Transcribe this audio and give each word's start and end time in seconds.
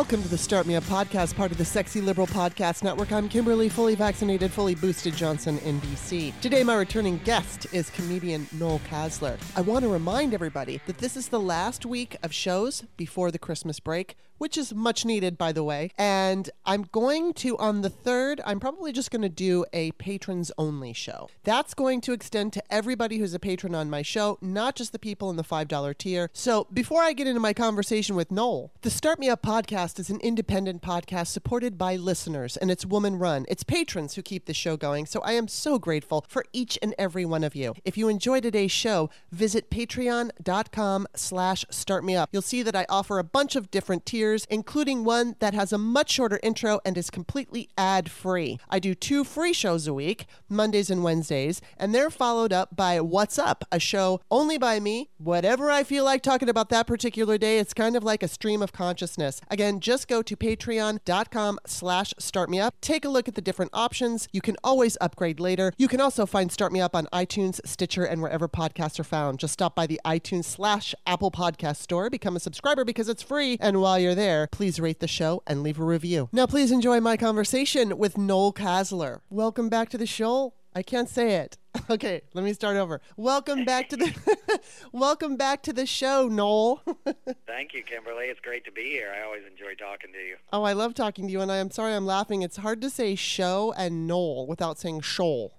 Welcome 0.00 0.22
to 0.22 0.28
the 0.28 0.38
Start 0.38 0.64
Me 0.64 0.76
Up 0.76 0.84
podcast, 0.84 1.36
part 1.36 1.52
of 1.52 1.58
the 1.58 1.64
Sexy 1.66 2.00
Liberal 2.00 2.26
Podcast 2.26 2.82
Network. 2.82 3.12
I'm 3.12 3.28
Kimberly, 3.28 3.68
fully 3.68 3.94
vaccinated, 3.94 4.50
fully 4.50 4.74
boosted 4.74 5.14
Johnson 5.14 5.58
in 5.58 5.78
DC. 5.82 6.32
Today, 6.40 6.64
my 6.64 6.74
returning 6.74 7.18
guest 7.18 7.66
is 7.74 7.90
comedian 7.90 8.48
Noel 8.52 8.80
Casler. 8.88 9.38
I 9.56 9.60
want 9.60 9.82
to 9.82 9.90
remind 9.90 10.32
everybody 10.32 10.80
that 10.86 10.96
this 10.96 11.18
is 11.18 11.28
the 11.28 11.38
last 11.38 11.84
week 11.84 12.16
of 12.22 12.32
shows 12.32 12.84
before 12.96 13.30
the 13.30 13.38
Christmas 13.38 13.78
break, 13.78 14.16
which 14.40 14.56
is 14.56 14.74
much 14.74 15.04
needed, 15.04 15.36
by 15.36 15.52
the 15.52 15.62
way. 15.62 15.90
And 15.98 16.48
I'm 16.64 16.86
going 16.92 17.34
to, 17.34 17.58
on 17.58 17.82
the 17.82 17.90
third, 17.90 18.40
I'm 18.46 18.58
probably 18.58 18.90
just 18.90 19.10
going 19.10 19.20
to 19.20 19.28
do 19.28 19.66
a 19.74 19.90
patrons 19.92 20.50
only 20.56 20.94
show. 20.94 21.28
That's 21.44 21.74
going 21.74 22.00
to 22.00 22.14
extend 22.14 22.54
to 22.54 22.62
everybody 22.72 23.18
who's 23.18 23.34
a 23.34 23.38
patron 23.38 23.74
on 23.74 23.90
my 23.90 24.00
show, 24.00 24.38
not 24.40 24.76
just 24.76 24.92
the 24.92 24.98
people 24.98 25.28
in 25.28 25.36
the 25.36 25.44
$5 25.44 25.98
tier. 25.98 26.30
So 26.32 26.66
before 26.72 27.02
I 27.02 27.12
get 27.12 27.26
into 27.26 27.38
my 27.38 27.52
conversation 27.52 28.16
with 28.16 28.30
Noel, 28.30 28.72
the 28.80 28.88
Start 28.88 29.18
Me 29.18 29.28
Up 29.28 29.42
podcast 29.42 29.98
is 29.98 30.08
an 30.08 30.20
independent 30.20 30.80
podcast 30.80 31.26
supported 31.26 31.76
by 31.76 31.96
listeners, 31.96 32.56
and 32.56 32.70
it's 32.70 32.86
woman 32.86 33.16
run. 33.18 33.44
It's 33.46 33.62
patrons 33.62 34.14
who 34.14 34.22
keep 34.22 34.46
the 34.46 34.54
show 34.54 34.78
going, 34.78 35.04
so 35.04 35.20
I 35.20 35.32
am 35.32 35.48
so 35.48 35.78
grateful 35.78 36.24
for 36.28 36.46
each 36.54 36.78
and 36.80 36.94
every 36.98 37.26
one 37.26 37.44
of 37.44 37.54
you. 37.54 37.74
If 37.84 37.98
you 37.98 38.08
enjoy 38.08 38.40
today's 38.40 38.72
show, 38.72 39.10
visit 39.30 39.70
patreon.com 39.70 41.08
slash 41.14 41.66
startmeup. 41.70 42.28
You'll 42.32 42.40
see 42.40 42.62
that 42.62 42.74
I 42.74 42.86
offer 42.88 43.18
a 43.18 43.24
bunch 43.24 43.54
of 43.54 43.70
different 43.70 44.06
tiers, 44.06 44.29
including 44.50 45.04
one 45.04 45.36
that 45.40 45.54
has 45.54 45.72
a 45.72 45.78
much 45.78 46.10
shorter 46.10 46.38
intro 46.42 46.80
and 46.84 46.96
is 46.96 47.10
completely 47.10 47.68
ad-free. 47.76 48.58
I 48.68 48.78
do 48.78 48.94
two 48.94 49.24
free 49.24 49.52
shows 49.52 49.86
a 49.86 49.94
week, 49.94 50.26
Mondays 50.48 50.90
and 50.90 51.02
Wednesdays, 51.02 51.60
and 51.76 51.94
they're 51.94 52.10
followed 52.10 52.52
up 52.52 52.76
by 52.76 53.00
What's 53.00 53.38
Up, 53.38 53.64
a 53.72 53.80
show 53.80 54.20
only 54.30 54.58
by 54.58 54.80
me, 54.80 55.10
whatever 55.18 55.70
I 55.70 55.82
feel 55.82 56.04
like 56.04 56.22
talking 56.22 56.48
about 56.48 56.68
that 56.70 56.86
particular 56.86 57.38
day. 57.38 57.58
It's 57.58 57.74
kind 57.74 57.96
of 57.96 58.04
like 58.04 58.22
a 58.22 58.28
stream 58.28 58.62
of 58.62 58.72
consciousness. 58.72 59.40
Again, 59.48 59.80
just 59.80 60.08
go 60.08 60.22
to 60.22 60.36
patreon.com 60.36 61.58
slash 61.66 62.14
startmeup. 62.20 62.72
Take 62.80 63.04
a 63.04 63.08
look 63.08 63.28
at 63.28 63.34
the 63.34 63.40
different 63.40 63.70
options. 63.74 64.28
You 64.32 64.40
can 64.40 64.56
always 64.62 64.96
upgrade 65.00 65.40
later. 65.40 65.72
You 65.78 65.88
can 65.88 66.00
also 66.00 66.26
find 66.26 66.52
Start 66.52 66.72
Me 66.72 66.80
Up 66.80 66.94
on 66.94 67.06
iTunes, 67.12 67.60
Stitcher, 67.64 68.04
and 68.04 68.22
wherever 68.22 68.48
podcasts 68.48 68.98
are 69.00 69.04
found. 69.04 69.38
Just 69.38 69.54
stop 69.54 69.74
by 69.74 69.86
the 69.86 70.00
iTunes 70.04 70.44
slash 70.44 70.94
Apple 71.06 71.30
Podcast 71.30 71.76
store, 71.76 72.10
become 72.10 72.36
a 72.36 72.40
subscriber 72.40 72.84
because 72.84 73.08
it's 73.08 73.22
free. 73.22 73.56
And 73.60 73.80
while 73.80 73.98
you're 73.98 74.14
there, 74.14 74.19
please 74.52 74.78
rate 74.78 75.00
the 75.00 75.08
show 75.08 75.42
and 75.46 75.62
leave 75.62 75.80
a 75.80 75.84
review. 75.84 76.28
Now, 76.30 76.46
please 76.46 76.70
enjoy 76.70 77.00
my 77.00 77.16
conversation 77.16 77.96
with 77.96 78.18
Noel 78.18 78.52
Casler. 78.52 79.20
Welcome 79.30 79.70
back 79.70 79.88
to 79.90 79.98
the 79.98 80.06
show. 80.06 80.52
I 80.74 80.82
can't 80.82 81.08
say 81.08 81.36
it. 81.36 81.56
Okay, 81.88 82.20
let 82.34 82.44
me 82.44 82.52
start 82.52 82.76
over. 82.76 83.00
Welcome 83.16 83.64
back 83.64 83.88
to 83.88 83.96
the 83.96 84.60
Welcome 84.92 85.36
back 85.36 85.62
to 85.64 85.72
the 85.72 85.86
show, 85.86 86.28
Noel. 86.28 86.82
Thank 87.46 87.74
you, 87.74 87.82
Kimberly. 87.82 88.26
It's 88.26 88.40
great 88.40 88.64
to 88.64 88.72
be 88.72 88.82
here. 88.82 89.12
I 89.16 89.24
always 89.24 89.42
enjoy 89.48 89.74
talking 89.74 90.12
to 90.12 90.18
you. 90.18 90.36
oh, 90.52 90.62
I 90.64 90.72
love 90.72 90.94
talking 90.94 91.26
to 91.26 91.32
you 91.32 91.40
and 91.40 91.50
I 91.50 91.56
am 91.56 91.70
sorry 91.70 91.94
I'm 91.94 92.06
laughing. 92.06 92.42
It's 92.42 92.58
hard 92.58 92.80
to 92.82 92.90
say 92.90 93.14
show 93.14 93.72
and 93.76 94.06
Noel 94.06 94.46
without 94.46 94.78
saying 94.78 95.00
shoal. 95.00 95.54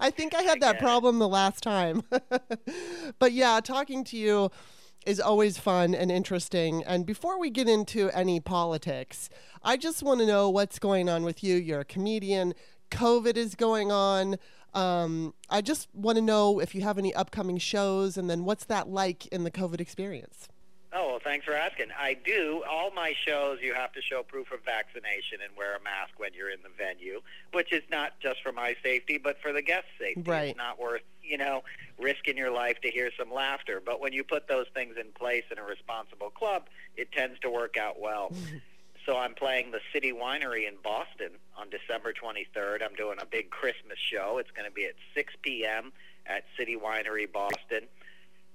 I 0.00 0.10
think 0.10 0.34
I 0.34 0.42
had 0.42 0.60
that 0.60 0.76
it. 0.76 0.80
problem 0.80 1.18
the 1.18 1.28
last 1.28 1.62
time. 1.62 2.02
but 3.18 3.32
yeah, 3.32 3.60
talking 3.60 4.04
to 4.04 4.16
you 4.16 4.50
is 5.06 5.20
always 5.20 5.58
fun 5.58 5.94
and 5.94 6.10
interesting. 6.10 6.84
And 6.84 7.06
before 7.06 7.38
we 7.38 7.50
get 7.50 7.68
into 7.68 8.10
any 8.10 8.40
politics, 8.40 9.30
I 9.62 9.76
just 9.76 10.02
want 10.02 10.20
to 10.20 10.26
know 10.26 10.50
what's 10.50 10.78
going 10.78 11.08
on 11.08 11.22
with 11.22 11.42
you. 11.42 11.56
You're 11.56 11.80
a 11.80 11.84
comedian. 11.84 12.54
COVID 12.90 13.36
is 13.36 13.54
going 13.54 13.90
on. 13.90 14.36
Um, 14.74 15.34
I 15.48 15.62
just 15.62 15.88
want 15.94 16.16
to 16.16 16.22
know 16.22 16.60
if 16.60 16.74
you 16.74 16.82
have 16.82 16.98
any 16.98 17.14
upcoming 17.14 17.58
shows, 17.58 18.16
and 18.16 18.30
then 18.30 18.44
what's 18.44 18.64
that 18.66 18.88
like 18.88 19.26
in 19.28 19.44
the 19.44 19.50
COVID 19.50 19.80
experience? 19.80 20.48
Well, 21.22 21.32
thanks 21.32 21.44
for 21.44 21.54
asking. 21.54 21.88
I 21.98 22.14
do. 22.14 22.62
All 22.68 22.90
my 22.92 23.14
shows, 23.26 23.58
you 23.60 23.74
have 23.74 23.92
to 23.92 24.02
show 24.02 24.22
proof 24.22 24.52
of 24.52 24.60
vaccination 24.64 25.40
and 25.44 25.54
wear 25.56 25.76
a 25.76 25.82
mask 25.82 26.12
when 26.18 26.32
you're 26.34 26.50
in 26.50 26.60
the 26.62 26.70
venue, 26.76 27.20
which 27.52 27.72
is 27.72 27.82
not 27.90 28.12
just 28.20 28.42
for 28.42 28.52
my 28.52 28.74
safety, 28.82 29.18
but 29.18 29.36
for 29.42 29.52
the 29.52 29.60
guests' 29.62 29.88
safety. 29.98 30.22
Right. 30.22 30.48
It's 30.50 30.56
not 30.56 30.80
worth, 30.80 31.02
you 31.22 31.36
know, 31.36 31.62
risking 31.98 32.36
your 32.36 32.50
life 32.50 32.80
to 32.82 32.90
hear 32.90 33.10
some 33.18 33.32
laughter. 33.32 33.82
But 33.84 34.00
when 34.00 34.12
you 34.12 34.24
put 34.24 34.48
those 34.48 34.66
things 34.74 34.96
in 34.98 35.12
place 35.12 35.44
in 35.50 35.58
a 35.58 35.62
responsible 35.62 36.30
club, 36.30 36.64
it 36.96 37.12
tends 37.12 37.38
to 37.40 37.50
work 37.50 37.76
out 37.76 38.00
well. 38.00 38.32
So 39.06 39.16
I'm 39.16 39.34
playing 39.34 39.70
the 39.70 39.80
City 39.94 40.12
Winery 40.12 40.68
in 40.68 40.74
Boston 40.84 41.30
on 41.56 41.68
December 41.70 42.12
23rd. 42.12 42.82
I'm 42.84 42.94
doing 42.94 43.16
a 43.18 43.24
big 43.24 43.48
Christmas 43.48 43.98
show. 43.98 44.36
It's 44.38 44.50
going 44.50 44.68
to 44.68 44.70
be 44.70 44.84
at 44.84 44.92
6 45.14 45.32
p.m. 45.40 45.90
at 46.26 46.44
City 46.56 46.76
Winery 46.76 47.24
Boston, 47.32 47.88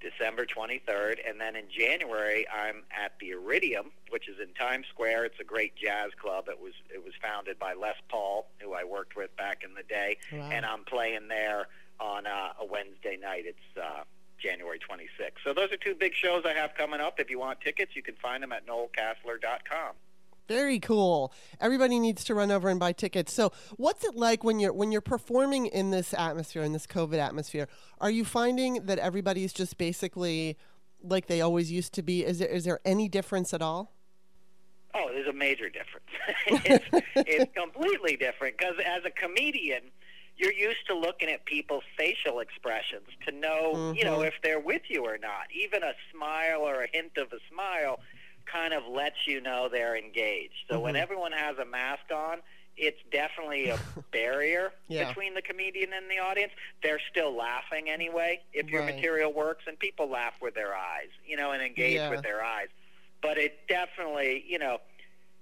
December 0.09 0.45
23rd. 0.45 1.17
And 1.27 1.39
then 1.41 1.55
in 1.55 1.65
January, 1.69 2.45
I'm 2.49 2.83
at 2.91 3.13
the 3.19 3.31
Iridium, 3.31 3.91
which 4.09 4.29
is 4.29 4.35
in 4.39 4.53
Times 4.53 4.85
Square. 4.93 5.25
It's 5.25 5.39
a 5.39 5.43
great 5.43 5.75
jazz 5.75 6.11
club. 6.21 6.45
It 6.47 6.59
was 6.61 6.73
it 6.93 7.03
was 7.03 7.13
founded 7.21 7.57
by 7.57 7.73
Les 7.73 7.95
Paul, 8.09 8.47
who 8.59 8.73
I 8.73 8.83
worked 8.83 9.15
with 9.15 9.35
back 9.37 9.63
in 9.63 9.73
the 9.73 9.83
day, 9.83 10.17
Wow. 10.31 10.49
and 10.51 10.65
I'm 10.65 10.83
playing 10.83 11.27
there 11.27 11.67
on 11.99 12.27
uh, 12.27 12.53
a 12.61 12.65
Wednesday 12.65 13.17
night. 13.19 13.43
It's 13.45 13.77
uh, 13.81 14.03
January 14.37 14.77
26th. 14.79 15.39
So 15.43 15.53
those 15.53 15.71
are 15.71 15.77
two 15.77 15.95
big 15.95 16.13
shows 16.13 16.43
I 16.45 16.53
have 16.53 16.75
coming 16.75 16.99
up. 16.99 17.19
If 17.19 17.29
you 17.29 17.39
want 17.39 17.61
tickets, 17.61 17.95
you 17.95 18.03
can 18.03 18.15
find 18.21 18.43
them 18.43 18.51
at 18.51 18.67
noelcasler.com. 18.67 19.93
Very 20.47 20.79
cool. 20.79 21.33
Everybody 21.59 21.99
needs 21.99 22.23
to 22.25 22.35
run 22.35 22.51
over 22.51 22.69
and 22.69 22.79
buy 22.79 22.91
tickets. 22.91 23.33
So, 23.33 23.51
what's 23.77 24.03
it 24.03 24.15
like 24.15 24.43
when 24.43 24.59
you're 24.59 24.73
when 24.73 24.91
you're 24.91 25.01
performing 25.01 25.65
in 25.65 25.89
this 25.91 26.13
atmosphere, 26.13 26.63
in 26.63 26.71
this 26.71 26.85
COVID 26.85 27.17
atmosphere? 27.17 27.67
Are 27.99 28.11
you 28.11 28.23
finding 28.25 28.85
that 28.85 28.99
everybody's 28.99 29.53
just 29.53 29.77
basically 29.77 30.57
like 31.01 31.25
they 31.27 31.41
always 31.41 31.71
used 31.71 31.93
to 31.93 32.03
be? 32.03 32.23
Is 32.23 32.39
there 32.39 32.47
is 32.49 32.63
there 32.63 32.79
any 32.85 33.09
difference 33.09 33.53
at 33.53 33.61
all? 33.61 33.91
Oh, 34.93 35.09
there's 35.11 35.27
a 35.27 35.33
major 35.33 35.69
difference. 35.69 36.05
it's, 36.47 36.85
it's 37.15 37.51
completely 37.53 38.15
different 38.15 38.57
because 38.57 38.75
as 38.85 39.03
a 39.03 39.09
comedian, 39.09 39.81
you're 40.37 40.53
used 40.53 40.85
to 40.87 40.97
looking 40.97 41.29
at 41.29 41.43
people's 41.45 41.83
facial 41.97 42.39
expressions 42.39 43.07
to 43.25 43.31
know, 43.33 43.93
you 43.95 44.03
know, 44.03 44.19
Mhm. 44.19 44.27
if 44.27 44.33
they're 44.43 44.59
with 44.59 44.83
you 44.89 45.03
or 45.05 45.17
not. 45.17 45.47
Even 45.53 45.81
a 45.83 45.93
smile 46.13 46.61
or 46.61 46.81
a 46.83 46.87
hint 46.91 47.17
of 47.17 47.33
a 47.33 47.39
smile 47.51 47.99
kind 48.45 48.73
of 48.73 48.83
lets 48.87 49.25
you 49.27 49.41
know 49.41 49.67
they're 49.69 49.97
engaged. 49.97 50.65
So 50.69 50.79
when 50.79 50.95
Mhm. 50.95 50.99
everyone 51.01 51.31
has 51.31 51.57
a 51.57 51.65
mask 51.65 52.11
on, 52.11 52.41
it's 52.77 53.01
definitely 53.11 53.69
a 53.69 53.79
barrier 54.11 54.73
Yeah. 54.87 55.07
between 55.07 55.33
the 55.33 55.41
comedian 55.41 55.93
and 55.93 56.09
the 56.09 56.19
audience. 56.19 56.53
They're 56.83 56.99
still 57.09 57.33
laughing 57.35 57.89
anyway 57.89 58.41
if 58.53 58.69
your 58.69 58.83
Right. 58.83 58.95
material 58.95 59.31
works, 59.33 59.65
and 59.67 59.77
people 59.79 60.07
laugh 60.09 60.39
with 60.41 60.53
their 60.55 60.75
eyes, 60.75 61.09
you 61.25 61.37
know, 61.37 61.51
and 61.51 61.61
engage 61.63 61.95
Yeah. 61.95 62.09
with 62.09 62.21
their 62.21 62.43
eyes. 62.43 62.67
But 63.21 63.37
it 63.37 63.67
definitely, 63.67 64.43
you 64.47 64.59
know, 64.59 64.81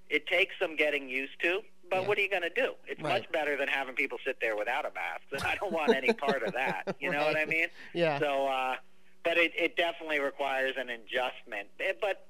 it 0.09 0.27
takes 0.27 0.57
some 0.59 0.75
getting 0.75 1.09
used 1.09 1.39
to. 1.41 1.63
But 1.89 2.01
Yeah. 2.01 2.07
what 2.07 2.17
are 2.17 2.21
you 2.21 2.29
going 2.29 2.43
to 2.43 2.49
do? 2.49 2.75
It's 2.87 3.01
Right. 3.01 3.21
much 3.21 3.31
better 3.31 3.57
than 3.57 3.67
having 3.67 3.95
people 3.95 4.17
sit 4.23 4.39
there 4.39 4.55
without 4.55 4.85
a 4.85 4.91
mask. 4.91 5.23
And 5.31 5.41
I 5.43 5.55
don't 5.55 5.71
want 5.71 5.93
any 5.95 6.13
part 6.13 6.43
of 6.43 6.53
that. 6.53 6.95
You 6.99 7.11
know 7.11 7.25
what 7.25 7.35
I 7.35 7.45
mean? 7.45 7.67
Yeah. 7.93 8.19
So, 8.19 8.47
uh, 8.47 8.77
but 9.23 9.37
it, 9.37 9.53
it 9.55 9.75
definitely 9.75 10.19
requires 10.19 10.75
an 10.77 10.89
adjustment. 10.89 11.69
Eh, 11.79 11.93
But 11.99 12.27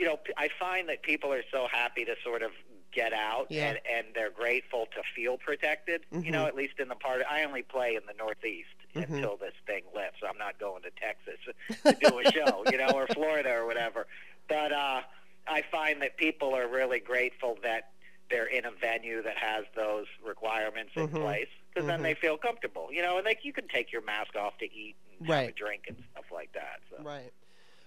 you 0.00 0.06
know, 0.06 0.18
I 0.38 0.48
find 0.58 0.88
that 0.88 1.02
people 1.02 1.30
are 1.30 1.42
so 1.52 1.68
happy 1.70 2.06
to 2.06 2.14
sort 2.24 2.40
of 2.42 2.52
get 2.90 3.12
out, 3.12 3.46
Yeah. 3.50 3.68
and, 3.68 3.78
and 3.88 4.06
they're 4.14 4.30
grateful 4.30 4.86
to 4.94 5.02
feel 5.14 5.36
protected. 5.36 6.06
You 6.10 6.30
know, 6.32 6.44
Mhm. 6.44 6.48
at 6.48 6.56
least 6.56 6.80
in 6.80 6.88
the 6.88 6.94
part. 6.96 7.22
I 7.28 7.44
only 7.44 7.62
play 7.62 7.94
in 7.96 8.02
the 8.06 8.14
Northeast 8.14 8.70
Mhm. 8.94 9.02
until 9.10 9.36
this 9.36 9.52
thing 9.66 9.84
lifts. 9.94 10.20
I'm 10.26 10.38
not 10.38 10.58
going 10.58 10.82
to 10.84 10.90
Texas 10.90 11.38
to 11.84 11.92
do 12.00 12.18
a 12.18 12.24
show, 12.32 12.64
you 12.70 12.78
know, 12.78 12.88
or 12.92 13.06
Florida 13.08 13.52
or 13.54 13.66
whatever. 13.66 14.06
But 14.48 14.72
uh, 14.72 15.02
I 15.46 15.62
find 15.70 16.00
that 16.02 16.16
people 16.16 16.54
are 16.56 16.66
really 16.66 16.98
grateful 16.98 17.58
that 17.62 17.92
they're 18.30 18.46
in 18.46 18.64
a 18.64 18.70
venue 18.70 19.22
that 19.22 19.36
has 19.36 19.66
those 19.76 20.06
requirements 20.24 20.92
in 20.96 21.08
Mhm. 21.08 21.20
place 21.20 21.48
because 21.68 21.86
then 21.86 22.02
they 22.02 22.14
feel 22.14 22.38
comfortable, 22.38 22.88
you 22.90 23.02
know, 23.02 23.18
and 23.18 23.24
like 23.26 23.44
you 23.44 23.52
can 23.52 23.68
take 23.68 23.92
your 23.92 24.02
mask 24.02 24.34
off 24.34 24.56
to 24.58 24.64
eat 24.64 24.96
and 25.20 25.28
have 25.28 25.48
a 25.48 25.52
drink 25.52 25.84
and 25.88 26.02
stuff 26.12 26.24
like 26.32 26.52
that. 26.54 26.80
So. 26.90 27.02
Right. 27.04 27.32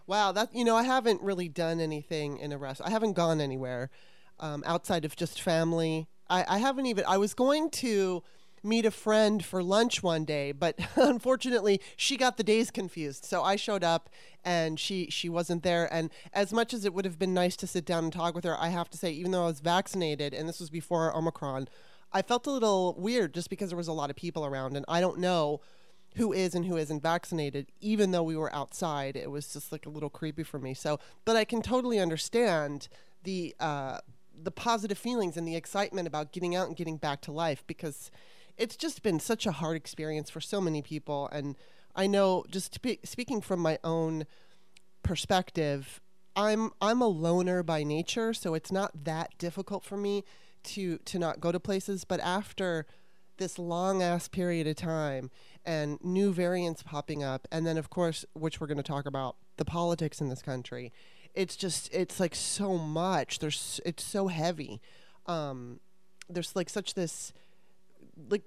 Wow, 0.06 0.32
that 0.34 0.54
you 0.54 0.66
know, 0.66 0.76
I 0.76 0.84
haven't 0.84 1.22
really 1.22 1.48
done 1.48 1.80
anything 1.80 2.38
in 2.38 2.52
a 2.52 2.58
restaurant. 2.58 2.90
I 2.90 2.94
haven't 2.94 3.14
gone 3.14 3.40
anywhere 3.40 3.90
um, 4.40 4.64
outside 4.66 5.06
of 5.06 5.16
just 5.16 5.42
family. 5.42 6.08
I, 6.30 6.46
I 6.48 6.58
haven't 6.58 6.86
even. 6.88 7.06
I 7.08 7.18
was 7.18 7.34
going 7.34 7.70
to 7.72 8.24
meet 8.66 8.86
a 8.86 8.92
friend 8.92 9.44
for 9.44 9.62
lunch 9.62 10.02
one 10.02 10.24
day, 10.24 10.52
but 10.52 10.80
unfortunately, 10.96 11.82
she 11.96 12.18
got 12.18 12.38
the 12.38 12.44
days 12.44 12.72
confused. 12.72 13.26
So 13.26 13.44
I 13.44 13.56
showed 13.56 13.84
up, 13.84 14.10
and 14.44 14.80
she 14.80 15.08
she 15.10 15.30
wasn't 15.30 15.64
there. 15.64 15.92
And 15.94 16.10
as 16.34 16.52
much 16.52 16.74
as 16.74 16.84
it 16.84 16.94
would 16.94 17.06
have 17.06 17.20
been 17.20 17.34
nice 17.34 17.56
to 17.58 17.68
sit 17.68 17.86
down 17.86 18.04
and 18.04 18.14
talk 18.14 18.36
with 18.36 18.44
her, 18.44 18.60
I 18.60 18.70
have 18.70 18.90
to 18.92 18.98
say, 18.98 19.12
even 19.12 19.32
though 19.32 19.44
I 19.44 19.48
was 19.48 19.62
vaccinated, 19.62 20.34
and 20.34 20.50
this 20.50 20.60
was 20.60 20.70
before 20.70 21.16
Omicron, 21.16 21.70
I 22.12 22.22
felt 22.22 22.46
a 22.46 22.52
little 22.52 22.96
weird 22.98 23.34
just 23.34 23.50
because 23.50 23.70
there 23.70 23.78
was 23.78 23.88
a 23.88 23.94
lot 23.94 24.10
of 24.10 24.18
people 24.18 24.46
around, 24.46 24.76
and 24.76 24.86
I 24.90 25.00
don't 25.00 25.20
know 25.20 25.62
who 26.16 26.32
is 26.32 26.54
and 26.56 26.66
who 26.66 26.78
isn't 26.78 27.02
vaccinated, 27.02 27.72
even 27.80 28.12
though 28.12 28.24
we 28.24 28.36
were 28.36 28.54
outside. 28.54 29.16
It 29.16 29.32
was 29.32 29.52
just 29.52 29.72
like 29.72 29.86
a 29.86 29.90
little 29.90 30.10
creepy 30.10 30.44
for 30.44 30.60
me. 30.60 30.74
So, 30.74 31.00
but 31.26 31.36
I 31.36 31.46
can 31.46 31.62
totally 31.62 32.00
understand 32.00 32.88
the 33.24 33.56
uh, 33.60 34.00
the 34.42 34.52
positive 34.52 34.98
feelings 34.98 35.38
and 35.38 35.48
the 35.48 35.56
excitement 35.56 36.08
about 36.08 36.32
getting 36.32 36.56
out 36.56 36.68
and 36.68 36.76
getting 36.76 36.98
back 36.98 37.22
to 37.22 37.32
life 37.32 37.64
because 37.68 38.12
it's 38.58 38.76
just 38.76 39.04
been 39.04 39.20
such 39.20 39.46
a 39.46 39.52
hard 39.52 39.76
experience 39.76 40.30
for 40.30 40.42
so 40.42 40.60
many 40.60 40.82
people. 40.82 41.30
And 41.32 41.56
I 41.96 42.08
know, 42.08 42.46
just 42.50 42.76
spe- 42.76 43.06
speaking 43.06 43.42
from 43.42 43.60
my 43.60 43.80
own 43.84 44.26
perspective, 45.04 46.02
I'm 46.36 46.72
I'm 46.82 47.02
a 47.02 47.08
loner 47.08 47.64
by 47.64 47.84
nature, 47.84 48.34
so 48.34 48.54
it's 48.54 48.72
not 48.72 49.04
that 49.06 49.38
difficult 49.38 49.84
for 49.84 49.98
me 49.98 50.24
to 50.64 50.98
to 50.98 51.20
not 51.20 51.40
go 51.40 51.52
to 51.52 51.60
places. 51.60 52.06
But 52.06 52.20
after 52.22 52.86
this 53.38 53.60
long 53.60 54.02
ass 54.02 54.28
period 54.28 54.68
of 54.68 54.76
time 54.76 55.32
and 55.66 55.98
new 56.04 56.32
variants 56.34 56.84
popping 56.84 57.24
up, 57.24 57.48
and 57.52 57.66
then 57.66 57.78
of 57.78 57.90
course, 57.90 58.26
which 58.34 58.60
we're 58.60 58.68
going 58.68 58.78
to 58.78 58.84
talk 58.84 59.06
about, 59.06 59.36
the 59.58 59.66
politics 59.66 60.20
in 60.22 60.30
this 60.30 60.42
country, 60.42 60.92
it's 61.34 61.56
just 61.56 61.94
it's 61.94 62.20
like 62.20 62.36
so 62.36 62.78
much. 62.78 63.40
There's 63.40 63.80
it's 63.86 64.04
so 64.04 64.28
heavy. 64.28 64.82
Um, 65.26 65.80
there's 66.30 66.56
like 66.56 66.70
such 66.70 66.94
this 66.94 67.34
like 68.30 68.44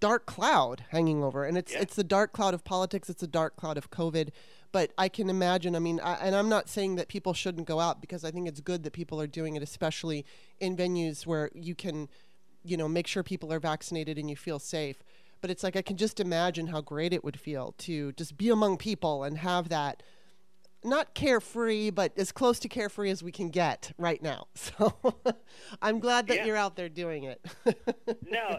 dark 0.00 0.26
cloud 0.26 0.84
hanging 0.90 1.22
over 1.22 1.44
and 1.44 1.56
it's 1.56 1.72
Yeah. 1.72 1.80
it's 1.80 1.94
the 1.94 2.04
dark 2.04 2.32
cloud 2.32 2.52
of 2.52 2.62
politics 2.64 3.08
it's 3.08 3.22
a 3.22 3.26
dark 3.28 3.56
cloud 3.56 3.78
of 3.78 3.90
covid 3.90 4.30
but 4.70 4.92
i 4.98 5.08
can 5.08 5.30
imagine 5.30 5.74
i 5.74 5.78
mean 5.78 5.98
I, 6.00 6.14
and 6.14 6.34
i'm 6.34 6.48
not 6.48 6.68
saying 6.68 6.96
that 6.96 7.08
people 7.08 7.32
shouldn't 7.32 7.66
go 7.66 7.80
out 7.80 8.00
because 8.02 8.22
i 8.24 8.30
think 8.30 8.46
it's 8.46 8.60
good 8.60 8.82
that 8.82 8.92
people 8.92 9.18
are 9.20 9.26
doing 9.26 9.54
it 9.56 9.62
especially 9.62 10.26
in 10.60 10.76
venues 10.76 11.24
where 11.26 11.48
you 11.54 11.74
can 11.74 12.08
you 12.64 12.76
know 12.76 12.88
make 12.88 13.06
sure 13.06 13.22
people 13.22 13.50
are 13.52 13.60
vaccinated 13.60 14.18
and 14.18 14.28
you 14.28 14.36
feel 14.36 14.58
safe 14.58 15.02
but 15.44 15.50
it's 15.50 15.62
like 15.62 15.76
i 15.76 15.82
can 15.82 15.98
just 15.98 16.20
imagine 16.20 16.68
how 16.68 16.80
great 16.80 17.12
it 17.12 17.22
would 17.22 17.38
feel 17.38 17.74
to 17.76 18.12
just 18.12 18.34
be 18.38 18.48
among 18.48 18.78
people 18.78 19.24
and 19.24 19.36
have 19.36 19.68
that 19.68 20.02
not 20.86 21.14
carefree, 21.14 21.88
but 21.88 22.12
as 22.18 22.30
close 22.30 22.58
to 22.58 22.68
carefree 22.68 23.08
as 23.08 23.22
we 23.22 23.32
can 23.32 23.48
get 23.48 23.90
right 23.96 24.22
now. 24.22 24.48
So 24.54 24.92
I'm 25.80 25.98
glad 25.98 26.26
that 26.26 26.36
Yeah. 26.36 26.44
you're 26.44 26.58
out 26.58 26.76
there 26.76 26.90
doing 26.90 27.24
it. 27.24 27.40
No, 28.30 28.58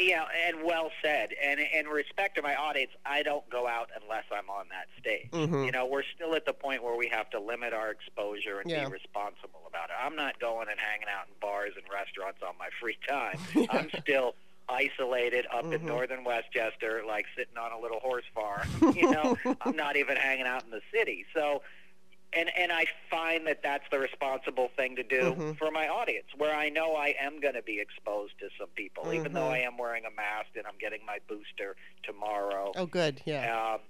yeah, 0.00 0.24
and 0.46 0.62
well 0.64 0.90
said. 1.02 1.30
And 1.42 1.58
in 1.58 1.86
respect 1.88 2.36
to 2.36 2.42
my 2.42 2.54
audience, 2.54 2.92
I 3.04 3.22
don't 3.24 3.48
go 3.50 3.66
out 3.66 3.88
unless 4.00 4.24
I'm 4.30 4.48
on 4.48 4.66
that 4.68 4.86
stage. 5.00 5.28
Mhm. 5.32 5.64
You 5.66 5.72
know, 5.72 5.86
we're 5.86 6.04
still 6.14 6.34
at 6.36 6.44
the 6.46 6.52
point 6.52 6.84
where 6.84 6.94
we 6.96 7.08
have 7.08 7.30
to 7.30 7.40
limit 7.40 7.72
our 7.72 7.90
exposure 7.90 8.60
and 8.60 8.70
Yeah. 8.70 8.84
be 8.86 8.92
responsible 8.92 9.62
about 9.68 9.90
it. 9.90 9.96
I'm 10.00 10.14
not 10.14 10.38
going 10.38 10.68
and 10.70 10.78
hanging 10.78 11.08
out 11.08 11.26
in 11.28 11.34
bars 11.40 11.72
and 11.76 11.84
restaurants 11.92 12.40
on 12.46 12.56
my 12.58 12.68
free 12.80 12.98
time. 13.08 13.38
I'm 13.70 13.90
still 14.02 14.34
isolated 14.68 15.46
up 15.52 15.64
in 15.64 15.80
Mhm. 15.80 15.82
northern 15.82 16.24
Westchester, 16.24 17.04
like 17.06 17.26
sitting 17.36 17.56
on 17.56 17.72
a 17.72 17.78
little 17.78 18.00
horse 18.00 18.24
farm. 18.34 18.68
You 18.96 19.10
know, 19.10 19.36
I'm 19.60 19.76
not 19.76 19.96
even 19.96 20.16
hanging 20.16 20.46
out 20.46 20.64
in 20.64 20.70
the 20.70 20.82
city. 20.92 21.24
So, 21.34 21.62
and 22.32 22.50
and 22.56 22.72
I 22.72 22.86
find 23.10 23.46
that 23.46 23.62
that's 23.62 23.84
the 23.90 23.98
responsible 23.98 24.68
thing 24.76 24.96
to 24.96 25.02
do 25.02 25.34
Mhm. 25.34 25.58
for 25.58 25.70
my 25.70 25.88
audience, 25.88 26.26
where 26.36 26.54
I 26.54 26.68
know 26.68 26.96
I 26.96 27.14
am 27.20 27.40
going 27.40 27.54
to 27.54 27.62
be 27.62 27.78
exposed 27.80 28.38
to 28.40 28.48
some 28.58 28.68
people, 28.70 29.12
even 29.14 29.32
though 29.32 29.48
Mhm. 29.48 29.52
I 29.52 29.58
am 29.60 29.78
wearing 29.78 30.04
a 30.04 30.10
mask 30.10 30.48
and 30.56 30.66
I'm 30.66 30.76
getting 30.78 31.04
my 31.06 31.18
booster 31.28 31.76
tomorrow. 32.02 32.72
oh, 32.74 32.86
good. 32.86 33.22
Yeah. 33.24 33.74
Um, 33.74 33.80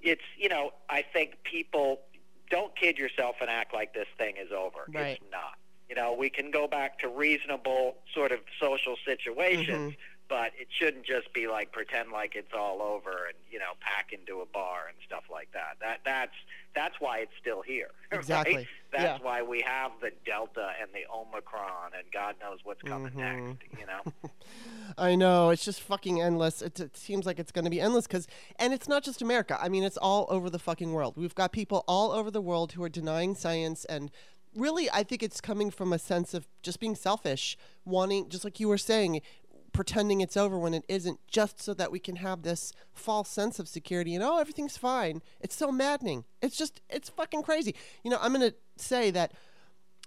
it's 0.00 0.24
you 0.36 0.48
know 0.48 0.72
I 0.88 1.02
think 1.02 1.42
people 1.44 2.02
don't 2.50 2.74
kid 2.76 2.98
yourself 2.98 3.36
and 3.40 3.48
act 3.48 3.72
like 3.72 3.94
this 3.94 4.08
thing 4.18 4.36
is 4.36 4.50
over. 4.52 4.84
Right. 4.88 5.18
It's 5.22 5.30
not. 5.30 5.58
You 5.92 5.96
know 6.00 6.14
we 6.14 6.30
can 6.30 6.50
go 6.50 6.66
back 6.66 6.98
to 7.00 7.08
reasonable 7.08 7.96
sort 8.14 8.32
of 8.32 8.38
social 8.58 8.96
situations, 9.04 9.92
Mm-hmm. 9.92 9.96
but 10.26 10.52
it 10.58 10.68
shouldn't 10.70 11.04
just 11.04 11.34
be 11.34 11.46
like 11.48 11.70
pretend 11.70 12.10
like 12.12 12.34
it's 12.34 12.54
all 12.58 12.80
over 12.80 13.10
and 13.28 13.36
you 13.50 13.58
know 13.58 13.72
pack 13.80 14.10
into 14.10 14.40
a 14.40 14.46
bar 14.46 14.86
and 14.88 14.96
stuff 15.06 15.24
like 15.30 15.52
that. 15.52 15.76
That 15.82 15.98
that's 16.02 16.32
that's 16.74 16.94
why 16.98 17.18
it's 17.18 17.32
still 17.38 17.60
here. 17.60 17.90
right? 18.10 18.18
Exactly. 18.20 18.68
That's 18.90 19.20
Yeah. 19.20 19.26
why 19.26 19.42
we 19.42 19.60
have 19.60 19.92
the 20.00 20.12
Delta 20.24 20.70
and 20.80 20.88
the 20.94 21.02
Omicron 21.14 21.90
and 21.94 22.04
God 22.10 22.36
knows 22.40 22.60
what's 22.64 22.80
coming 22.80 23.12
Mhm. 23.12 23.16
next. 23.58 23.78
You 23.78 23.84
know. 23.86 24.30
I 24.96 25.14
know 25.14 25.50
it's 25.50 25.64
just 25.64 25.80
fucking 25.82 26.22
endless. 26.22 26.62
It, 26.62 26.80
it 26.80 26.96
seems 26.96 27.26
like 27.26 27.38
it's 27.38 27.52
going 27.52 27.64
to 27.64 27.70
be 27.70 27.80
endless 27.80 28.06
because, 28.06 28.26
and 28.56 28.72
it's 28.74 28.88
not 28.88 29.02
just 29.02 29.20
America. 29.22 29.58
I 29.60 29.68
mean, 29.68 29.84
it's 29.84 29.96
all 29.98 30.26
over 30.30 30.48
the 30.50 30.58
fucking 30.58 30.92
world. 30.92 31.14
We've 31.18 31.34
got 31.34 31.52
people 31.52 31.84
all 31.86 32.12
over 32.12 32.30
the 32.30 32.40
world 32.42 32.72
who 32.72 32.82
are 32.82 32.90
denying 32.90 33.34
science, 33.34 33.84
and 33.86 34.10
really, 34.54 34.90
I 34.90 35.02
think 35.02 35.22
it's 35.22 35.40
coming 35.40 35.70
from 35.70 35.92
a 35.92 35.98
sense 35.98 36.34
of 36.34 36.46
just 36.62 36.80
being 36.80 36.94
selfish, 36.94 37.56
wanting, 37.84 38.28
just 38.28 38.44
like 38.44 38.60
you 38.60 38.68
were 38.68 38.78
saying, 38.78 39.22
pretending 39.72 40.20
it's 40.20 40.36
over 40.36 40.58
when 40.58 40.74
it 40.74 40.84
isn't, 40.88 41.18
just 41.26 41.60
so 41.60 41.74
that 41.74 41.90
we 41.90 41.98
can 41.98 42.16
have 42.16 42.42
this 42.42 42.72
false 42.92 43.28
sense 43.28 43.58
of 43.58 43.68
security 43.68 44.14
and 44.14 44.22
oh, 44.22 44.38
everything's 44.38 44.76
fine. 44.76 45.22
It's 45.40 45.56
so 45.56 45.72
maddening. 45.72 46.24
It's 46.40 46.56
just, 46.56 46.80
it's 46.90 47.08
fucking 47.08 47.42
crazy. 47.42 47.74
You 48.04 48.10
know, 48.10 48.18
I'm 48.20 48.34
going 48.34 48.50
to 48.50 48.56
say 48.76 49.10
that 49.12 49.32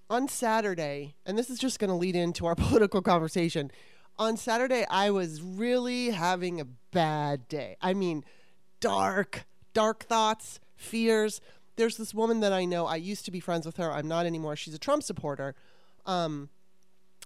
on 0.09 0.27
Saturday, 0.27 1.15
and 1.25 1.37
this 1.37 1.49
is 1.49 1.59
just 1.59 1.79
going 1.79 1.89
to 1.89 1.95
lead 1.95 2.15
into 2.15 2.45
our 2.45 2.55
political 2.55 3.01
conversation. 3.01 3.71
On 4.17 4.37
Saturday, 4.37 4.85
I 4.89 5.09
was 5.09 5.41
really 5.41 6.11
having 6.11 6.61
a 6.61 6.65
bad 6.65 7.47
day. 7.47 7.75
I 7.81 7.93
mean, 7.93 8.23
dark, 8.79 9.45
dark 9.73 10.03
thoughts, 10.03 10.59
fears. 10.75 11.41
There's 11.75 11.97
this 11.97 12.13
woman 12.13 12.39
that 12.39 12.53
I 12.53 12.65
know. 12.65 12.85
I 12.85 12.95
used 12.95 13.25
to 13.25 13.31
be 13.31 13.39
friends 13.39 13.65
with 13.65 13.77
her. 13.77 13.91
I'm 13.91 14.07
not 14.07 14.25
anymore. 14.25 14.55
She's 14.55 14.73
a 14.73 14.79
Trump 14.79 15.03
supporter. 15.03 15.55
Um, 16.05 16.49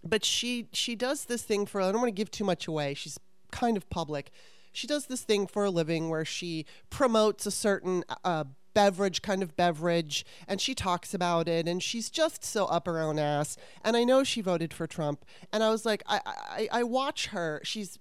but 0.04 0.24
she 0.24 0.68
she 0.72 0.96
does 0.96 1.26
this 1.26 1.44
thing 1.44 1.66
for 1.66 1.82
I 1.82 1.92
don't 1.92 2.02
want 2.02 2.08
to 2.08 2.12
give 2.20 2.32
too 2.32 2.46
much 2.46 2.68
away. 2.68 2.94
She's 2.94 3.20
kind 3.52 3.78
of 3.78 3.90
public. 3.90 4.32
She 4.72 4.88
does 4.88 5.08
this 5.08 5.22
thing 5.22 5.48
for 5.48 5.66
a 5.66 5.70
living 5.70 6.10
where 6.10 6.26
she 6.26 6.66
promotes 6.90 7.46
a 7.46 7.52
certain 7.52 8.04
uh, 8.24 8.46
beverage, 8.74 9.22
kind 9.22 9.42
of 9.42 9.58
beverage, 9.58 10.26
and 10.48 10.62
she 10.62 10.76
talks 10.76 11.14
about 11.14 11.48
it, 11.48 11.68
and 11.68 11.82
she's 11.82 12.10
just 12.10 12.46
so 12.46 12.66
up 12.68 12.86
her 12.86 13.00
own 13.00 13.18
ass. 13.18 13.58
And 13.84 13.98
I 13.98 14.04
know 14.04 14.24
she 14.24 14.42
voted 14.42 14.74
for 14.74 14.88
Trump, 14.88 15.26
and 15.52 15.64
I 15.64 15.70
was 15.70 15.86
like, 15.86 16.04
I 16.08 16.22
I, 16.26 16.70
I 16.72 16.84
watch 16.84 17.28
her. 17.28 17.62
She's 17.64 18.00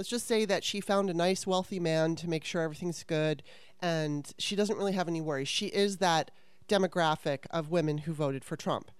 let's 0.00 0.08
just 0.08 0.26
say 0.26 0.46
that 0.46 0.64
she 0.64 0.80
found 0.80 1.10
a 1.10 1.12
nice, 1.12 1.46
wealthy 1.46 1.78
man 1.78 2.16
to 2.16 2.26
make 2.26 2.42
sure 2.42 2.62
everything's 2.62 3.04
good, 3.04 3.42
and 3.80 4.32
she 4.38 4.56
doesn't 4.56 4.78
really 4.78 4.94
have 4.94 5.08
any 5.08 5.20
worries. 5.20 5.46
She 5.46 5.66
is 5.66 5.98
that 5.98 6.30
demographic 6.70 7.40
of 7.50 7.70
women 7.70 7.98
who 7.98 8.14
voted 8.14 8.42
for 8.42 8.56
Trump, 8.56 8.90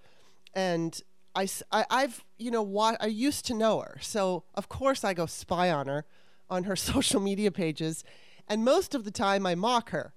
and 0.52 1.00
I, 1.34 1.48
I, 1.72 2.02
have 2.02 2.22
you 2.36 2.50
know 2.50 2.60
what 2.60 2.98
I 3.00 3.06
used 3.06 3.46
to 3.46 3.54
know 3.54 3.80
her, 3.80 3.96
so 4.02 4.44
of 4.54 4.68
course 4.68 5.02
I 5.02 5.14
go 5.14 5.24
spy 5.24 5.70
on 5.70 5.86
her 5.86 6.04
on 6.50 6.64
her 6.64 6.76
social 6.92 7.18
media 7.18 7.50
pages, 7.50 8.04
and 8.46 8.62
most 8.62 8.94
of 8.94 9.04
the 9.04 9.10
time 9.10 9.46
I 9.46 9.54
mock 9.54 9.92
her. 9.92 10.12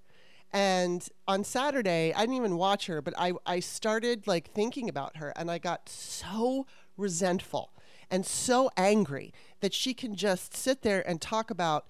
And 0.52 1.08
on 1.30 1.46
Saturday, 1.46 2.14
I 2.14 2.20
didn't 2.20 2.36
even 2.36 2.58
watch 2.58 2.88
her, 2.88 3.02
but 3.02 3.14
I, 3.18 3.32
I 3.46 3.62
started 3.62 4.28
like 4.28 4.52
thinking 4.52 4.90
about 4.90 5.16
her, 5.16 5.32
and 5.38 5.50
I 5.50 5.60
got 5.60 5.88
so 5.88 6.66
resentful 6.98 7.72
and 8.14 8.28
so 8.28 8.70
angry 8.78 9.34
that 9.62 9.74
she 9.74 9.96
can 9.96 10.16
just 10.16 10.56
sit 10.56 10.84
there 10.84 11.02
and 11.10 11.20
talk 11.20 11.50
about 11.50 11.88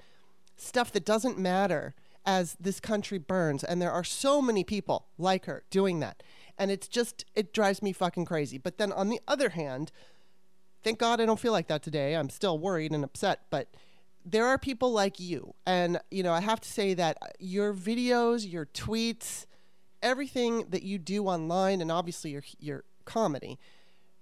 stuff 0.56 0.89
that 0.94 1.03
doesn't 1.03 1.38
matter 1.38 1.94
as 2.25 2.56
this 2.62 2.80
country 2.80 3.18
burns. 3.18 3.62
And 3.62 3.82
there 3.82 3.92
are 3.92 4.06
so 4.06 4.42
many 4.42 4.63
people 4.63 5.08
like 5.18 5.48
her 5.48 5.63
doing 5.70 6.00
that. 6.00 6.24
And 6.58 6.72
it's 6.72 6.88
just, 6.88 7.25
it 7.36 7.53
drives 7.53 7.82
me 7.82 7.92
fucking 7.92 8.24
crazy. 8.24 8.58
But 8.58 8.77
then 8.77 8.94
on 8.94 9.10
the 9.10 9.20
other 9.27 9.50
hand, 9.50 9.92
thank 10.82 10.98
God 10.98 11.20
I 11.20 11.25
don't 11.25 11.42
feel 11.42 11.51
like 11.51 11.68
that 11.68 11.84
today. 11.84 12.15
I'm 12.15 12.30
still 12.30 12.58
worried 12.58 12.94
and 12.94 13.03
upset, 13.03 13.42
but 13.50 13.75
there 14.24 14.48
are 14.48 14.58
people 14.58 14.94
like 14.94 15.20
you. 15.20 15.53
And, 15.65 16.00
you 16.10 16.24
know, 16.24 16.32
I 16.32 16.39
have 16.39 16.62
to 16.62 16.70
say 16.70 16.94
that 16.94 17.18
your 17.38 17.74
videos, 17.74 18.50
your 18.50 18.68
tweets, 18.68 19.46
everything 20.01 20.68
that 20.70 20.84
you 20.84 21.00
do 21.00 21.25
online, 21.25 21.82
and 21.82 21.92
obviously 21.92 22.32
your, 22.32 22.44
your 22.60 22.86
comedy, 23.03 23.60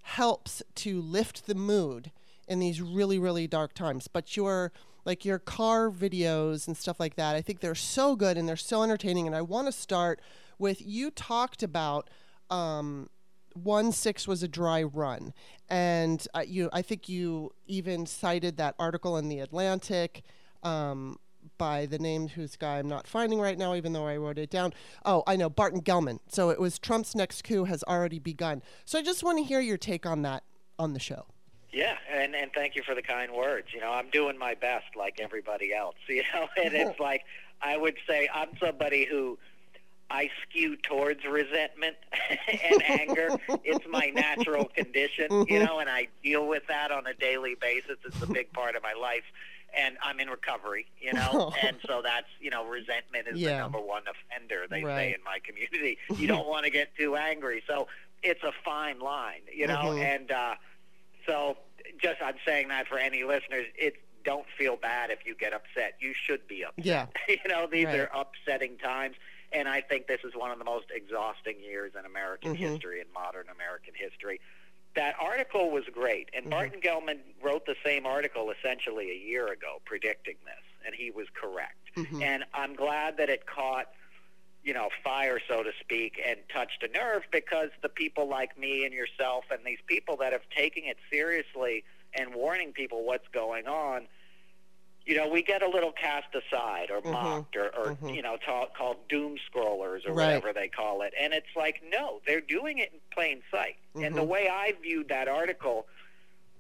helps 0.01 0.61
to 0.75 1.01
lift 1.01 1.47
the 1.47 1.55
mood 1.55 2.11
in 2.47 2.59
these 2.59 2.81
really, 2.81 3.19
really 3.19 3.47
dark 3.47 3.73
times. 3.73 4.07
But 4.07 4.35
your 4.35 4.71
like 5.03 5.25
your 5.25 5.39
car 5.39 5.89
videos 5.89 6.67
and 6.67 6.77
stuff 6.77 6.99
like 6.99 7.15
that, 7.15 7.35
I 7.35 7.41
think 7.41 7.59
they're 7.59 7.73
so 7.73 8.15
good 8.15 8.37
and 8.37 8.47
they're 8.47 8.55
so 8.55 8.83
entertaining. 8.83 9.25
And 9.25 9.35
I 9.35 9.41
want 9.41 9.67
to 9.67 9.71
start 9.71 10.21
with 10.59 10.79
you 10.85 11.09
talked 11.09 11.63
about 11.63 12.09
um, 12.51 13.09
one 13.53 13.91
six 13.91 14.27
was 14.27 14.43
a 14.43 14.47
dry 14.47 14.83
run, 14.83 15.33
and 15.69 16.25
uh, 16.33 16.43
you 16.45 16.69
I 16.71 16.81
think 16.81 17.09
you 17.09 17.51
even 17.65 18.05
cited 18.05 18.57
that 18.57 18.75
article 18.79 19.17
in 19.17 19.29
the 19.29 19.39
Atlantic. 19.39 20.23
Um, 20.63 21.17
by 21.57 21.85
the 21.85 21.99
name 21.99 22.29
whose 22.29 22.55
guy 22.55 22.79
I'm 22.79 22.87
not 22.87 23.07
finding 23.07 23.39
right 23.39 23.57
now, 23.57 23.75
even 23.75 23.93
though 23.93 24.07
I 24.07 24.17
wrote 24.17 24.37
it 24.37 24.49
down. 24.49 24.73
Oh, 25.05 25.23
I 25.27 25.35
know, 25.35 25.49
Barton 25.49 25.81
Gellman. 25.81 26.19
So 26.27 26.49
it 26.49 26.59
was 26.59 26.79
Trump's 26.79 27.15
next 27.15 27.43
coup 27.43 27.65
has 27.65 27.83
already 27.83 28.19
begun. 28.19 28.61
So 28.85 28.99
I 28.99 29.01
just 29.01 29.23
want 29.23 29.37
to 29.37 29.43
hear 29.43 29.59
your 29.59 29.77
take 29.77 30.05
on 30.05 30.21
that 30.23 30.43
on 30.79 30.93
the 30.93 30.99
show. 30.99 31.25
Yeah, 31.71 31.95
and 32.11 32.35
and 32.35 32.51
thank 32.53 32.75
you 32.75 32.83
for 32.83 32.95
the 32.95 33.01
kind 33.01 33.31
words. 33.31 33.67
You 33.73 33.79
know, 33.79 33.91
I'm 33.91 34.09
doing 34.09 34.37
my 34.37 34.55
best 34.55 34.87
like 34.97 35.19
everybody 35.19 35.73
else. 35.73 35.95
You 36.09 36.23
know, 36.33 36.47
and 36.61 36.73
it's 36.73 36.99
like 36.99 37.23
I 37.61 37.77
would 37.77 37.95
say 38.07 38.27
I'm 38.33 38.49
somebody 38.59 39.05
who 39.05 39.37
I 40.09 40.29
skew 40.43 40.75
towards 40.75 41.23
resentment 41.23 41.95
and 42.71 42.83
anger. 42.83 43.29
It's 43.63 43.85
my 43.89 44.11
natural 44.13 44.65
condition, 44.65 45.27
you 45.29 45.45
mm-hmm. 45.45 45.65
know, 45.65 45.79
and 45.79 45.89
I 45.89 46.09
deal 46.21 46.47
with 46.47 46.63
that 46.67 46.91
on 46.91 47.07
a 47.07 47.13
daily 47.13 47.55
basis. 47.55 47.97
It's 48.05 48.21
a 48.21 48.27
big 48.27 48.51
part 48.51 48.75
of 48.75 48.83
my 48.83 48.93
life. 48.93 49.23
And 49.77 49.97
I'm 50.03 50.19
in 50.19 50.29
recovery, 50.29 50.87
you 50.99 51.13
know, 51.13 51.53
and 51.63 51.77
so 51.87 52.01
that's, 52.03 52.27
you 52.41 52.49
know, 52.49 52.65
resentment 52.65 53.27
is 53.27 53.39
Yeah. 53.39 53.51
the 53.53 53.57
number 53.59 53.79
one 53.79 54.03
offender, 54.07 54.65
they 54.69 54.83
Right. 54.83 54.95
say 54.97 55.13
in 55.13 55.23
my 55.23 55.39
community. 55.39 55.97
You 56.17 56.27
don't 56.27 56.47
want 56.53 56.65
to 56.65 56.71
get 56.71 56.95
too 56.97 57.15
angry. 57.15 57.63
So 57.67 57.87
it's 58.23 58.43
a 58.43 58.51
fine 58.65 58.99
line, 58.99 59.41
you 59.53 59.67
know, 59.67 59.75
Mhm. 59.95 60.03
and 60.03 60.31
uh, 60.31 60.55
so 61.25 61.57
just 62.01 62.21
I'm 62.21 62.35
saying 62.45 62.67
that 62.69 62.87
for 62.87 62.97
any 62.97 63.23
listeners, 63.23 63.65
it 63.77 63.95
don't 64.23 64.45
feel 64.57 64.75
bad 64.75 65.09
if 65.09 65.25
you 65.25 65.35
get 65.35 65.53
upset. 65.53 65.95
You 65.99 66.13
should 66.13 66.47
be 66.47 66.63
upset. 66.63 66.85
Yeah. 66.85 67.05
you 67.27 67.37
know, 67.47 67.65
these 67.67 67.85
Right. 67.85 67.99
are 68.01 68.09
upsetting 68.13 68.77
times. 68.77 69.15
And 69.53 69.67
I 69.67 69.81
think 69.81 70.07
this 70.07 70.21
is 70.23 70.33
one 70.35 70.51
of 70.51 70.59
the 70.59 70.63
most 70.65 70.85
exhausting 70.93 71.59
years 71.61 71.93
in 71.97 72.05
American 72.05 72.53
Mm-hmm. 72.55 72.63
history, 72.73 73.01
in 73.01 73.07
modern 73.13 73.47
American 73.49 73.93
history. 73.95 74.39
That 74.95 75.15
article 75.21 75.71
was 75.71 75.85
great, 75.93 76.29
and 76.33 76.43
mm-hmm. 76.43 76.51
Barton 76.51 76.81
Gellman 76.81 77.19
wrote 77.41 77.65
the 77.65 77.75
same 77.83 78.05
article 78.05 78.51
essentially 78.51 79.09
a 79.11 79.15
year 79.15 79.47
ago 79.47 79.81
predicting 79.85 80.35
this, 80.45 80.85
and 80.85 80.93
he 80.93 81.11
was 81.11 81.27
correct. 81.33 81.77
Mm-hmm. 81.95 82.21
And 82.21 82.43
I'm 82.53 82.75
glad 82.75 83.17
that 83.17 83.29
it 83.29 83.45
caught 83.45 83.87
you 84.63 84.73
know, 84.73 84.89
fire, 85.03 85.39
so 85.47 85.63
to 85.63 85.71
speak, 85.79 86.21
and 86.23 86.37
touched 86.53 86.83
a 86.83 86.87
nerve 86.87 87.23
because 87.31 87.69
the 87.81 87.89
people 87.89 88.27
like 88.29 88.57
me 88.57 88.85
and 88.85 88.93
yourself 88.93 89.45
and 89.49 89.59
these 89.65 89.79
people 89.87 90.17
that 90.17 90.31
have 90.33 90.47
taken 90.55 90.83
it 90.85 90.97
seriously 91.11 91.83
and 92.13 92.35
warning 92.35 92.71
people 92.71 93.03
what's 93.03 93.27
going 93.29 93.67
on, 93.67 94.07
you 95.05 95.15
know, 95.17 95.27
we 95.27 95.41
get 95.41 95.63
a 95.63 95.67
little 95.67 95.91
cast 95.91 96.27
aside 96.35 96.91
or 96.91 97.01
mm-hmm. 97.01 97.11
mocked 97.11 97.55
or, 97.55 97.69
or 97.75 97.85
mm-hmm. 97.93 98.09
you 98.09 98.21
know, 98.21 98.37
ta- 98.45 98.67
called 98.77 98.97
doom 99.09 99.35
scrollers 99.49 100.07
or 100.07 100.13
Right. 100.13 100.27
whatever 100.27 100.53
they 100.53 100.67
call 100.67 101.01
it. 101.01 101.13
And 101.19 101.33
it's 101.33 101.55
like, 101.55 101.81
no, 101.89 102.21
they're 102.27 102.41
doing 102.41 102.77
it 102.77 102.91
in 102.93 102.99
plain 103.11 103.41
sight. 103.51 103.77
And 103.95 104.15
the 104.15 104.21
mm-hmm. 104.21 104.29
way 104.29 104.49
I 104.49 104.73
viewed 104.81 105.09
that 105.09 105.27
article 105.27 105.87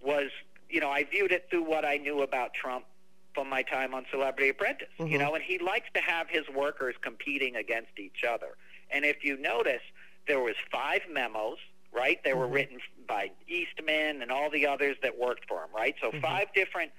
was, 0.03 0.31
you 0.69 0.79
know, 0.79 0.89
I 0.89 1.03
viewed 1.03 1.31
it 1.31 1.47
through 1.49 1.63
what 1.63 1.85
I 1.85 1.97
knew 1.97 2.21
about 2.23 2.53
Trump 2.53 2.85
from 3.33 3.49
my 3.49 3.61
time 3.61 3.93
on 3.93 4.05
Celebrity 4.11 4.49
Apprentice. 4.49 4.89
You 4.99 5.17
know, 5.17 5.35
and 5.35 5.43
he 5.43 5.59
likes 5.59 5.87
to 5.93 6.01
have 6.01 6.27
his 6.29 6.43
workers 6.53 6.95
competing 7.01 7.55
against 7.55 7.97
each 7.97 8.23
other. 8.29 8.57
And 8.89 9.05
if 9.05 9.23
you 9.23 9.37
notice, 9.37 9.81
there 10.27 10.39
was 10.39 10.55
five 10.71 11.01
memos, 11.09 11.57
right? 11.93 12.21
They 12.23 12.33
were 12.33 12.47
written 12.47 12.79
by 13.07 13.31
Eastman 13.47 14.21
and 14.21 14.31
all 14.31 14.49
the 14.49 14.67
others 14.67 14.97
that 15.03 15.17
worked 15.17 15.47
for 15.47 15.59
him, 15.63 15.69
right? 15.73 15.95
So 16.01 16.11
five 16.21 16.47
different 16.53 16.91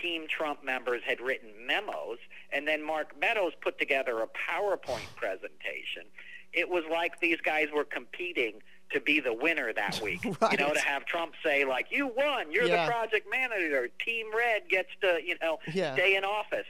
Team 0.00 0.26
Trump 0.28 0.64
members 0.64 1.02
had 1.06 1.20
written 1.20 1.50
memos, 1.66 2.18
and 2.52 2.66
then 2.66 2.82
Mark 2.84 3.18
Meadows 3.20 3.52
put 3.60 3.78
together 3.78 4.20
a 4.22 4.26
PowerPoint 4.26 5.08
presentation. 5.16 6.04
It 6.52 6.68
was 6.68 6.84
like 6.90 7.20
these 7.20 7.40
guys 7.40 7.66
were 7.72 7.84
competing 7.84 8.60
to 8.92 9.00
be 9.00 9.20
the 9.20 9.32
winner 9.32 9.72
that 9.72 9.94
week. 10.02 10.24
You 10.24 10.56
know, 10.58 10.74
to 10.74 10.80
have 10.80 11.04
Trump 11.06 11.34
say 11.44 11.64
like, 11.64 11.86
"You 11.90 12.08
won. 12.08 12.50
You're 12.50 12.64
Yeah. 12.64 12.86
the 12.86 12.90
project 12.92 13.26
manager. 13.30 13.88
Team 14.04 14.26
Red 14.36 14.68
gets 14.68 14.88
to, 15.02 15.20
you 15.24 15.36
know, 15.42 15.58
Yeah. 15.72 15.94
stay 15.94 16.16
in 16.16 16.24
office." 16.24 16.66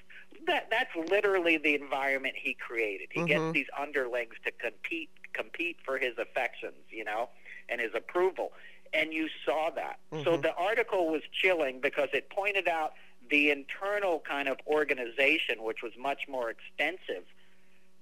That 0.46 0.68
that's 0.70 0.94
literally 1.10 1.56
the 1.58 1.74
environment 1.74 2.34
he 2.36 2.54
created. 2.54 3.08
He 3.12 3.20
Mm-hmm. 3.20 3.26
gets 3.26 3.52
these 3.52 3.66
underlings 3.78 4.34
to 4.44 4.50
compete 4.52 5.10
compete 5.32 5.76
for 5.84 5.96
his 5.96 6.18
affections, 6.18 6.74
you 6.90 7.04
know, 7.04 7.30
and 7.68 7.80
his 7.80 7.94
approval. 7.94 8.52
And 8.92 9.12
you 9.12 9.28
saw 9.46 9.70
that. 9.76 10.00
So 10.10 10.16
Mm-hmm. 10.32 10.40
the 10.42 10.54
article 10.56 11.08
was 11.08 11.22
chilling 11.32 11.80
because 11.80 12.08
it 12.12 12.28
pointed 12.30 12.66
out 12.68 12.94
the 13.30 13.50
internal 13.50 14.20
kind 14.28 14.48
of 14.48 14.58
organization, 14.66 15.62
which 15.62 15.82
was 15.82 15.92
much 15.98 16.22
more 16.28 16.50
extensive 16.50 17.24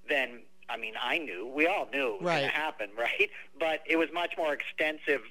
than 0.08 0.40
I 0.70 0.76
mean, 0.76 0.94
I 1.02 1.16
knew. 1.16 1.47
We 1.54 1.66
all 1.66 1.88
knew 1.90 2.16
it 2.16 2.23
was 2.23 2.30
going 2.30 2.42
to 2.42 2.49
happen, 2.49 2.90
right? 2.99 3.30
But 3.58 3.82
it 3.87 3.97
was 3.97 4.08
much 4.12 4.35
more 4.37 4.52
extensive, 4.52 5.23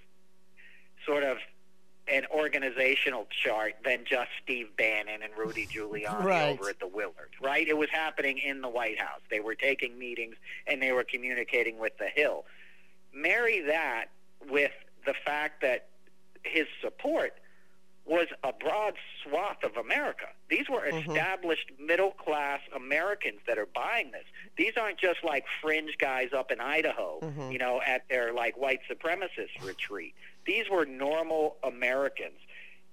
sort 1.06 1.24
of 1.24 1.38
an 2.08 2.24
organizational 2.34 3.27
chart 3.44 3.75
than 3.86 4.00
just 4.10 4.30
Steve 4.44 4.68
Bannon 4.77 5.22
and 5.22 5.32
Rudy 5.38 5.68
Giuliani 5.72 6.24
Right. 6.24 6.50
over 6.60 6.70
at 6.70 6.80
the 6.80 6.88
Willard, 6.88 7.30
right? 7.42 7.68
It 7.68 7.77
was 7.77 7.89
happening 7.92 8.39
in 8.39 8.62
the 8.62 8.70
White 8.70 9.00
House. 9.00 9.20
They 9.30 9.39
were 9.39 9.54
taking 9.56 10.00
meetings 10.00 10.36
and 10.66 10.82
they 10.82 10.92
were 10.92 11.04
communicating 11.04 11.77
with 11.80 11.98
the 12.00 12.08
Hill. 12.08 12.46
Marry 13.13 13.62
that 13.62 14.06
with 14.50 14.72
the 15.06 15.13
fact 15.25 15.62
that 15.62 15.89
his 16.44 16.66
support 16.82 17.34
was 18.08 18.28
a 18.44 18.54
broad 18.54 18.94
swath 19.24 19.64
of 19.64 19.76
America. 19.76 20.26
These 20.50 20.70
were 20.70 20.82
mm-hmm. 20.82 21.12
established 21.12 21.72
middle 21.80 22.12
class 22.12 22.62
Americans 22.76 23.40
that 23.48 23.58
are 23.58 23.68
buying 23.68 24.12
this. 24.12 24.24
These 24.58 24.74
aren't 24.78 25.00
just 25.00 25.24
like 25.24 25.46
fringe 25.62 25.98
guys 26.00 26.30
up 26.36 26.52
in 26.52 26.60
Idaho, 26.60 27.20
mm-hmm. 27.22 27.52
you 27.52 27.58
know, 27.58 27.82
at 27.86 28.08
their 28.10 28.34
like 28.34 28.58
white 28.58 28.80
supremacist 28.90 29.66
retreat. 29.66 30.14
These 30.46 30.70
were 30.70 30.86
normal 30.86 31.58
Americans. 31.64 32.40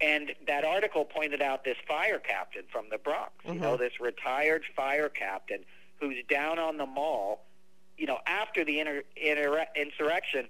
And 0.01 0.33
that 0.49 0.65
article 0.65 1.05
pointed 1.05 1.41
out 1.41 1.65
this 1.65 1.77
fire 1.87 2.19
captain 2.19 2.65
from 2.71 2.87
the 2.91 2.99
Bronx, 2.99 3.33
you 3.47 3.55
know, 3.55 3.75
mm-hmm. 3.75 3.83
this 3.83 4.01
retired 4.01 4.65
fire 4.75 5.09
captain 5.09 5.61
who's 6.01 6.17
down 6.29 6.59
on 6.59 6.77
the 6.77 6.87
mall, 6.87 7.45
you 7.97 8.07
know, 8.07 8.19
after 8.27 8.65
the 8.65 8.81
inter- 8.81 9.05
inter- 9.17 9.67
insurrection 9.77 10.49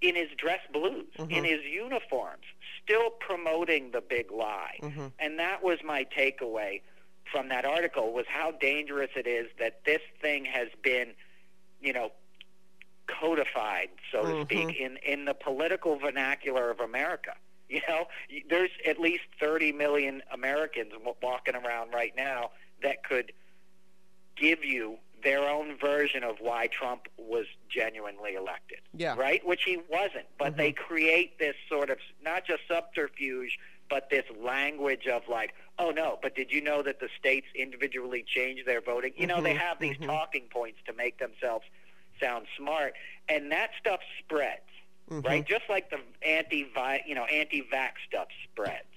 in 0.00 0.14
his 0.14 0.28
dress 0.36 0.60
blues, 0.72 1.06
in 1.28 1.44
his 1.44 1.62
uniforms, 1.64 2.44
still 2.86 3.10
promoting 3.10 3.90
the 3.90 4.00
big 4.00 4.30
lie. 4.30 4.78
Mm-hmm. 4.82 5.06
And 5.18 5.38
that 5.38 5.62
was 5.62 5.78
my 5.84 6.06
takeaway 6.16 6.80
from 7.30 7.48
that 7.48 7.64
article 7.64 8.12
was 8.12 8.24
how 8.28 8.52
dangerous 8.52 9.10
it 9.16 9.26
is 9.26 9.46
that 9.58 9.84
this 9.84 10.00
thing 10.22 10.44
has 10.44 10.68
been, 10.82 11.08
you 11.80 11.92
know, 11.92 12.12
codified, 13.08 13.88
so 14.12 14.22
to 14.22 14.28
mm-hmm. 14.28 14.42
speak, 14.42 14.76
in, 14.80 14.98
in 14.98 15.24
the 15.24 15.34
political 15.34 15.98
vernacular 15.98 16.70
of 16.70 16.80
America. 16.80 17.32
You 17.68 17.80
know, 17.88 18.04
there's 18.48 18.70
at 18.86 19.00
least 19.00 19.24
30 19.40 19.72
million 19.72 20.22
Americans 20.32 20.92
walking 21.20 21.56
around 21.56 21.92
right 21.92 22.12
now 22.16 22.52
that 22.84 23.02
could 23.02 23.32
give 24.36 24.64
you 24.64 24.98
their 25.22 25.48
own 25.48 25.76
version 25.78 26.22
of 26.22 26.36
why 26.40 26.66
Trump 26.68 27.08
was 27.16 27.46
genuinely 27.68 28.34
elected. 28.34 28.78
Yeah. 28.94 29.16
Right? 29.16 29.44
Which 29.46 29.62
he 29.64 29.78
wasn't. 29.90 30.26
But 30.38 30.56
they 30.56 30.72
mm-hmm. 30.72 30.84
create 30.84 31.38
this 31.38 31.54
sort 31.68 31.90
of 31.90 31.98
not 32.22 32.46
just 32.46 32.62
subterfuge, 32.68 33.58
but 33.88 34.10
this 34.10 34.24
language 34.42 35.06
of 35.06 35.22
like, 35.28 35.54
oh 35.78 35.90
no, 35.90 36.18
but 36.22 36.34
did 36.34 36.50
you 36.52 36.60
know 36.60 36.82
that 36.82 37.00
the 37.00 37.08
states 37.18 37.46
individually 37.54 38.24
change 38.26 38.64
their 38.64 38.80
voting? 38.80 39.12
You 39.16 39.26
know, 39.26 39.40
they 39.40 39.50
mm-hmm. 39.50 39.58
have 39.58 39.78
these 39.80 39.96
mm-hmm. 39.96 40.06
talking 40.06 40.44
points 40.50 40.78
to 40.86 40.92
make 40.92 41.18
themselves 41.18 41.64
sound 42.20 42.46
smart, 42.56 42.94
and 43.28 43.52
that 43.52 43.70
stuff 43.78 44.00
spreads. 44.18 44.62
Right? 45.08 45.46
Just 45.46 45.62
like 45.68 45.90
the 45.90 45.98
anti 46.26 46.66
you 47.06 47.14
know, 47.14 47.24
anti 47.26 47.62
vax 47.62 47.92
stuff 48.08 48.26
spreads. 48.50 48.88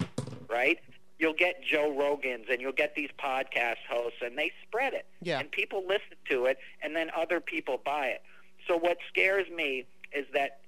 Right? 0.50 0.80
You'll 1.20 1.34
get 1.34 1.62
Joe 1.64 1.94
Rogan's 1.96 2.46
and 2.50 2.60
you'll 2.62 2.72
get 2.72 2.96
these 2.96 3.10
podcast 3.24 3.84
hosts 3.90 4.20
and 4.22 4.38
they 4.38 4.52
spread 4.66 4.94
it. 4.94 5.06
Yeah. 5.22 5.40
And 5.40 5.52
people 5.52 5.84
listen 5.86 6.18
to 6.30 6.46
it 6.46 6.58
and 6.82 6.96
then 6.96 7.12
other 7.16 7.40
people 7.40 7.80
buy 7.84 8.08
it. 8.08 8.24
So 8.68 8.78
what 8.78 8.98
scares 9.10 9.48
me 9.54 9.86
is 10.14 10.26
that 10.34 10.62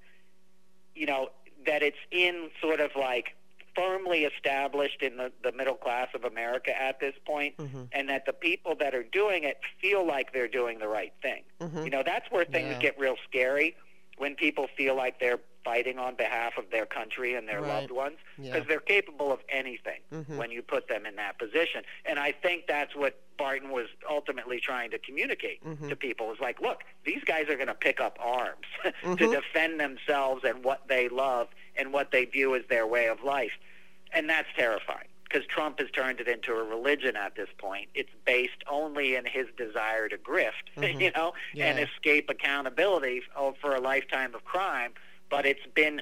you 0.93 1.05
know, 1.05 1.29
that 1.65 1.81
it's 1.81 1.98
in 2.12 2.50
sort 2.62 2.79
of 2.79 2.91
like 2.98 3.36
firmly 3.75 4.25
established 4.25 5.01
in 5.01 5.15
the, 5.17 5.31
the 5.43 5.51
middle 5.53 5.75
class 5.75 6.10
of 6.13 6.25
America 6.25 6.72
at 6.79 7.00
this 7.00 7.13
point, 7.25 7.55
mm-hmm. 7.58 7.84
and 7.93 8.10
that 8.10 8.25
the 8.25 8.34
people 8.34 8.75
that 8.79 8.93
are 8.93 9.03
doing 9.03 9.46
it 9.46 9.58
feel 9.81 10.05
like 10.05 10.34
they're 10.34 10.48
doing 10.50 10.79
the 10.79 10.88
right 10.88 11.13
thing. 11.22 11.43
Mm-hmm. 11.62 11.84
You 11.86 11.89
know, 11.89 12.03
that's 12.05 12.29
where 12.29 12.43
things 12.43 12.72
Yeah. 12.72 12.79
get 12.79 13.00
real 13.00 13.15
scary 13.29 13.75
when 14.17 14.36
people 14.36 14.67
feel 14.75 14.96
like 14.96 15.20
they're 15.20 15.39
fighting 15.71 15.97
on 15.97 16.15
behalf 16.15 16.57
of 16.57 16.69
their 16.69 16.85
country 16.85 17.35
and 17.35 17.47
their 17.47 17.61
Right. 17.61 17.69
loved 17.69 17.91
ones 17.91 18.17
Yeah. 18.37 18.51
because 18.51 18.67
they're 18.67 18.81
capable 18.81 19.31
of 19.31 19.39
anything 19.47 20.01
mm-hmm. 20.11 20.35
when 20.37 20.51
you 20.51 20.61
put 20.61 20.89
them 20.89 21.05
in 21.05 21.15
that 21.15 21.39
position. 21.39 21.85
And 22.05 22.19
I 22.19 22.33
think 22.33 22.67
that's 22.67 22.93
what 22.93 23.21
Barton 23.37 23.69
was 23.69 23.87
ultimately 24.09 24.59
trying 24.59 24.91
to 24.91 24.99
communicate 24.99 25.63
mm-hmm. 25.63 25.87
to 25.87 25.95
people 25.95 26.29
is 26.33 26.41
like, 26.41 26.59
look, 26.59 26.83
these 27.05 27.23
guys 27.23 27.47
are 27.47 27.55
going 27.55 27.67
to 27.67 27.73
pick 27.73 28.01
up 28.01 28.17
arms 28.19 28.67
to 28.83 28.91
mm-hmm. 28.91 29.31
defend 29.31 29.79
themselves 29.79 30.43
and 30.43 30.61
what 30.61 30.89
they 30.89 31.07
love 31.07 31.47
and 31.77 31.93
what 31.93 32.11
they 32.11 32.25
view 32.25 32.53
as 32.53 32.63
their 32.69 32.85
way 32.85 33.07
of 33.07 33.23
life. 33.23 33.53
And 34.13 34.29
that's 34.29 34.49
terrifying 34.57 35.07
because 35.31 35.47
Trump 35.47 35.79
has 35.79 35.89
turned 35.91 36.19
it 36.19 36.27
into 36.27 36.51
a 36.51 36.63
religion 36.63 37.15
at 37.15 37.35
this 37.35 37.47
point. 37.57 37.87
It's 37.95 38.09
based 38.25 38.63
only 38.69 39.15
in 39.15 39.25
his 39.25 39.47
desire 39.57 40.09
to 40.09 40.17
grift, 40.17 40.67
you 40.99 41.11
know, 41.15 41.33
and 41.57 41.79
escape 41.79 42.29
accountability 42.29 43.21
oh, 43.35 43.55
for 43.61 43.75
a 43.75 43.79
lifetime 43.79 44.35
of 44.35 44.43
crime. 44.43 44.91
But 45.31 45.47
it's 45.47 45.65
been 45.73 46.01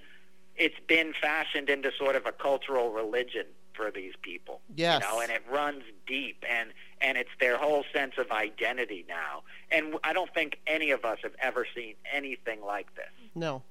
it's 0.57 0.79
been 0.87 1.13
fashioned 1.19 1.69
into 1.69 1.91
sort 1.97 2.17
of 2.17 2.25
a 2.25 2.33
cultural 2.33 2.91
religion 2.91 3.45
for 3.73 3.89
these 3.89 4.13
people. 4.21 4.59
Yes. 4.75 5.01
You 5.01 5.09
know, 5.09 5.21
and 5.21 5.31
it 5.31 5.41
runs 5.49 5.83
deep 6.05 6.43
and 6.49 6.71
and 7.01 7.17
it's 7.17 7.29
their 7.39 7.57
whole 7.57 7.85
sense 7.93 8.15
of 8.17 8.29
identity 8.31 9.05
now. 9.07 9.43
And 9.71 9.95
I 10.03 10.11
don't 10.11 10.33
think 10.33 10.59
any 10.67 10.91
of 10.91 11.05
us 11.05 11.19
have 11.23 11.35
ever 11.41 11.65
seen 11.73 11.95
anything 12.13 12.61
like 12.61 12.93
this. 12.95 13.05
No. 13.33 13.63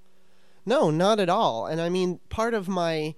No, 0.65 0.91
not 0.91 1.21
at 1.21 1.29
all. 1.29 1.67
And 1.67 1.81
I 1.81 1.91
mean, 1.91 2.21
part 2.31 2.55
of 2.55 2.69
my 2.69 3.15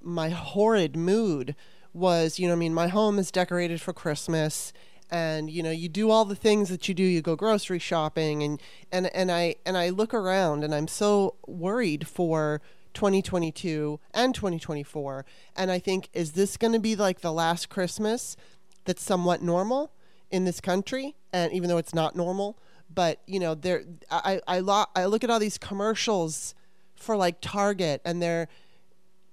my 0.00 0.28
horrid 0.28 0.96
mood 0.96 1.56
was, 1.92 2.38
you 2.38 2.46
know, 2.46 2.52
I 2.52 2.56
mean, 2.56 2.72
my 2.72 2.88
home 2.88 3.18
is 3.18 3.30
decorated 3.30 3.80
for 3.80 3.92
Christmas 3.92 4.72
and 5.10 5.50
you 5.50 5.62
know, 5.62 5.70
you 5.70 5.88
do 5.88 6.10
all 6.10 6.24
the 6.24 6.34
things 6.34 6.68
that 6.68 6.88
you 6.88 6.94
do. 6.94 7.02
You 7.02 7.20
go 7.22 7.36
grocery 7.36 7.78
shopping 7.78 8.42
and 8.42 8.60
and 8.92 9.06
and 9.14 9.30
I 9.30 9.56
and 9.66 9.76
I 9.76 9.90
look 9.90 10.14
around 10.14 10.64
and 10.64 10.74
I'm 10.74 10.88
so 10.88 11.34
worried 11.46 12.06
for 12.06 12.60
2022 12.94 14.00
and 14.12 14.34
2024 14.34 15.24
and 15.56 15.70
I 15.70 15.78
think 15.78 16.08
is 16.12 16.32
this 16.32 16.56
going 16.56 16.72
to 16.72 16.80
be 16.80 16.96
like 16.96 17.20
the 17.20 17.32
last 17.32 17.68
Christmas 17.68 18.36
that's 18.84 19.02
somewhat 19.02 19.42
normal 19.42 19.92
in 20.30 20.44
this 20.44 20.60
country 20.60 21.14
and 21.32 21.52
even 21.52 21.68
though 21.68 21.78
it's 21.78 21.94
not 21.94 22.16
normal 22.16 22.58
but 22.92 23.20
you 23.26 23.38
know 23.38 23.54
there 23.54 23.84
I 24.10 24.40
I, 24.48 24.58
lo- 24.58 24.86
I 24.96 25.04
look 25.04 25.22
at 25.22 25.30
all 25.30 25.38
these 25.38 25.56
commercials 25.56 26.54
for 26.96 27.16
like 27.16 27.40
Target 27.40 28.02
and 28.04 28.20
they're 28.20 28.48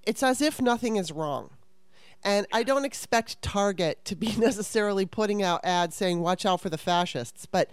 it's 0.07 0.23
as 0.23 0.41
if 0.41 0.61
nothing 0.61 0.95
is 0.95 1.11
wrong. 1.11 1.49
And 2.23 2.45
I 2.51 2.63
don't 2.63 2.85
expect 2.85 3.41
Target 3.41 4.03
to 4.05 4.15
be 4.15 4.35
necessarily 4.37 5.05
putting 5.05 5.41
out 5.43 5.61
ads 5.63 5.95
saying 5.95 6.19
watch 6.21 6.45
out 6.45 6.61
for 6.61 6.69
the 6.69 6.77
fascists, 6.77 7.45
but 7.45 7.69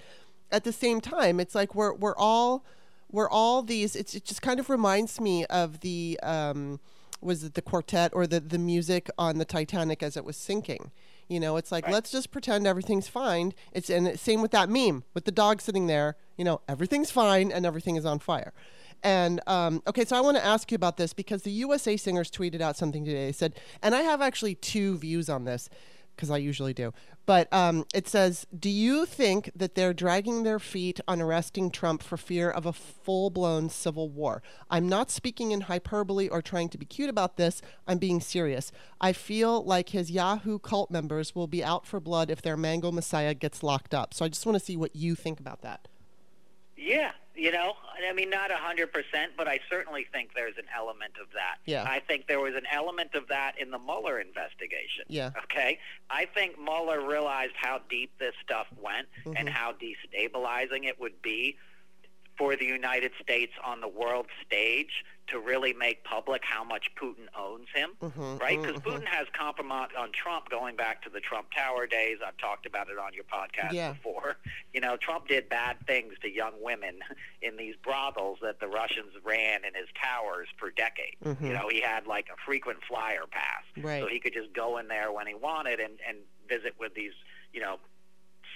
at 0.52 0.64
the 0.64 0.72
same 0.72 1.00
time, 1.00 1.40
it's 1.40 1.54
like 1.54 1.74
we're 1.74 1.94
we're 1.94 2.16
all 2.16 2.64
we're 3.10 3.30
all 3.30 3.62
these. 3.62 3.96
It's, 3.96 4.14
it 4.14 4.24
just 4.24 4.42
kind 4.42 4.60
of 4.60 4.68
reminds 4.70 5.20
me 5.20 5.44
of 5.46 5.80
the 5.80 6.18
um, 6.22 6.80
was 7.20 7.42
it 7.44 7.54
the 7.54 7.62
quartet 7.62 8.12
or 8.14 8.26
the 8.26 8.40
the 8.40 8.58
music 8.58 9.08
on 9.18 9.38
the 9.38 9.44
Titanic 9.44 10.02
as 10.02 10.16
it 10.16 10.24
was 10.24 10.36
sinking. 10.36 10.90
You 11.26 11.40
know, 11.40 11.56
it's 11.56 11.72
like 11.72 11.86
Right. 11.86 11.94
let's 11.94 12.10
just 12.12 12.30
pretend 12.30 12.66
everything's 12.66 13.08
fine. 13.08 13.54
It's 13.72 13.88
and 13.88 14.18
same 14.20 14.42
with 14.42 14.50
that 14.50 14.68
meme 14.68 15.04
with 15.14 15.24
the 15.24 15.32
dog 15.32 15.60
sitting 15.62 15.86
there. 15.86 16.16
You 16.36 16.44
know, 16.44 16.60
everything's 16.68 17.10
fine 17.10 17.50
and 17.50 17.64
everything 17.64 17.96
is 17.96 18.04
on 18.04 18.18
fire. 18.18 18.52
And 19.04 19.40
um, 19.46 19.82
okay, 19.86 20.06
so 20.06 20.16
I 20.16 20.20
want 20.20 20.38
to 20.38 20.44
ask 20.44 20.72
you 20.72 20.76
about 20.76 20.96
this 20.96 21.12
because 21.12 21.42
the 21.42 21.50
USA 21.52 21.96
Singers 21.96 22.30
tweeted 22.30 22.62
out 22.62 22.76
something 22.76 23.04
today. 23.04 23.26
They 23.26 23.32
said, 23.32 23.54
and 23.82 23.94
I 23.94 24.00
have 24.00 24.22
actually 24.22 24.54
two 24.56 24.96
views 24.96 25.28
on 25.28 25.44
this 25.44 25.68
because 26.16 26.30
I 26.30 26.38
usually 26.38 26.72
do. 26.72 26.92
But 27.26 27.52
um, 27.52 27.84
it 27.94 28.08
says, 28.08 28.46
Do 28.58 28.70
you 28.70 29.04
think 29.04 29.50
that 29.54 29.74
they're 29.74 29.92
dragging 29.92 30.42
their 30.42 30.58
feet 30.58 31.00
on 31.06 31.20
arresting 31.20 31.70
Trump 31.70 32.02
for 32.02 32.16
fear 32.16 32.50
of 32.50 32.66
a 32.66 32.72
full 32.72 33.30
blown 33.30 33.68
civil 33.68 34.08
war? 34.08 34.42
I'm 34.70 34.88
not 34.88 35.10
speaking 35.10 35.50
in 35.50 35.62
hyperbole 35.62 36.28
or 36.28 36.40
trying 36.40 36.68
to 36.70 36.78
be 36.78 36.86
cute 36.86 37.10
about 37.10 37.36
this. 37.36 37.60
I'm 37.86 37.98
being 37.98 38.20
serious. 38.20 38.72
I 39.00 39.12
feel 39.12 39.64
like 39.64 39.90
his 39.90 40.10
Yahoo 40.10 40.58
cult 40.58 40.90
members 40.90 41.34
will 41.34 41.46
be 41.46 41.64
out 41.64 41.86
for 41.86 42.00
blood 42.00 42.30
if 42.30 42.40
their 42.40 42.56
Mango 42.56 42.90
Messiah 42.90 43.34
gets 43.34 43.62
locked 43.62 43.94
up. 43.94 44.14
So 44.14 44.24
I 44.24 44.28
just 44.28 44.46
want 44.46 44.58
to 44.58 44.64
see 44.64 44.76
what 44.76 44.96
you 44.96 45.14
think 45.14 45.40
about 45.40 45.62
that. 45.62 45.88
Yeah, 46.76 47.12
you 47.34 47.50
know, 47.50 47.74
I 48.08 48.12
mean, 48.12 48.30
not 48.30 48.50
a 48.50 48.56
hundred 48.56 48.92
percent, 48.92 49.32
but 49.36 49.48
I 49.48 49.58
certainly 49.68 50.06
think 50.12 50.30
there's 50.34 50.56
an 50.56 50.66
element 50.76 51.14
of 51.20 51.28
that. 51.32 51.56
Yeah. 51.64 51.84
I 51.84 52.00
think 52.00 52.26
there 52.28 52.40
was 52.40 52.54
an 52.54 52.66
element 52.72 53.14
of 53.14 53.28
that 53.28 53.54
in 53.60 53.70
the 53.70 53.78
Mueller 53.78 54.20
investigation. 54.20 55.04
Yeah. 55.08 55.30
Okay. 55.44 55.78
I 56.10 56.26
think 56.26 56.58
Mueller 56.58 57.06
realized 57.06 57.54
how 57.60 57.80
deep 57.88 58.12
this 58.18 58.34
stuff 58.42 58.66
went 58.80 59.08
Mm-hmm. 59.24 59.36
and 59.36 59.48
how 59.48 59.72
destabilizing 59.72 60.84
it 60.84 61.00
would 61.00 61.20
be 61.22 61.56
for 62.36 62.56
the 62.56 62.64
United 62.64 63.12
States 63.22 63.52
on 63.64 63.80
the 63.80 63.88
world 63.88 64.26
stage 64.46 65.04
to 65.28 65.38
really 65.40 65.72
make 65.72 66.04
public 66.04 66.42
how 66.44 66.62
much 66.62 66.90
Putin 67.00 67.26
owns 67.38 67.66
him, 67.74 67.90
Mhm, 68.02 68.40
right? 68.40 68.60
Because 68.60 68.80
mhm, 68.80 68.84
Putin 68.84 69.06
has 69.06 69.26
compromise 69.32 69.88
on 69.98 70.12
Trump 70.12 70.50
going 70.50 70.76
back 70.76 71.02
to 71.04 71.10
the 71.10 71.20
Trump 71.20 71.48
Tower 71.56 71.86
days. 71.86 72.18
I've 72.24 72.36
talked 72.36 72.66
about 72.66 72.88
it 72.90 72.98
on 72.98 73.14
your 73.14 73.24
podcast 73.24 73.72
Yeah. 73.72 73.92
before. 73.92 74.36
You 74.74 74.80
know, 74.80 74.96
Trump 74.96 75.28
did 75.28 75.48
bad 75.48 75.76
things 75.86 76.14
to 76.22 76.28
young 76.28 76.60
women 76.60 76.98
in 77.42 77.56
these 77.56 77.76
brothels 77.76 78.38
that 78.42 78.58
the 78.58 78.66
Russians 78.66 79.12
ran 79.22 79.64
in 79.64 79.72
his 79.74 79.86
towers 80.02 80.48
for 80.58 80.70
decades. 80.72 81.16
Mhm. 81.22 81.40
You 81.40 81.52
know, 81.52 81.68
he 81.68 81.80
had 81.80 82.06
like 82.08 82.28
a 82.28 82.36
frequent 82.44 82.82
flyer 82.84 83.24
pass, 83.30 83.62
Right. 83.76 84.02
so 84.02 84.08
he 84.08 84.18
could 84.18 84.32
just 84.34 84.52
go 84.52 84.78
in 84.78 84.88
there 84.88 85.12
when 85.12 85.26
he 85.28 85.34
wanted 85.34 85.78
and 85.80 86.00
and 86.06 86.18
visit 86.48 86.74
with 86.78 86.92
these, 86.94 87.12
you 87.52 87.60
know, 87.60 87.78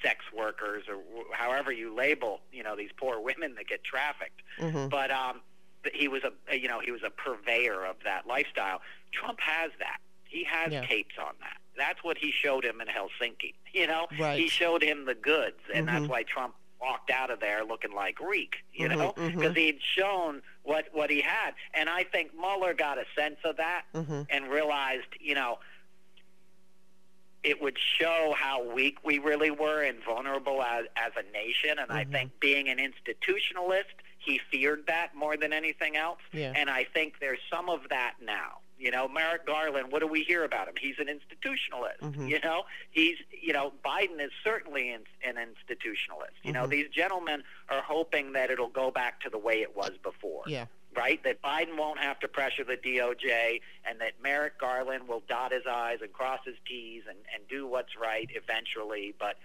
sex 0.02 0.24
workers 0.32 0.84
or 0.88 0.98
however 1.32 1.72
you 1.72 1.94
label, 1.94 2.40
you 2.52 2.62
know, 2.62 2.76
these 2.76 2.90
poor 2.96 3.20
women 3.30 3.54
that 3.54 3.66
get 3.68 3.82
trafficked. 3.84 4.42
Mhm. 4.58 4.90
But 4.90 5.10
um, 5.12 5.40
he 5.94 6.08
was 6.08 6.22
a, 6.24 6.56
you 6.56 6.68
know, 6.68 6.80
he 6.80 6.90
was 6.90 7.02
a 7.04 7.10
purveyor 7.10 7.84
of 7.84 7.96
that 8.04 8.26
lifestyle. 8.26 8.80
Trump 9.12 9.38
has 9.40 9.70
that. 9.78 9.98
He 10.24 10.44
has 10.44 10.72
Yeah. 10.72 10.84
tapes 10.84 11.14
on 11.18 11.34
that. 11.40 11.56
That's 11.76 12.02
what 12.02 12.18
he 12.18 12.30
showed 12.32 12.64
him 12.64 12.80
in 12.80 12.88
Helsinki. 12.88 13.54
You 13.72 13.86
know, 13.86 14.08
Right. 14.18 14.38
he 14.40 14.48
showed 14.48 14.82
him 14.82 15.04
the 15.04 15.14
goods, 15.14 15.60
and 15.72 15.86
Mhm. 15.86 15.92
that's 15.92 16.08
why 16.08 16.22
Trump 16.22 16.54
walked 16.80 17.10
out 17.10 17.30
of 17.30 17.38
there 17.40 17.64
looking 17.64 17.92
like 17.92 18.18
Reek. 18.18 18.56
You 18.72 18.88
Mhm, 18.88 18.96
know, 18.98 19.12
because 19.12 19.54
he'd 19.56 19.80
shown 19.82 20.42
what 20.62 20.88
what 20.92 21.10
he 21.10 21.20
had, 21.20 21.54
and 21.74 21.88
I 21.90 22.04
think 22.04 22.34
Mueller 22.34 22.72
got 22.74 22.98
a 22.98 23.04
sense 23.16 23.38
of 23.44 23.56
that 23.56 23.84
Mhm. 23.94 24.26
and 24.30 24.48
realized, 24.48 25.06
you 25.20 25.34
know, 25.34 25.58
it 27.44 27.60
would 27.62 27.78
show 27.78 28.34
how 28.36 28.62
weak 28.62 28.98
we 29.04 29.18
really 29.18 29.50
were 29.50 29.82
and 29.82 30.02
vulnerable 30.02 30.60
as, 30.62 30.86
as 30.96 31.12
a 31.16 31.22
nation. 31.32 31.78
And 31.78 31.90
I 31.92 32.04
Mhm. 32.04 32.10
think 32.12 32.40
being 32.40 32.68
an 32.68 32.78
institutionalist, 32.78 33.84
he 34.28 34.38
feared 34.50 34.86
that 34.86 35.14
more 35.14 35.36
than 35.38 35.52
anything 35.54 35.96
else. 35.96 36.18
Yeah. 36.32 36.52
And 36.54 36.68
I 36.68 36.84
think 36.84 37.14
there's 37.18 37.38
some 37.50 37.70
of 37.70 37.80
that 37.88 38.14
now. 38.22 38.58
You 38.78 38.90
know, 38.92 39.08
Merrick 39.08 39.44
Garland, 39.46 39.90
what 39.90 40.00
do 40.00 40.06
we 40.06 40.22
hear 40.22 40.44
about 40.44 40.68
him? 40.68 40.74
He's 40.78 40.98
an 41.00 41.06
institutionalist. 41.08 42.00
Mhm. 42.00 42.28
You 42.28 42.38
know, 42.40 42.64
he's, 42.90 43.16
you 43.32 43.52
know, 43.52 43.72
Biden 43.84 44.20
is 44.20 44.30
certainly 44.44 44.90
in, 44.92 45.02
an 45.24 45.36
institutionalist. 45.36 46.36
You 46.44 46.52
know, 46.52 46.64
Mhm. 46.66 46.70
these 46.70 46.88
gentlemen 46.90 47.42
are 47.70 47.80
hoping 47.82 48.32
that 48.34 48.50
it'll 48.50 48.68
go 48.68 48.90
back 48.90 49.20
to 49.22 49.30
the 49.30 49.38
way 49.38 49.62
it 49.62 49.74
was 49.74 49.96
before 50.02 50.44
Yeah. 50.46 50.66
right? 50.94 51.20
That 51.24 51.40
Biden 51.42 51.76
won't 51.76 51.98
have 52.00 52.20
to 52.20 52.28
pressure 52.28 52.64
the 52.64 52.76
DOJ 52.76 53.60
and 53.84 53.98
that 54.00 54.20
Merrick 54.22 54.58
Garland 54.58 55.08
will 55.08 55.20
dot 55.26 55.50
his 55.52 55.66
I's 55.66 56.00
and 56.02 56.12
cross 56.12 56.40
his 56.44 56.56
T's 56.66 57.02
and, 57.08 57.18
and 57.34 57.48
do 57.48 57.66
what's 57.66 57.96
right 57.96 58.28
eventually. 58.32 59.14
But 59.18 59.38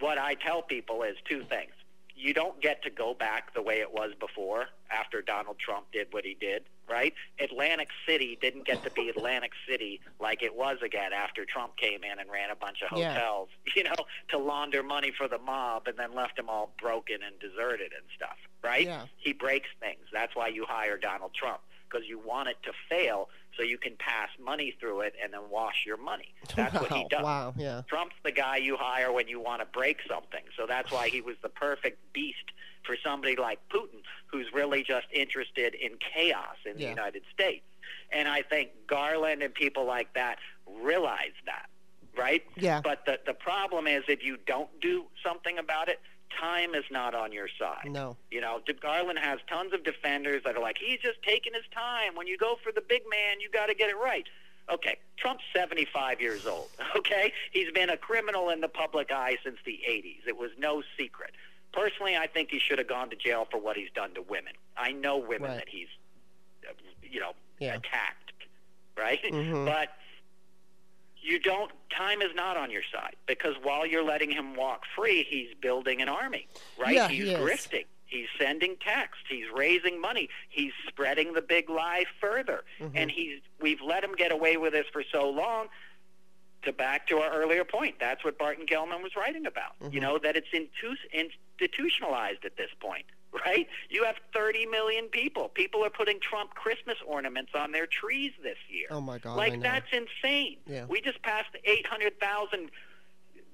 what 0.00 0.18
I 0.18 0.34
tell 0.34 0.62
people 0.62 1.02
is 1.04 1.16
two 1.28 1.44
things. 1.44 1.72
You 2.20 2.34
don't 2.34 2.60
get 2.60 2.82
to 2.82 2.90
go 2.90 3.14
back 3.14 3.54
the 3.54 3.62
way 3.62 3.78
it 3.80 3.92
was 3.92 4.10
before 4.18 4.66
after 4.90 5.22
Donald 5.22 5.56
Trump 5.60 5.86
did 5.92 6.08
what 6.10 6.24
he 6.24 6.36
did, 6.40 6.64
right? 6.90 7.14
Atlantic 7.38 7.88
City 8.08 8.36
didn't 8.42 8.66
get 8.66 8.82
to 8.82 8.90
be 8.90 9.08
Atlantic 9.16 9.52
City 9.68 10.00
like 10.18 10.42
it 10.42 10.56
was 10.56 10.78
again 10.84 11.12
after 11.12 11.44
Trump 11.44 11.76
came 11.76 12.02
in 12.02 12.18
and 12.18 12.28
ran 12.28 12.50
a 12.50 12.56
bunch 12.56 12.78
of 12.82 12.98
Yeah. 12.98 13.14
hotels, 13.14 13.48
you 13.76 13.84
know, 13.84 13.94
to 14.30 14.38
launder 14.38 14.82
money 14.82 15.12
for 15.16 15.28
the 15.28 15.38
mob 15.38 15.86
and 15.86 15.96
then 15.96 16.12
left 16.12 16.36
them 16.36 16.48
all 16.48 16.72
broken 16.82 17.18
and 17.24 17.38
deserted 17.38 17.92
and 17.92 18.04
stuff, 18.16 18.36
right? 18.64 18.86
Yeah. 18.86 19.04
He 19.18 19.32
breaks 19.32 19.68
things. 19.78 20.00
That's 20.12 20.34
why 20.34 20.48
you 20.48 20.64
hire 20.68 20.96
Donald 20.98 21.32
Trump 21.34 21.60
because 21.90 22.06
you 22.06 22.18
want 22.18 22.48
it 22.48 22.56
to 22.64 22.72
fail 22.88 23.28
so 23.56 23.62
you 23.62 23.78
can 23.78 23.96
pass 23.98 24.28
money 24.42 24.74
through 24.78 25.00
it 25.00 25.14
and 25.22 25.32
then 25.32 25.40
wash 25.50 25.84
your 25.86 25.96
money. 25.96 26.34
That's 26.56 26.74
what 26.74 26.92
he 26.92 27.06
does. 27.10 27.22
Wow. 27.22 27.54
Yeah. 27.56 27.82
Trump's 27.88 28.14
the 28.24 28.30
guy 28.30 28.56
you 28.56 28.76
hire 28.76 29.12
when 29.12 29.28
you 29.28 29.40
want 29.40 29.60
to 29.60 29.66
break 29.66 29.98
something. 30.08 30.42
So 30.56 30.66
that's 30.66 30.92
why 30.92 31.08
he 31.08 31.20
was 31.20 31.36
the 31.42 31.48
perfect 31.48 31.98
beast 32.12 32.36
for 32.84 32.96
somebody 33.04 33.36
like 33.36 33.58
Putin, 33.68 34.00
who's 34.26 34.46
really 34.52 34.82
just 34.82 35.06
interested 35.12 35.74
in 35.74 35.92
chaos 36.14 36.56
in 36.64 36.76
the 36.76 36.84
United 36.84 37.22
States. 37.32 37.64
And 38.12 38.28
I 38.28 38.42
think 38.42 38.70
Garland 38.86 39.42
and 39.42 39.52
people 39.52 39.84
like 39.84 40.12
that 40.14 40.38
realize 40.82 41.36
that, 41.46 41.66
right? 42.16 42.42
Yeah. 42.56 42.80
But 42.82 43.04
the, 43.06 43.18
the 43.26 43.34
problem 43.34 43.86
is 43.86 44.04
if 44.08 44.22
you 44.22 44.38
don't 44.46 44.68
do 44.80 45.04
something 45.24 45.58
about 45.58 45.88
it, 45.88 46.00
time 46.30 46.74
is 46.74 46.84
not 46.90 47.14
on 47.14 47.32
your 47.32 47.48
side. 47.58 47.86
No. 47.90 48.16
You 48.30 48.40
know, 48.40 48.60
Garland 48.80 49.18
has 49.18 49.38
tons 49.48 49.72
of 49.72 49.84
defenders 49.84 50.42
that 50.44 50.56
are 50.56 50.60
like, 50.62 50.76
he's 50.78 51.00
just 51.00 51.22
taking 51.22 51.54
his 51.54 51.64
time. 51.74 52.14
When 52.14 52.26
you 52.26 52.36
go 52.36 52.56
for 52.62 52.72
the 52.72 52.80
big 52.80 53.02
man, 53.10 53.40
you 53.40 53.48
got 53.50 53.66
to 53.66 53.74
get 53.74 53.88
it 53.90 53.96
right. 53.96 54.26
Okay, 54.70 54.98
Trump's 55.16 55.44
75 55.54 56.20
years 56.20 56.46
old. 56.46 56.68
Okay, 56.96 57.32
he's 57.52 57.70
been 57.72 57.90
a 57.90 57.96
criminal 57.96 58.50
in 58.50 58.60
the 58.60 58.68
public 58.68 59.10
eye 59.12 59.36
since 59.44 59.56
the 59.64 59.80
80s. 59.88 60.26
It 60.26 60.36
was 60.36 60.50
no 60.58 60.82
secret. 60.98 61.30
Personally, 61.72 62.16
I 62.16 62.26
think 62.26 62.50
he 62.50 62.58
should 62.58 62.78
have 62.78 62.88
gone 62.88 63.08
to 63.10 63.16
jail 63.16 63.46
for 63.50 63.58
what 63.58 63.76
he's 63.76 63.90
done 63.94 64.12
to 64.14 64.22
women. 64.22 64.52
I 64.76 64.92
know 64.92 65.16
women 65.18 65.50
Right. 65.50 65.58
that 65.58 65.68
he's, 65.68 65.88
uh, 66.68 66.72
you 67.02 67.20
know, 67.20 67.32
Yeah. 67.60 67.74
attacked, 67.76 68.32
right? 68.96 69.22
Mhm. 69.22 69.64
But 69.72 69.88
you 71.28 71.38
don't. 71.38 71.70
Time 71.96 72.22
is 72.22 72.34
not 72.34 72.56
on 72.56 72.70
your 72.70 72.82
side 72.92 73.16
because 73.26 73.54
while 73.62 73.84
you're 73.86 74.04
letting 74.04 74.30
him 74.30 74.54
walk 74.54 74.82
free, 74.96 75.26
he's 75.28 75.48
building 75.60 76.00
an 76.00 76.08
army, 76.08 76.48
right? 76.78 76.94
Yeah, 76.94 77.08
he's 77.08 77.24
he 77.28 77.34
grifting. 77.34 77.84
He's 78.06 78.28
sending 78.38 78.76
texts. 78.76 79.24
He's 79.28 79.44
raising 79.54 80.00
money. 80.00 80.30
He's 80.48 80.72
spreading 80.88 81.34
the 81.34 81.42
big 81.42 81.68
lie 81.68 82.04
further, 82.20 82.64
Mhm. 82.80 82.92
and 82.94 83.10
he's. 83.10 83.40
We've 83.60 83.80
let 83.82 84.02
him 84.02 84.14
get 84.14 84.32
away 84.32 84.56
with 84.56 84.72
this 84.72 84.86
for 84.92 85.02
so 85.12 85.28
long. 85.28 85.68
To 86.62 86.72
back 86.72 87.06
to 87.08 87.18
our 87.18 87.30
earlier 87.32 87.64
point, 87.64 87.96
that's 88.00 88.24
what 88.24 88.36
Barton 88.36 88.66
Gellman 88.66 89.00
was 89.02 89.14
writing 89.14 89.46
about. 89.46 89.78
Mhm. 89.80 89.92
You 89.92 90.00
know 90.00 90.18
that 90.18 90.36
it's 90.36 90.48
intu- 90.52 90.96
institutionalized 91.12 92.44
at 92.44 92.56
this 92.56 92.70
point, 92.80 93.04
right? 93.32 93.66
You 93.90 94.04
have 94.04 94.16
30 94.34 94.66
million 94.66 95.06
people. 95.06 95.48
People 95.48 95.84
are 95.84 95.90
putting 95.90 96.18
Trump 96.20 96.54
Christmas 96.54 96.96
ornaments 97.06 97.52
on 97.54 97.72
their 97.72 97.86
trees 97.86 98.32
this 98.42 98.56
year. 98.68 98.86
Oh 98.90 99.00
my 99.00 99.18
God. 99.18 99.36
Like 99.36 99.60
that's 99.60 99.86
insane. 99.92 100.58
Yeah. 100.66 100.84
We 100.88 101.00
just 101.00 101.22
passed 101.22 101.48
the 101.52 101.70
800,000 101.70 102.70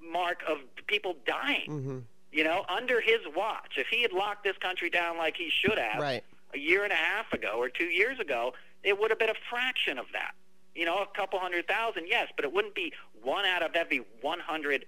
mark 0.03 0.43
of 0.49 0.59
people 0.87 1.17
dying. 1.27 1.69
Mm-hmm. 1.69 1.99
You 2.33 2.43
know, 2.45 2.65
under 2.69 3.01
his 3.01 3.21
watch. 3.37 3.75
If 3.77 3.87
he 3.89 4.03
had 4.03 4.13
locked 4.13 4.43
this 4.45 4.57
country 4.59 4.91
down 4.91 5.19
like 5.19 5.37
he 5.37 5.51
should 5.51 5.79
have 5.79 6.01
Right. 6.01 6.25
a 6.53 6.59
year 6.59 6.83
and 6.83 6.93
a 6.93 6.97
half 6.97 7.33
ago 7.33 7.55
or 7.57 7.69
two 7.69 7.85
years 7.85 8.19
ago, 8.19 8.55
it 8.83 8.99
would 8.99 9.11
have 9.11 9.19
been 9.21 9.31
a 9.31 9.41
fraction 9.49 9.99
of 9.99 10.07
that. 10.13 10.35
You 10.75 10.85
know, 10.85 10.99
a 10.99 11.07
couple 11.17 11.39
hundred 11.39 11.69
thousand, 11.69 12.09
yes, 12.09 12.29
but 12.35 12.45
it 12.45 12.53
wouldn't 12.53 12.75
be 12.75 12.93
one 13.23 13.45
out 13.45 13.63
of 13.63 13.77
every 13.77 14.05
100 14.21 14.85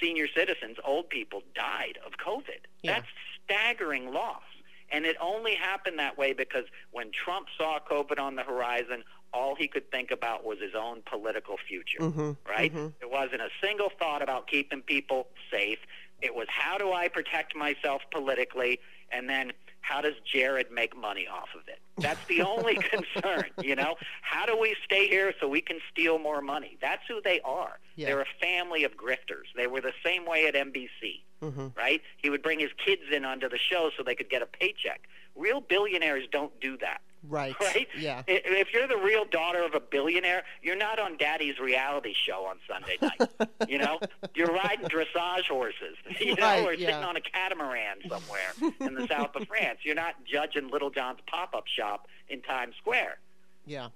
senior 0.00 0.26
citizens, 0.34 0.76
old 0.84 1.08
people, 1.08 1.42
died 1.54 1.98
of 2.06 2.12
COVID. 2.24 2.60
Yeah. 2.82 2.94
That's 2.94 3.06
staggering 3.44 4.12
loss. 4.12 4.42
And 4.90 5.04
it 5.04 5.16
only 5.20 5.54
happened 5.54 5.98
that 5.98 6.16
way 6.16 6.32
because 6.32 6.64
when 6.92 7.10
Trump 7.12 7.48
saw 7.58 7.78
COVID 7.90 8.18
on 8.18 8.36
the 8.36 8.42
horizon, 8.42 9.04
all 9.34 9.54
he 9.54 9.68
could 9.68 9.90
think 9.90 10.10
about 10.10 10.44
was 10.44 10.58
his 10.60 10.74
own 10.74 11.02
political 11.04 11.56
future 11.68 11.98
Mm-hmm. 12.00 12.32
right? 12.48 12.72
Mhm. 12.74 12.94
There 12.98 13.08
wasn't 13.08 13.42
a 13.42 13.50
single 13.62 13.90
thought 13.98 14.22
about 14.22 14.46
keeping 14.46 14.80
people 14.80 15.28
safe. 15.50 15.78
It 16.22 16.34
was 16.34 16.46
how 16.48 16.78
do 16.78 16.92
I 16.92 17.08
protect 17.08 17.54
myself 17.54 18.02
politically, 18.10 18.80
and 19.12 19.28
then 19.28 19.52
how 19.88 20.02
does 20.02 20.14
Jared 20.30 20.70
make 20.70 20.94
money 20.96 21.26
off 21.26 21.48
of 21.58 21.66
it? 21.66 21.78
That's 21.96 22.22
the 22.26 22.42
only 22.42 22.74
concern, 22.92 23.44
you 23.62 23.74
know. 23.74 23.94
How 24.20 24.44
do 24.44 24.56
we 24.58 24.76
stay 24.84 25.08
here 25.08 25.32
so 25.40 25.48
we 25.48 25.62
can 25.62 25.78
steal 25.90 26.18
more 26.18 26.42
money? 26.42 26.76
That's 26.82 27.02
who 27.08 27.20
they 27.24 27.40
are. 27.40 27.78
Yeah. 27.96 28.08
They're 28.08 28.20
a 28.20 28.26
family 28.40 28.84
of 28.84 28.92
grifters. 28.96 29.48
They 29.56 29.66
were 29.66 29.80
the 29.80 29.94
same 30.04 30.26
way 30.26 30.46
at 30.46 30.54
NBC. 30.54 31.22
Mhm. 31.42 31.76
right? 31.76 32.02
He 32.16 32.30
would 32.30 32.42
bring 32.42 32.58
his 32.58 32.70
kids 32.84 33.02
in 33.12 33.24
onto 33.24 33.48
the 33.48 33.58
show 33.58 33.90
so 33.96 34.02
they 34.02 34.16
could 34.16 34.28
get 34.28 34.42
a 34.42 34.46
paycheck. 34.46 35.02
Real 35.36 35.60
billionaires 35.60 36.24
don't 36.32 36.52
do 36.60 36.76
that. 36.78 37.00
Right. 37.26 37.54
Right? 37.60 37.88
Yeah. 37.98 38.22
If 38.26 38.68
you're 38.72 38.86
the 38.86 38.96
real 38.96 39.24
daughter 39.24 39.62
of 39.62 39.74
a 39.74 39.80
billionaire, 39.80 40.44
you're 40.62 40.76
not 40.76 40.98
on 40.98 41.16
daddy's 41.16 41.58
reality 41.58 42.14
show 42.14 42.46
on 42.46 42.58
Sunday 42.68 42.96
night. 43.00 43.50
you 43.68 43.78
know? 43.78 43.98
You're 44.34 44.52
riding 44.52 44.86
dressage 44.86 45.46
horses, 45.48 45.96
you 46.20 46.34
know, 46.36 46.42
Right, 46.42 46.66
or 46.66 46.72
yeah. 46.74 46.88
sitting 46.88 47.04
on 47.04 47.16
a 47.16 47.20
catamaran 47.20 47.98
somewhere 48.08 48.74
in 48.80 48.94
the 48.94 49.06
south 49.06 49.34
of 49.36 49.46
France. 49.48 49.80
You're 49.82 49.94
not 49.94 50.14
judging 50.24 50.68
Lil 50.68 50.90
Jon's 50.90 51.18
pop-up 51.26 51.66
shop 51.66 52.06
in 52.28 52.40
Times 52.42 52.74
Square. 52.78 53.18
Yeah. 53.66 53.88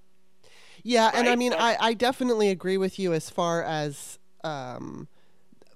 Yeah, 0.82 1.10
and 1.14 1.28
I 1.28 1.36
mean, 1.36 1.52
I, 1.52 1.76
I 1.78 1.94
definitely 1.94 2.50
agree 2.50 2.76
with 2.76 2.98
you 2.98 3.12
as 3.12 3.30
far 3.30 3.62
as, 3.62 4.18
um, 4.42 5.06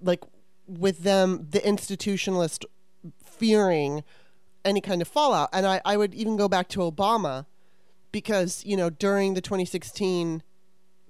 like, 0.03 0.25
with 0.67 1.05
them, 1.05 1.47
the 1.51 1.61
institutionalist 1.61 2.65
fearing 3.23 4.03
any 4.67 4.81
kind 4.81 5.01
of 5.01 5.09
fallout. 5.09 5.49
And 5.53 5.67
I, 5.67 5.81
I 5.85 5.97
would 5.97 6.15
even 6.15 6.37
go 6.37 6.49
back 6.49 6.69
to 6.71 6.81
Obama 6.81 7.47
because, 8.13 8.65
you 8.65 8.77
know, 8.77 8.91
during 8.91 9.35
the 9.35 9.41
2016 9.41 10.43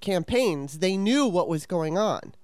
campaigns, 0.01 0.79
they 0.79 0.97
knew 0.97 1.27
what 1.27 1.49
was 1.49 1.66
going 1.66 1.99
on 1.99 2.35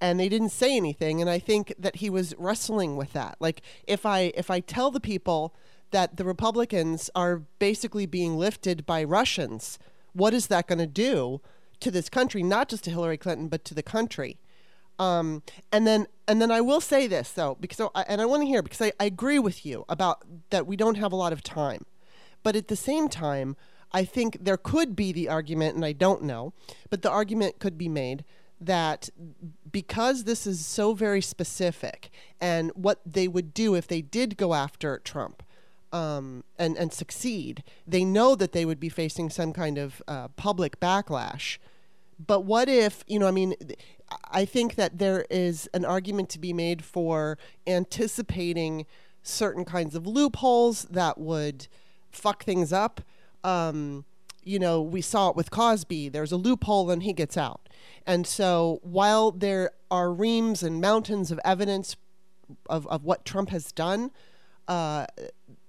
and 0.00 0.18
they 0.18 0.28
didn't 0.28 0.50
say 0.50 0.76
anything. 0.76 1.20
And 1.20 1.28
i 1.28 1.38
think 1.38 1.74
that 1.78 1.96
he 1.96 2.08
was 2.10 2.34
wrestling 2.38 2.96
with 2.96 3.12
that. 3.12 3.36
Like 3.40 3.62
if 3.86 4.06
i 4.06 4.32
if 4.34 4.50
i 4.50 4.60
tell 4.60 4.90
the 4.90 5.00
people 5.00 5.54
that 5.90 6.16
the 6.16 6.24
republicans 6.24 7.10
are 7.14 7.42
basically 7.58 8.06
being 8.06 8.36
lifted 8.36 8.86
by 8.86 9.02
russians 9.02 9.78
what 10.12 10.34
is 10.34 10.46
that 10.46 10.66
going 10.66 10.78
to 10.78 10.86
do 10.86 11.40
to 11.80 11.90
this 11.90 12.08
country? 12.08 12.42
Not 12.42 12.68
just 12.68 12.84
to 12.84 12.90
hillary 12.90 13.18
clinton 13.18 13.48
but 13.48 13.64
to 13.66 13.74
the 13.74 13.82
country 13.82 14.38
um, 15.00 15.42
and 15.72 15.86
then 15.86 16.06
and 16.28 16.40
then 16.40 16.52
I 16.52 16.60
will 16.60 16.82
say 16.82 17.06
this 17.06 17.32
though 17.32 17.56
because 17.58 17.80
and 18.06 18.20
I 18.20 18.26
want 18.26 18.42
to 18.42 18.46
hear 18.46 18.62
because 18.62 18.82
I, 18.82 18.92
I 19.00 19.06
agree 19.06 19.38
with 19.38 19.64
you 19.64 19.86
about 19.88 20.22
that 20.50 20.66
we 20.66 20.76
don't 20.76 20.96
have 20.96 21.10
a 21.10 21.16
lot 21.16 21.32
of 21.32 21.42
time, 21.42 21.86
but 22.42 22.54
at 22.54 22.68
the 22.68 22.76
same 22.76 23.08
time 23.08 23.56
I 23.92 24.04
think 24.04 24.44
there 24.44 24.58
could 24.58 24.94
be 24.94 25.10
the 25.10 25.28
argument 25.28 25.74
and 25.74 25.84
I 25.84 25.92
don't 25.92 26.22
know, 26.22 26.52
but 26.90 27.00
the 27.00 27.10
argument 27.10 27.58
could 27.58 27.78
be 27.78 27.88
made 27.88 28.24
that 28.60 29.08
because 29.72 30.24
this 30.24 30.46
is 30.46 30.66
so 30.66 30.92
very 30.92 31.22
specific 31.22 32.10
and 32.38 32.70
what 32.74 33.00
they 33.06 33.26
would 33.26 33.54
do 33.54 33.74
if 33.74 33.88
they 33.88 34.02
did 34.02 34.36
go 34.36 34.52
after 34.52 34.98
Trump 34.98 35.42
um, 35.94 36.44
and 36.58 36.76
and 36.76 36.92
succeed, 36.92 37.64
they 37.86 38.04
know 38.04 38.34
that 38.34 38.52
they 38.52 38.66
would 38.66 38.78
be 38.78 38.90
facing 38.90 39.30
some 39.30 39.54
kind 39.54 39.78
of 39.78 40.02
uh, 40.06 40.28
public 40.28 40.78
backlash. 40.78 41.56
But 42.26 42.44
what 42.44 42.68
if, 42.68 43.02
you 43.06 43.18
know, 43.18 43.26
I 43.26 43.30
mean, 43.30 43.54
I 44.30 44.44
think 44.44 44.74
that 44.74 44.98
there 44.98 45.24
is 45.30 45.68
an 45.74 45.84
argument 45.84 46.28
to 46.30 46.38
be 46.38 46.52
made 46.52 46.84
for 46.84 47.38
anticipating 47.66 48.86
certain 49.22 49.64
kinds 49.64 49.94
of 49.94 50.06
loopholes 50.06 50.84
that 50.84 51.18
would 51.18 51.68
fuck 52.10 52.44
things 52.44 52.72
up. 52.72 53.00
Um, 53.44 54.04
you 54.42 54.58
know, 54.58 54.80
we 54.80 55.00
saw 55.00 55.28
it 55.30 55.36
with 55.36 55.50
Cosby. 55.50 56.08
There's 56.08 56.32
a 56.32 56.36
loophole 56.36 56.90
and 56.90 57.02
he 57.02 57.12
gets 57.12 57.36
out. 57.36 57.68
And 58.06 58.26
so 58.26 58.80
while 58.82 59.30
there 59.30 59.72
are 59.90 60.12
reams 60.12 60.62
and 60.62 60.80
mountains 60.80 61.30
of 61.30 61.38
evidence 61.44 61.96
of, 62.68 62.86
of 62.88 63.04
what 63.04 63.24
Trump 63.24 63.50
has 63.50 63.70
done, 63.70 64.10
uh, 64.66 65.06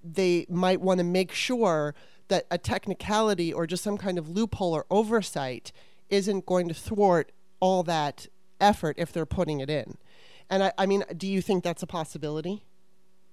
they 0.03 0.45
might 0.49 0.81
want 0.81 0.99
to 0.99 1.03
make 1.03 1.31
sure 1.31 1.93
that 2.29 2.47
a 2.49 2.57
technicality 2.57 3.51
or 3.51 3.67
just 3.67 3.83
some 3.83 3.97
kind 3.97 4.17
of 4.17 4.29
loophole 4.29 4.73
or 4.73 4.85
oversight 4.89 5.71
isn't 6.09 6.45
going 6.45 6.67
to 6.67 6.73
thwart 6.73 7.31
all 7.61 7.83
that 7.83 8.27
effort 8.59 8.95
if 8.99 9.13
they're 9.13 9.25
putting 9.25 9.61
it 9.61 9.69
in. 9.69 9.97
And 10.49 10.63
I, 10.63 10.73
I 10.77 10.85
mean, 10.85 11.05
do 11.15 11.27
you 11.27 11.41
think 11.41 11.63
that's 11.63 11.81
a 11.81 11.87
possibility? 11.87 12.63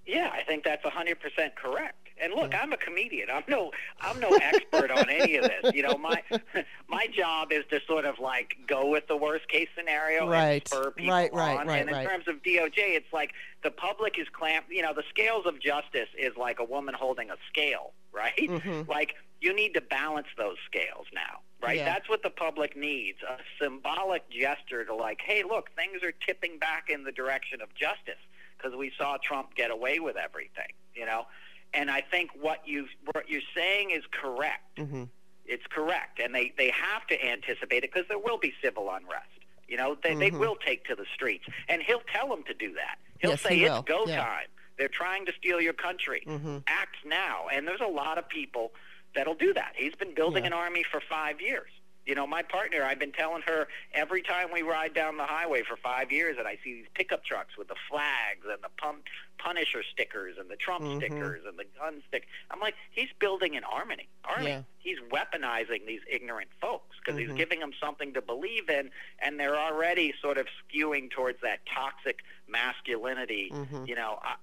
Yeah, 0.06 0.30
I 0.32 0.42
think 0.44 0.62
that's 0.64 0.84
100% 0.84 1.16
correct. 1.56 1.96
And 2.20 2.32
look, 2.34 2.52
I'm 2.52 2.72
a 2.72 2.76
comedian. 2.76 3.28
I'm 3.32 3.44
no 3.46 3.70
I'm 4.00 4.18
no 4.18 4.28
expert 4.42 4.90
on 4.90 5.08
any 5.08 5.36
of 5.36 5.44
this. 5.44 5.72
You 5.72 5.82
know, 5.84 5.96
my 5.96 6.20
my 6.88 7.06
job 7.06 7.52
is 7.52 7.62
to 7.70 7.78
sort 7.86 8.04
of 8.04 8.18
like 8.18 8.56
go 8.66 8.88
with 8.88 9.06
the 9.06 9.16
worst 9.16 9.46
case 9.48 9.68
scenario 9.76 10.28
Right. 10.28 10.54
and 10.62 10.68
spur 10.68 10.90
people 10.90 11.14
Right, 11.14 11.32
right, 11.32 11.58
on. 11.60 11.68
right, 11.68 11.80
and 11.82 11.88
in 11.90 11.94
right. 11.94 12.08
terms 12.08 12.26
of 12.26 12.42
DOJ, 12.42 12.72
it's 12.76 13.12
like 13.12 13.34
the 13.62 13.70
public 13.70 14.18
is 14.18 14.26
clamp. 14.32 14.66
You 14.68 14.82
know, 14.82 14.92
the 14.92 15.04
scales 15.10 15.46
of 15.46 15.60
justice 15.60 16.08
is 16.18 16.32
like 16.36 16.58
a 16.58 16.64
woman 16.64 16.92
holding 16.92 17.30
a 17.30 17.36
scale, 17.48 17.92
right? 18.12 18.34
Mhm. 18.36 18.88
Like 18.88 19.14
you 19.40 19.54
need 19.54 19.74
to 19.74 19.80
balance 19.80 20.26
those 20.36 20.56
scales 20.66 21.06
now, 21.14 21.38
right? 21.62 21.76
Yeah. 21.78 21.84
That's 21.84 22.08
what 22.08 22.22
the 22.22 22.30
public 22.30 22.76
needs 22.76 23.18
a 23.22 23.38
symbolic 23.62 24.28
gesture 24.30 24.84
to 24.84 24.94
like, 24.94 25.20
hey, 25.24 25.42
look, 25.42 25.70
things 25.76 26.02
are 26.02 26.12
tipping 26.12 26.58
back 26.58 26.88
in 26.88 27.04
the 27.04 27.12
direction 27.12 27.60
of 27.60 27.68
justice 27.74 28.20
because 28.56 28.76
we 28.76 28.92
saw 28.98 29.16
Trump 29.22 29.54
get 29.54 29.70
away 29.70 29.98
with 29.98 30.16
everything, 30.16 30.72
you 30.94 31.06
know. 31.06 31.26
And 31.74 31.90
I 31.90 32.00
think 32.00 32.30
what 32.40 32.66
you 32.66 32.86
what 33.12 33.28
you're 33.28 33.42
saying 33.54 33.90
is 33.90 34.02
correct. 34.10 34.78
Mm-hmm. 34.78 35.04
It's 35.44 35.66
correct, 35.70 36.18
and 36.20 36.34
they 36.34 36.52
they 36.56 36.70
have 36.70 37.06
to 37.08 37.22
anticipate 37.24 37.84
it 37.84 37.92
because 37.92 38.08
there 38.08 38.18
will 38.18 38.38
be 38.38 38.52
civil 38.62 38.90
unrest. 38.90 39.26
You 39.68 39.76
know, 39.76 39.96
they 40.02 40.14
they 40.14 40.30
Mhm. 40.30 40.38
will 40.38 40.56
take 40.56 40.84
to 40.86 40.94
the 40.94 41.04
streets, 41.14 41.44
and 41.68 41.82
he'll 41.82 42.02
tell 42.12 42.28
them 42.28 42.42
to 42.44 42.54
do 42.54 42.72
that. 42.74 42.98
He'll 43.20 43.32
Yes, 43.32 43.42
say 43.42 43.56
he 43.56 43.64
it's 43.64 43.80
go 43.82 44.06
Yeah. 44.06 44.24
time. 44.24 44.46
They're 44.78 44.88
trying 44.88 45.26
to 45.26 45.32
steal 45.34 45.60
your 45.60 45.72
country. 45.74 46.22
Mhm. 46.26 46.62
Act 46.68 46.96
now, 47.04 47.48
and 47.52 47.66
there's 47.68 47.80
a 47.82 47.86
lot 47.86 48.16
of 48.16 48.28
people 48.28 48.72
that'll 49.14 49.34
do 49.34 49.52
that. 49.54 49.72
He's 49.76 49.94
been 49.94 50.14
building 50.14 50.44
Yeah. 50.44 50.48
an 50.48 50.52
army 50.52 50.84
for 50.90 51.00
five 51.00 51.40
years. 51.40 51.70
You 52.06 52.14
know, 52.14 52.26
my 52.26 52.40
partner, 52.40 52.82
I've 52.84 52.98
been 52.98 53.12
telling 53.12 53.42
her 53.42 53.68
every 53.92 54.22
time 54.22 54.50
we 54.50 54.62
ride 54.62 54.94
down 54.94 55.18
the 55.18 55.26
highway 55.26 55.62
for 55.62 55.76
five 55.76 56.10
years, 56.10 56.36
and 56.38 56.48
I 56.48 56.56
see 56.64 56.72
these 56.72 56.86
pickup 56.94 57.22
trucks 57.22 57.58
with 57.58 57.68
the 57.68 57.74
flags 57.90 58.46
and 58.50 58.62
the 58.62 58.70
pun- 58.78 59.02
Punisher 59.36 59.82
stickers 59.92 60.38
and 60.38 60.48
the 60.48 60.56
Trump 60.56 60.84
Mhm. 60.84 60.96
stickers 60.96 61.44
and 61.44 61.58
the 61.58 61.66
gun 61.78 62.02
stick. 62.08 62.26
I'm 62.50 62.60
like, 62.60 62.76
he's 62.92 63.10
building 63.18 63.56
an 63.56 63.64
army. 63.64 64.08
Army. 64.24 64.46
Yeah. 64.46 64.62
He's 64.78 64.98
weaponizing 65.10 65.84
these 65.86 66.00
ignorant 66.08 66.48
folks 66.62 66.96
because 66.98 67.18
Mhm. 67.20 67.26
he's 67.26 67.32
giving 67.36 67.60
them 67.60 67.74
something 67.78 68.14
to 68.14 68.22
believe 68.22 68.70
in, 68.70 68.90
and 69.18 69.38
they're 69.38 69.56
already 69.58 70.14
sort 70.22 70.38
of 70.38 70.48
skewing 70.64 71.10
towards 71.10 71.42
that 71.42 71.60
toxic 71.66 72.24
masculinity. 72.46 73.50
Mhm. 73.52 73.86
You 73.86 73.96
know. 73.96 74.18
Uh, 74.24 74.36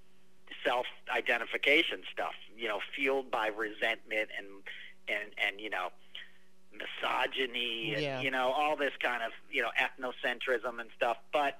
self-identification 0.66 2.02
stuff, 2.12 2.34
you 2.58 2.68
know, 2.68 2.80
fueled 2.96 3.32
by 3.32 3.48
resentment 3.48 4.30
and 4.38 4.48
and 5.08 5.32
and 5.38 5.62
you 5.62 5.70
know, 5.70 5.90
misogyny 6.74 7.94
and 7.94 8.02
Yeah. 8.04 8.22
you 8.22 8.32
know 8.32 8.52
all 8.52 8.76
this 8.76 8.94
kind 9.00 9.24
of 9.24 9.32
you 9.50 9.62
know 9.62 9.72
ethnocentrism 9.80 10.80
and 10.80 10.90
stuff. 10.96 11.18
But 11.32 11.60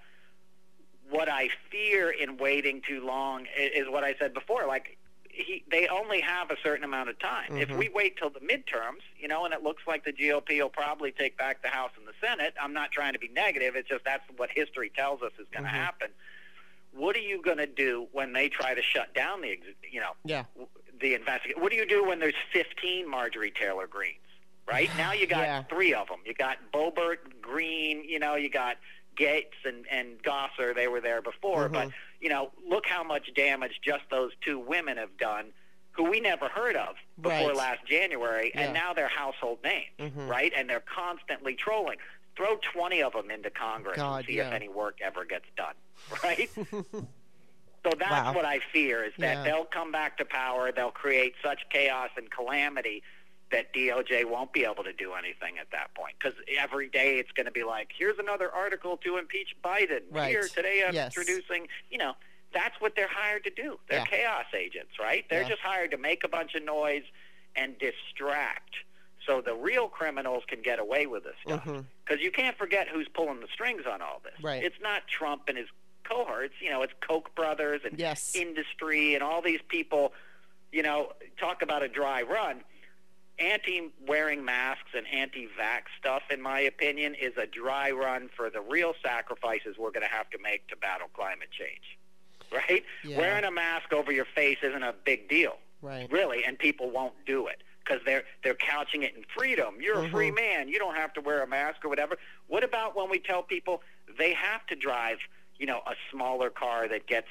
what 1.10 1.30
I 1.30 1.50
fear 1.72 2.10
in 2.10 2.38
waiting 2.38 2.82
too 2.82 3.06
long 3.06 3.48
i- 3.56 3.60
is 3.60 3.88
what 3.88 4.04
I 4.04 4.16
said 4.16 4.34
before. 4.34 4.66
Like 4.66 4.98
he, 5.30 5.64
they 5.70 5.88
only 5.90 6.22
have 6.22 6.50
a 6.50 6.56
certain 6.64 6.86
amount 6.86 7.10
of 7.10 7.20
time. 7.20 7.58
If 7.58 7.68
Mhm. 7.70 7.78
we 7.78 7.90
wait 7.90 8.16
till 8.18 8.30
the 8.30 8.40
midterms, 8.40 9.02
you 9.20 9.28
know, 9.28 9.44
and 9.44 9.54
it 9.54 9.62
looks 9.62 9.84
like 9.86 10.06
the 10.06 10.14
GOP 10.14 10.62
will 10.62 10.70
probably 10.70 11.12
take 11.12 11.36
back 11.38 11.62
the 11.62 11.68
House 11.68 11.92
and 11.98 12.08
the 12.08 12.14
Senate. 12.26 12.54
I'm 12.60 12.72
not 12.74 12.92
trying 12.94 13.14
to 13.14 13.20
be 13.20 13.28
negative. 13.28 13.76
It's 13.76 13.90
just 13.90 14.06
that's 14.06 14.24
what 14.38 14.50
history 14.50 14.90
tells 14.90 15.22
us 15.22 15.34
is 15.38 15.48
going 15.50 15.66
to 15.66 15.70
Mhm. 15.70 15.74
happen. 15.74 16.14
What 16.96 17.16
are 17.16 17.20
you 17.22 17.42
going 17.42 17.58
to 17.58 17.68
do 17.68 18.08
when 18.12 18.34
they 18.34 18.50
try 18.50 18.74
to 18.74 18.82
shut 18.82 19.14
down 19.14 19.42
the, 19.42 19.60
you 19.92 20.00
know, 20.00 20.12
Yeah. 20.24 20.44
the 21.00 21.14
investigation. 21.14 21.62
What 21.62 21.72
do 21.72 21.78
you 21.78 21.86
do 21.86 22.06
when 22.06 22.20
there's 22.20 22.34
15 22.54 23.10
Marjorie 23.10 23.52
Taylor 23.52 23.88
Greenes? 23.88 24.20
Right 24.68 24.90
now, 24.98 25.12
you 25.12 25.28
got 25.28 25.42
Yeah. 25.44 25.64
three 25.64 25.94
of 25.94 26.08
them. 26.08 26.22
You 26.26 26.34
got 26.34 26.58
Boebert, 26.74 27.42
Greene. 27.42 28.04
You 28.04 28.20
know, 28.20 28.36
you 28.36 28.50
got 28.50 28.78
Gaetz 29.16 29.54
and 29.64 29.86
and 29.90 30.22
Gosar. 30.24 30.74
They 30.74 30.88
were 30.88 31.00
there 31.02 31.22
before, 31.22 31.70
Mhm. 31.70 31.74
but 31.74 31.90
you 32.20 32.30
know, 32.30 32.52
look 32.66 32.88
how 32.88 33.04
much 33.04 33.34
damage 33.36 33.80
just 33.82 34.04
those 34.10 34.32
two 34.42 34.58
women 34.58 34.98
have 34.98 35.16
done, 35.18 35.54
who 35.92 36.04
we 36.06 36.20
never 36.20 36.48
heard 36.50 36.76
of 36.76 36.96
before 37.22 37.50
Right. 37.50 37.56
last 37.56 37.86
January, 37.86 38.52
Yeah. 38.56 38.62
and 38.62 38.74
now 38.74 38.94
they're 38.94 39.08
household 39.08 39.64
names, 39.64 39.92
Mhm. 40.00 40.28
right? 40.28 40.52
And 40.56 40.68
they're 40.70 40.80
constantly 40.82 41.56
trolling. 41.56 41.98
Throw 42.36 42.58
20 42.58 43.02
of 43.04 43.14
them 43.14 43.30
into 43.32 43.50
Congress 43.52 43.96
God, 43.98 44.18
and 44.18 44.26
see 44.26 44.34
yeah. 44.38 44.48
if 44.48 44.54
any 44.54 44.68
work 44.68 45.00
ever 45.02 45.24
gets 45.24 45.46
done, 45.56 45.76
right? 46.24 46.50
So 46.56 47.92
that's 48.00 48.12
Wow. 48.12 48.34
what 48.34 48.46
I 48.46 48.60
fear 48.74 49.04
is 49.04 49.14
that 49.20 49.38
Yeah. 49.38 49.44
they'll 49.44 49.66
come 49.66 49.92
back 49.92 50.18
to 50.18 50.26
power, 50.26 50.72
they'll 50.72 50.92
create 50.92 51.36
such 51.44 51.60
chaos 51.70 52.10
and 52.18 52.30
calamity 52.32 53.04
that 53.52 53.72
DOJ 53.74 54.26
won't 54.26 54.52
be 54.54 54.66
able 54.66 54.84
to 54.84 54.92
do 54.94 55.14
anything 55.14 55.60
at 55.60 55.70
that 55.72 55.94
point. 55.94 56.16
Because 56.20 56.34
every 56.58 56.90
day 56.90 57.20
it's 57.20 57.32
going 57.32 57.46
to 57.46 57.52
be 57.52 57.64
like, 57.64 57.92
here's 57.96 58.18
another 58.18 58.52
article 58.52 58.98
to 58.98 59.18
impeach 59.18 59.56
Biden. 59.64 60.02
Right. 60.10 60.30
Here 60.32 60.48
today 60.48 60.84
I'm 60.86 60.96
Yes. 60.96 61.16
introducing, 61.16 61.68
you 61.92 62.00
know, 62.00 62.14
that's 62.54 62.80
what 62.82 62.96
they're 62.96 63.08
hired 63.08 63.44
to 63.44 63.52
do. 63.52 63.80
They're 63.88 64.00
Yeah. 64.00 64.06
chaos 64.06 64.46
agents, 64.54 64.98
right? 65.00 65.28
They're 65.30 65.44
Yeah. 65.44 65.50
just 65.50 65.62
hired 65.62 65.92
to 65.92 65.98
make 65.98 66.24
a 66.24 66.28
bunch 66.28 66.56
of 66.56 66.64
noise 66.64 67.04
and 67.56 67.78
distract 67.78 68.78
so 69.28 69.42
the 69.42 69.54
real 69.54 69.90
criminals 69.90 70.44
can 70.48 70.62
get 70.64 70.80
away 70.80 71.06
with 71.06 71.24
this 71.24 71.36
stuff. 71.46 71.64
Mm-hmm. 71.66 71.82
Because 72.04 72.24
you 72.24 72.32
can't 72.32 72.58
forget 72.58 72.88
who's 72.88 73.08
pulling 73.10 73.42
the 73.42 73.48
strings 73.54 73.86
on 73.86 74.02
all 74.02 74.20
this. 74.24 74.34
Right. 74.42 74.64
It's 74.64 74.80
not 74.82 75.08
Trump 75.08 75.44
and 75.50 75.58
his 75.58 75.68
cohorts. 76.10 76.54
You 76.62 76.70
know, 76.70 76.82
it's 76.82 76.94
Koch 77.08 77.34
brothers 77.36 77.82
and 77.84 77.98
Yes. 78.00 78.36
industry 78.36 79.14
and 79.16 79.24
all 79.24 79.42
these 79.42 79.62
people. 79.68 80.14
You 80.72 80.84
know, 80.84 81.14
talk 81.40 81.62
about 81.62 81.84
a 81.84 81.88
dry 81.88 82.22
run. 82.22 82.64
Anti-wearing 83.38 84.46
masks 84.46 84.92
and 84.96 85.06
anti-vax 85.08 85.84
stuff, 86.00 86.24
in 86.30 86.42
my 86.42 86.62
opinion, 86.62 87.16
is 87.16 87.34
a 87.38 87.46
dry 87.46 87.92
run 87.92 88.30
for 88.36 88.50
the 88.50 88.62
real 88.62 88.94
sacrifices 89.04 89.78
we're 89.78 89.92
going 89.92 90.06
to 90.06 90.14
have 90.14 90.30
to 90.30 90.38
make 90.42 90.68
to 90.70 90.78
battle 90.78 91.10
climate 91.14 91.50
change. 91.52 91.98
right? 92.52 92.84
Yeah. 93.04 93.18
Wearing 93.18 93.44
a 93.44 93.52
mask 93.52 93.92
over 93.92 94.12
your 94.12 94.26
face 94.26 94.60
isn't 94.64 94.84
a 94.84 94.94
big 95.04 95.28
deal, 95.28 95.58
Right. 95.82 96.10
really, 96.12 96.46
and 96.46 96.58
people 96.58 96.90
won't 96.92 97.14
do 97.26 97.48
it 97.48 97.62
because 97.84 98.02
they're 98.06 98.24
they're 98.44 98.54
couching 98.56 99.04
it 99.04 99.16
in 99.16 99.24
freedom. 99.36 99.76
You're 99.82 100.00
a 100.00 100.04
mm-hmm. 100.04 100.12
free 100.16 100.32
man. 100.32 100.70
You 100.70 100.80
don't 100.80 100.96
have 100.96 101.12
to 101.14 101.22
wear 101.22 101.42
a 101.44 101.48
mask 101.48 101.84
or 101.84 101.90
whatever. 101.90 102.18
What 102.48 102.64
about 102.64 102.96
when 102.96 103.10
we 103.10 103.20
tell 103.20 103.42
people 103.44 103.82
they 104.18 104.34
have 104.34 104.66
to 104.68 104.76
drive, 104.76 105.18
you 105.60 105.66
know, 105.66 105.82
a 105.88 105.94
smaller 106.12 106.50
car 106.50 106.88
that 106.88 107.08
gets 107.08 107.28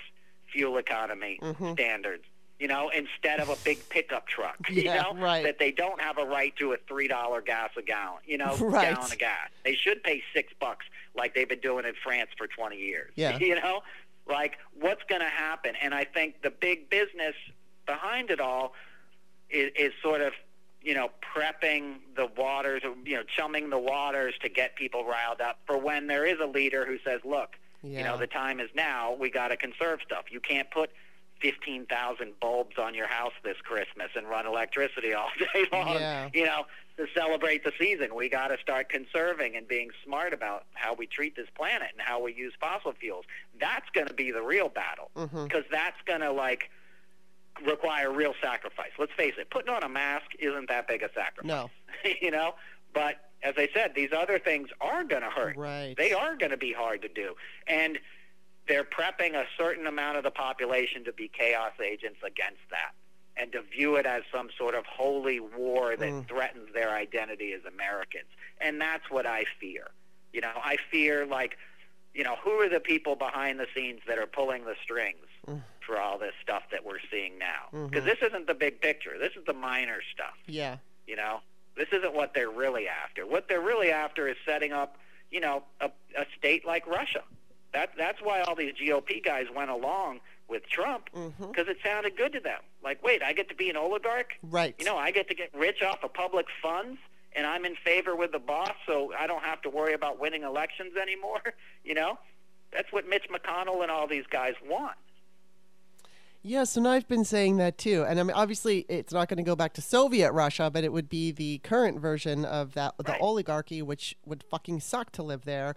fuel 0.52 0.76
economy 0.78 1.38
Mhm. 1.42 1.72
standards? 1.72 2.24
You 2.58 2.68
know, 2.68 2.88
instead 2.90 3.40
of 3.40 3.48
a 3.48 3.56
big 3.64 3.87
pickup 3.88 4.26
truck, 4.28 4.56
you 4.70 4.82
Yeah, 4.82 5.02
know, 5.02 5.14
right. 5.14 5.42
that 5.42 5.58
they 5.58 5.72
don't 5.72 6.00
have 6.00 6.18
a 6.18 6.24
right 6.24 6.54
to 6.56 6.72
a 6.72 6.76
three 6.88 7.08
dollar 7.08 7.40
gas 7.40 7.70
a 7.76 7.82
gallon, 7.82 8.20
you 8.24 8.38
know, 8.38 8.56
Right. 8.60 8.94
gallon 8.94 9.10
of 9.12 9.18
gas. 9.18 9.50
They 9.64 9.74
should 9.74 10.02
pay 10.02 10.22
six 10.32 10.52
bucks 10.60 10.87
like 11.14 11.34
they've 11.34 11.48
been 11.48 11.60
doing 11.60 11.84
in 11.84 11.94
France 12.02 12.30
for 12.38 12.46
twenty 12.46 12.76
years. 12.78 13.12
Yeah. 13.16 13.38
You 13.40 13.56
know? 13.56 13.82
Like 14.26 14.58
what's 14.80 15.02
gonna 15.08 15.28
happen? 15.28 15.74
And 15.82 15.92
I 15.94 16.04
think 16.04 16.40
the 16.42 16.50
big 16.50 16.88
business 16.88 17.34
behind 17.87 18.30
it 18.30 18.40
all 18.40 18.74
is, 19.50 19.70
is 19.76 19.92
sort 20.02 20.20
of 20.22 20.32
you 20.80 20.92
know, 20.94 21.08
prepping 21.34 21.94
the 22.14 22.26
waters, 22.37 22.82
you 23.06 23.16
know, 23.16 23.22
chumming 23.22 23.70
the 23.70 23.78
waters 23.78 24.34
to 24.42 24.50
get 24.50 24.76
people 24.76 25.02
riled 25.06 25.40
up 25.40 25.58
for 25.66 25.78
when 25.78 26.06
there 26.08 26.26
is 26.26 26.38
a 26.40 26.46
leader 26.46 26.84
who 26.84 26.98
says, 27.02 27.20
look, 27.24 27.56
Yeah. 27.85 27.99
you 27.99 28.05
know, 28.05 28.16
the 28.16 28.27
time 28.27 28.61
is 28.61 28.70
now. 28.75 29.14
We 29.18 29.31
got 29.31 29.49
to 29.49 29.57
conserve 29.57 30.01
stuff. 30.05 30.25
You 30.31 30.40
can't 30.40 30.70
put 30.70 30.90
15,000 31.40 32.33
bulbs 32.40 32.79
on 32.79 32.94
your 32.94 33.07
house 33.07 33.33
this 33.42 33.57
Christmas 33.62 34.09
and 34.16 34.27
run 34.29 34.47
electricity 34.47 35.12
all 35.12 35.29
day 35.55 35.66
long, 35.73 35.97
Yeah. 35.97 36.29
you 36.33 36.47
know, 36.47 36.64
to 36.97 37.07
celebrate 37.14 37.64
the 37.64 37.73
season. 37.79 38.14
We 38.14 38.29
got 38.29 38.49
to 38.49 38.59
start 38.59 38.88
conserving 38.88 39.57
and 39.57 39.66
being 39.68 39.90
smart 40.05 40.33
about 40.33 40.64
how 40.75 40.94
we 40.94 41.07
treat 41.07 41.37
this 41.37 41.49
planet 41.57 41.88
and 41.92 42.01
how 42.01 42.23
we 42.23 42.33
use 42.35 42.55
fossil 42.61 42.92
fuels. 42.92 43.25
That's 43.61 43.88
going 43.90 44.07
to 44.07 44.14
be 44.14 44.31
the 44.31 44.42
real 44.42 44.68
battle 44.68 45.11
mm-hmm. 45.16 45.44
because 45.44 45.64
that's 45.70 46.01
going 46.07 46.20
to, 46.20 46.33
like, 46.33 46.70
require 47.66 48.12
real 48.12 48.35
sacrifice. 48.42 48.90
Let's 48.99 49.12
face 49.12 49.35
it, 49.38 49.51
putting 49.51 49.73
on 49.75 49.83
a 49.83 49.88
mask 49.88 50.27
isn't 50.38 50.68
that 50.68 50.88
big 50.88 51.03
a 51.03 51.11
sacrifice 51.14 51.44
No. 51.44 51.70
you 52.23 52.31
know. 52.31 52.55
But 52.92 53.23
as 53.44 53.54
I 53.57 53.68
said, 53.74 53.92
these 53.94 54.11
other 54.16 54.38
things 54.38 54.68
are 54.80 55.04
going 55.04 55.22
to 55.22 55.30
hurt. 55.30 55.57
Right. 55.57 55.94
They 55.96 56.12
are 56.12 56.35
going 56.35 56.50
to 56.50 56.57
be 56.57 56.72
hard 56.72 57.02
to 57.02 57.09
do, 57.09 57.35
and 57.68 57.98
they're 58.66 58.85
prepping 58.85 59.35
a 59.35 59.44
certain 59.59 59.87
amount 59.87 60.16
of 60.16 60.24
the 60.24 60.30
population 60.30 61.04
to 61.04 61.12
be 61.12 61.28
chaos 61.28 61.72
agents 61.85 62.18
against 62.26 62.62
that, 62.70 62.92
and 63.37 63.52
to 63.52 63.61
view 63.62 63.96
it 63.96 64.07
as 64.07 64.22
some 64.33 64.48
sort 64.57 64.74
of 64.74 64.87
holy 64.87 65.38
war 65.40 65.94
that 65.96 66.09
Mm. 66.09 66.26
threatens 66.26 66.72
their 66.72 66.90
identity 66.90 67.52
as 67.52 67.61
Americans. 67.66 68.28
And 68.61 68.80
that's 68.80 69.11
what 69.11 69.26
I 69.26 69.44
fear. 69.61 69.90
You 70.33 70.40
know, 70.40 70.52
I 70.57 70.78
fear 70.90 71.26
like, 71.26 71.59
you 72.14 72.24
know, 72.24 72.37
who 72.37 72.52
are 72.61 72.68
the 72.68 72.80
people 72.80 73.14
behind 73.16 73.61
the 73.61 73.66
scenes 73.74 74.00
that 74.07 74.18
are 74.18 74.26
pulling 74.26 74.64
the 74.64 74.76
strings 74.83 75.26
Mm. 75.46 75.62
for 75.85 76.00
all 76.00 76.16
this 76.16 76.33
stuff 76.42 76.62
that 76.70 76.85
we're 76.85 77.00
seeing 77.11 77.37
now? 77.38 77.68
Because 77.88 78.04
this 78.04 78.18
isn't 78.22 78.46
the 78.46 78.54
big 78.54 78.80
picture. 78.80 79.18
This 79.18 79.33
is 79.37 79.44
the 79.44 79.52
minor 79.52 80.00
stuff. 80.12 80.38
Yeah. 80.46 80.78
You 81.07 81.16
know, 81.16 81.40
this 81.76 81.88
isn't 81.92 82.14
what 82.14 82.34
they're 82.34 82.50
really 82.50 82.87
after. 82.88 83.26
What 83.26 83.48
they're 83.48 83.60
really 83.60 83.90
after 83.90 84.28
is 84.28 84.37
setting 84.46 84.72
up, 84.72 84.96
you 85.30 85.40
know, 85.40 85.64
a, 85.80 85.87
a 86.16 86.24
state 86.38 86.66
like 86.66 86.87
Russia. 86.87 87.22
That 87.72 87.90
that's 87.98 88.20
why 88.22 88.40
all 88.42 88.54
these 88.54 88.74
GOP 88.74 89.24
guys 89.24 89.46
went 89.54 89.70
along 89.70 90.20
with 90.48 90.68
Trump 90.68 91.10
mm-hmm. 91.14 91.46
because 91.46 91.68
it 91.68 91.78
sounded 91.84 92.16
good 92.16 92.32
to 92.32 92.40
them. 92.40 92.60
Like, 92.82 93.02
wait, 93.02 93.22
I 93.22 93.32
get 93.32 93.48
to 93.48 93.54
be 93.54 93.70
an 93.70 93.76
oligarch. 93.76 94.34
Right. 94.42 94.74
You 94.78 94.84
know, 94.84 94.96
I 94.96 95.10
get 95.10 95.28
to 95.28 95.34
get 95.34 95.50
rich 95.54 95.82
off 95.82 96.04
of 96.04 96.12
public 96.14 96.46
funds, 96.62 96.98
and 97.34 97.46
I'm 97.46 97.64
in 97.64 97.74
favor 97.74 98.14
with 98.14 98.32
the 98.32 98.38
boss, 98.38 98.74
so 98.87 99.12
I 99.18 99.26
don't 99.26 99.42
have 99.42 99.60
to 99.62 99.70
worry 99.70 99.94
about 99.94 100.20
winning 100.20 100.42
elections 100.42 100.96
anymore. 101.00 101.40
You 101.87 101.92
know, 101.92 102.18
that's 102.72 102.90
what 102.92 103.06
Mitch 103.06 103.26
McConnell 103.30 103.82
and 103.82 103.90
all 103.90 104.06
these 104.06 104.24
guys 104.30 104.54
want. 104.66 104.96
Yes, 106.46 106.76
and 106.76 106.87
I've 106.87 107.09
been 107.09 107.24
saying 107.24 107.57
that 107.57 107.78
too. 107.78 108.04
And 108.07 108.20
I 108.20 108.22
mean, 108.22 108.35
obviously, 108.37 108.85
it's 108.90 109.14
not 109.14 109.28
going 109.28 109.38
to 109.38 109.42
go 109.42 109.57
back 109.57 109.72
to 109.74 109.80
Soviet 109.80 110.30
Russia, 110.33 110.70
but 110.70 110.85
it 110.85 110.92
would 110.92 111.09
be 111.09 111.33
the 111.33 111.57
current 111.64 111.98
version 111.98 112.44
of 112.44 112.74
that, 112.74 112.94
the 112.98 113.12
Right. 113.12 113.20
oligarchy, 113.20 113.80
which 113.80 114.14
would 114.26 114.44
fucking 114.50 114.80
suck 114.80 115.11
to 115.12 115.22
live 115.22 115.46
there. 115.46 115.74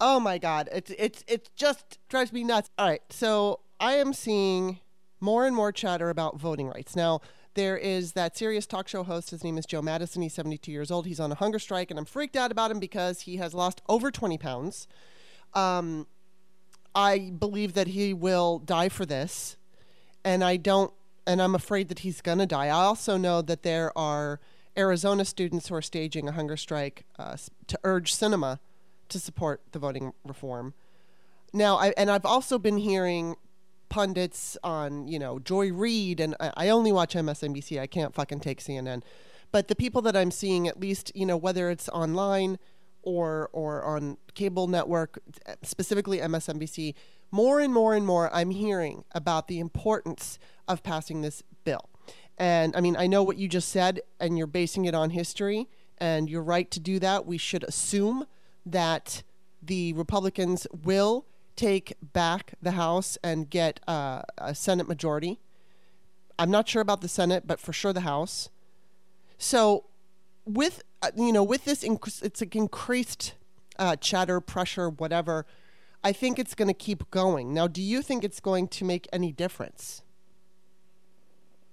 Oh 0.00 0.20
my 0.20 0.38
god, 0.38 0.68
it's 0.70 0.92
it's 0.98 1.24
it 1.26 1.50
just 1.56 1.98
drives 2.08 2.32
me 2.32 2.44
nuts. 2.44 2.70
All 2.78 2.86
right, 2.86 3.02
so 3.10 3.58
I 3.80 3.94
am 3.94 4.12
seeing 4.12 4.78
more 5.18 5.46
and 5.46 5.56
more 5.56 5.72
chatter 5.72 6.10
about 6.10 6.38
voting 6.38 6.68
rights 6.68 6.94
now. 6.94 7.20
There 7.54 7.76
is 7.76 8.12
that 8.12 8.36
Sirius 8.36 8.66
talk 8.66 8.86
show 8.86 9.02
host. 9.02 9.30
His 9.30 9.42
name 9.42 9.58
is 9.58 9.66
Joe 9.66 9.82
Madison. 9.82 10.22
He's 10.22 10.34
72 10.34 10.70
years 10.70 10.92
old. 10.92 11.06
He's 11.06 11.18
on 11.20 11.32
a 11.32 11.36
hunger 11.36 11.58
strike, 11.58 11.90
and 11.90 11.98
I'm 11.98 12.04
freaked 12.04 12.36
out 12.36 12.52
about 12.52 12.70
him 12.70 12.78
because 12.78 13.22
he 13.22 13.36
has 13.38 13.52
lost 13.52 13.82
over 13.88 14.12
20 14.12 14.38
pounds. 14.38 14.86
Um, 15.54 16.06
I 16.94 17.30
believe 17.36 17.74
that 17.74 17.88
he 17.88 18.12
will 18.14 18.60
die 18.60 18.88
for 18.88 19.04
this 19.06 19.56
and 20.24 20.42
I 20.42 20.56
don't, 20.56 20.92
and 21.26 21.40
I'm 21.40 21.54
afraid 21.54 21.88
that 21.88 22.00
he's 22.00 22.20
going 22.20 22.38
to 22.38 22.46
die. 22.46 22.66
I 22.66 22.70
also 22.70 23.16
know 23.16 23.42
that 23.42 23.62
there 23.62 23.96
are 23.96 24.40
Arizona 24.76 25.24
students 25.24 25.68
who 25.68 25.74
are 25.74 25.82
staging 25.82 26.28
a 26.28 26.32
hunger 26.32 26.56
strike 26.56 27.04
uh, 27.18 27.36
to 27.66 27.78
urge 27.84 28.14
Sinema 28.14 28.58
to 29.08 29.18
support 29.18 29.62
the 29.72 29.78
voting 29.78 30.12
reform. 30.24 30.74
Now, 31.52 31.76
I, 31.76 31.94
and 31.96 32.10
I've 32.10 32.24
also 32.24 32.58
been 32.58 32.78
hearing 32.78 33.36
pundits 33.88 34.58
on, 34.64 35.06
you 35.06 35.18
know, 35.18 35.38
Joy 35.38 35.72
Reid, 35.72 36.18
and 36.18 36.34
I, 36.40 36.52
I 36.56 36.68
only 36.70 36.90
watch 36.90 37.14
MSNBC. 37.14 37.80
I 37.80 37.86
can't 37.86 38.14
fucking 38.14 38.40
take 38.40 38.60
CNN. 38.60 39.02
But 39.52 39.68
the 39.68 39.76
people 39.76 40.02
that 40.02 40.16
I'm 40.16 40.32
seeing, 40.32 40.66
at 40.66 40.80
least, 40.80 41.12
you 41.14 41.24
know, 41.24 41.36
whether 41.36 41.70
it's 41.70 41.88
online 41.90 42.58
or 43.02 43.50
or 43.52 43.84
on 43.84 44.16
cable 44.34 44.66
network, 44.66 45.20
specifically 45.62 46.18
MSNBC, 46.18 46.94
more 47.34 47.58
and 47.58 47.74
more 47.74 47.94
and 47.94 48.06
more, 48.06 48.32
I'm 48.32 48.50
hearing 48.50 49.02
about 49.10 49.48
the 49.48 49.58
importance 49.58 50.38
of 50.68 50.84
passing 50.84 51.20
this 51.20 51.42
bill. 51.64 51.90
And 52.38 52.76
I 52.76 52.80
mean, 52.80 52.96
I 52.96 53.08
know 53.08 53.24
what 53.24 53.36
you 53.36 53.48
just 53.48 53.70
said, 53.70 54.00
and 54.20 54.38
you're 54.38 54.46
basing 54.46 54.84
it 54.84 54.94
on 54.94 55.10
history, 55.10 55.68
and 55.98 56.30
you're 56.30 56.44
right 56.44 56.70
to 56.70 56.78
do 56.78 57.00
that. 57.00 57.26
We 57.26 57.36
should 57.36 57.64
assume 57.64 58.26
that 58.64 59.24
the 59.60 59.92
Republicans 59.94 60.68
will 60.84 61.26
take 61.56 61.94
back 62.00 62.54
the 62.62 62.72
House 62.72 63.18
and 63.24 63.50
get 63.50 63.80
uh, 63.88 64.22
a 64.38 64.54
Senate 64.54 64.86
majority. 64.86 65.40
I'm 66.38 66.52
not 66.52 66.68
sure 66.68 66.82
about 66.82 67.00
the 67.00 67.08
Senate, 67.08 67.48
but 67.48 67.58
for 67.58 67.72
sure 67.72 67.92
the 67.92 68.02
House. 68.02 68.48
So, 69.38 69.86
with 70.44 70.84
uh, 71.02 71.10
you 71.16 71.32
know, 71.32 71.42
with 71.42 71.64
this, 71.64 71.82
inc- 71.82 72.22
it's 72.22 72.40
like 72.40 72.54
increased 72.54 73.34
uh, 73.76 73.96
chatter, 73.96 74.40
pressure, 74.40 74.88
whatever. 74.88 75.46
I 76.04 76.12
think 76.12 76.38
it's 76.38 76.54
going 76.54 76.68
to 76.68 76.74
keep 76.74 77.10
going. 77.10 77.54
Now, 77.54 77.66
do 77.66 77.80
you 77.82 78.02
think 78.02 78.22
it's 78.24 78.38
going 78.40 78.68
to 78.68 78.84
make 78.84 79.08
any 79.12 79.32
difference? 79.32 80.02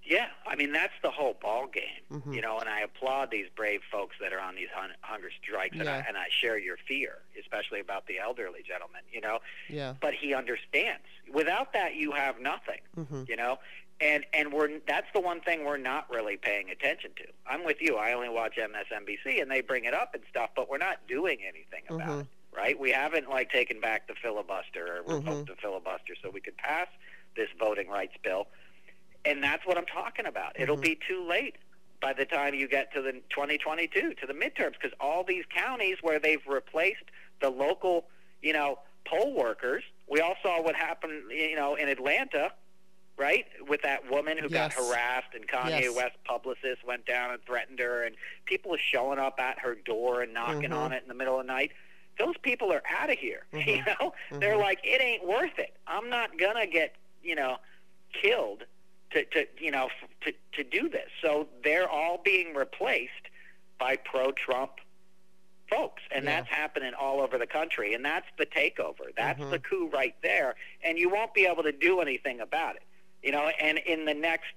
Yeah, 0.04 0.28
I 0.46 0.56
mean 0.56 0.74
that's 0.74 0.94
the 1.04 1.12
whole 1.12 1.36
ball 1.42 1.68
game, 1.68 1.84
Mhm. 2.12 2.34
you 2.36 2.42
know. 2.42 2.58
And 2.60 2.68
I 2.68 2.82
applaud 2.82 3.30
these 3.32 3.48
brave 3.56 3.82
folks 3.92 4.16
that 4.20 4.34
are 4.34 4.40
on 4.40 4.56
these 4.56 4.68
hun- 4.74 4.96
hunger 5.02 5.30
strikes, 5.42 5.78
and, 5.78 5.88
I, 5.88 6.00
and 6.08 6.18
I 6.18 6.28
share 6.30 6.58
your 6.58 6.76
fear, 6.88 7.20
especially 7.40 7.80
about 7.80 8.08
the 8.08 8.20
elderly 8.20 8.62
gentleman, 8.64 9.04
you 9.14 9.22
know. 9.22 9.40
Yeah. 9.70 9.94
But 10.02 10.14
he 10.16 10.34
understands. 10.34 11.06
Without 11.32 11.72
that, 11.74 11.96
you 11.96 12.12
have 12.12 12.40
nothing, 12.42 12.82
Mhm. 12.98 13.30
you 13.30 13.36
know. 13.38 13.60
And 14.02 14.26
and 14.34 14.52
we're 14.52 14.80
that's 14.80 15.08
the 15.14 15.22
one 15.22 15.40
thing 15.42 15.64
we're 15.64 15.78
not 15.78 16.10
really 16.10 16.36
paying 16.36 16.72
attention 16.72 17.14
to. 17.18 17.28
I'm 17.46 17.64
with 17.64 17.82
you. 17.82 17.96
I 17.98 18.12
only 18.14 18.30
watch 18.30 18.58
MSNBC, 18.58 19.40
and 19.40 19.50
they 19.50 19.62
bring 19.62 19.86
it 19.86 19.94
up 19.94 20.14
and 20.16 20.24
stuff, 20.30 20.50
but 20.56 20.68
we're 20.68 20.78
not 20.80 21.08
doing 21.08 21.40
anything 21.46 21.84
about 21.88 22.10
Mhm. 22.10 22.22
it, 22.22 22.28
right? 22.56 22.78
We 22.80 22.92
haven't 22.92 23.30
like 23.30 23.52
taken 23.52 23.80
back 23.80 24.08
the 24.08 24.14
filibuster 24.22 24.98
or 25.08 25.16
revoked 25.16 25.26
Mhm. 25.26 25.48
the 25.48 25.56
filibuster 25.56 26.16
so 26.22 26.30
we 26.30 26.42
could 26.42 26.58
pass 26.58 26.88
this 27.36 27.50
voting 27.58 27.88
rights 27.88 28.16
bill 28.24 28.48
and 29.24 29.44
that's 29.44 29.64
what 29.68 29.78
I'm 29.78 29.86
talking 29.86 30.26
about. 30.26 30.60
It'll 30.60 30.78
Mhm. 30.78 30.82
be 30.82 30.96
too 31.08 31.24
late 31.24 31.56
by 32.02 32.12
the 32.12 32.26
time 32.26 32.56
you 32.56 32.68
get 32.68 32.92
to 32.94 33.02
the 33.04 33.22
2022 33.30 34.16
to 34.16 34.26
the 34.26 34.34
midterms 34.34 34.74
because 34.74 34.94
all 35.00 35.24
these 35.24 35.46
counties 35.46 35.98
where 36.02 36.18
they've 36.18 36.46
replaced 36.48 37.04
the 37.40 37.50
local, 37.52 38.10
you 38.42 38.52
know, 38.52 38.80
poll 39.06 39.34
workers. 39.34 39.84
We 40.08 40.22
all 40.22 40.36
saw 40.42 40.60
what 40.62 40.76
happened, 40.76 41.32
you 41.32 41.56
know, 41.56 41.76
in 41.76 41.88
Atlanta, 41.88 42.52
right, 43.18 43.46
with 43.68 43.84
that 43.84 44.10
woman 44.10 44.40
who 44.40 44.50
got 44.50 44.74
harassed 44.74 45.36
and 45.36 45.48
Kanye 45.48 45.82
Yes. 45.82 45.96
West 45.96 46.24
publicist 46.24 46.84
went 46.84 47.06
down 47.06 47.30
and 47.32 47.44
threatened 47.46 47.78
her, 47.80 48.04
and 48.04 48.16
people 48.46 48.74
are 48.74 48.80
showing 48.80 49.20
up 49.20 49.40
at 49.40 49.60
her 49.60 49.76
door 49.76 50.22
and 50.24 50.34
knocking 50.34 50.72
Mhm. 50.72 50.78
on 50.78 50.94
it 50.94 51.04
in 51.04 51.08
the 51.10 51.14
middle 51.14 51.40
of 51.40 51.46
the 51.46 51.54
night. 51.54 51.72
Those 52.20 52.38
people 52.42 52.72
are 52.72 52.84
out 52.90 53.10
of 53.10 53.18
here. 53.18 53.46
You 53.54 53.60
Mhm. 53.84 54.00
know, 54.00 54.14
they're 54.40 54.56
Mhm. 54.56 54.60
like, 54.62 54.80
it 54.84 55.02
ain't 55.02 55.26
worth 55.26 55.58
it. 55.58 55.74
I'm 55.88 56.10
not 56.10 56.38
gonna 56.38 56.68
get, 56.68 56.96
you 57.24 57.36
know, 57.36 57.58
killed 58.14 58.66
to, 59.12 59.26
to 59.26 59.48
you 59.60 59.72
know 59.72 59.88
f- 59.88 60.10
to, 60.22 60.34
to 60.54 60.64
do 60.64 60.88
this. 60.90 61.10
So 61.22 61.48
they're 61.64 61.90
all 61.90 62.18
being 62.18 62.54
replaced 62.54 63.28
by 63.80 63.96
pro-Trump 63.98 64.72
folks, 65.70 66.02
and 66.12 66.26
Yeah. 66.26 66.42
that's 66.42 66.50
happening 66.54 66.94
all 66.94 67.22
over 67.22 67.38
the 67.38 67.48
country. 67.48 67.94
And 67.94 68.04
that's 68.04 68.28
the 68.38 68.46
takeover. 68.46 69.14
That's 69.16 69.40
Mhm. 69.40 69.52
the 69.52 69.60
coup 69.60 69.88
right 69.88 70.16
there. 70.22 70.56
And 70.84 70.98
you 71.00 71.10
won't 71.10 71.34
be 71.34 71.46
able 71.46 71.64
to 71.64 71.72
do 71.72 72.02
anything 72.02 72.42
about 72.42 72.76
it. 72.76 72.84
You 73.24 73.32
know, 73.32 73.48
and 73.48 73.78
in 73.80 74.06
the 74.06 74.14
next 74.14 74.54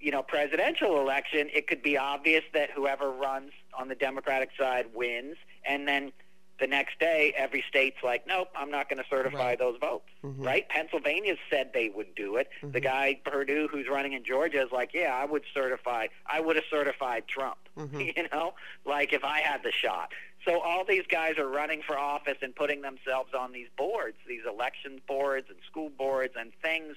you 0.00 0.10
know 0.10 0.22
presidential 0.22 0.98
election, 1.00 1.50
it 1.52 1.66
could 1.66 1.82
be 1.82 1.98
obvious 1.98 2.44
that 2.54 2.70
whoever 2.70 3.10
runs 3.10 3.52
on 3.74 3.88
the 3.88 3.94
Democratic 3.94 4.50
side 4.56 4.94
wins, 4.94 5.36
and 5.64 5.86
then 5.86 6.12
the 6.60 6.66
next 6.66 6.98
day, 7.00 7.32
every 7.36 7.64
state's 7.68 7.96
like, 8.04 8.26
nope, 8.26 8.48
I'm 8.54 8.70
not 8.70 8.88
going 8.88 9.02
to 9.02 9.08
certify 9.08 9.38
Right. 9.38 9.58
those 9.58 9.78
votes. 9.80 10.08
Mhm. 10.22 10.44
Right? 10.44 10.68
Pennsylvania 10.68 11.36
said 11.48 11.72
they 11.72 11.88
would 11.88 12.14
do 12.14 12.36
it. 12.36 12.48
The 12.62 12.80
Mhm. 12.80 12.82
guy 12.82 13.20
Perdue, 13.24 13.68
who's 13.68 13.88
running 13.88 14.12
in 14.12 14.22
Georgia, 14.24 14.62
is 14.62 14.70
like, 14.70 14.92
yeah, 14.94 15.16
I 15.16 15.24
would 15.24 15.44
certify. 15.54 16.08
I 16.26 16.40
would 16.40 16.56
have 16.56 16.66
certified 16.70 17.26
Trump. 17.26 17.58
Mhm. 17.76 18.16
You 18.16 18.28
know, 18.32 18.54
like 18.84 19.12
if 19.12 19.24
I 19.24 19.40
had 19.40 19.62
the 19.62 19.72
shot. 19.72 20.12
So 20.44 20.60
all 20.60 20.84
these 20.84 21.06
guys 21.06 21.38
are 21.38 21.48
running 21.48 21.82
for 21.82 21.98
office 21.98 22.38
and 22.42 22.54
putting 22.54 22.82
themselves 22.82 23.32
on 23.34 23.52
these 23.52 23.68
boards, 23.76 24.18
these 24.26 24.44
election 24.46 25.00
boards 25.06 25.48
and 25.50 25.58
school 25.66 25.88
boards 25.90 26.34
and 26.36 26.52
things 26.60 26.96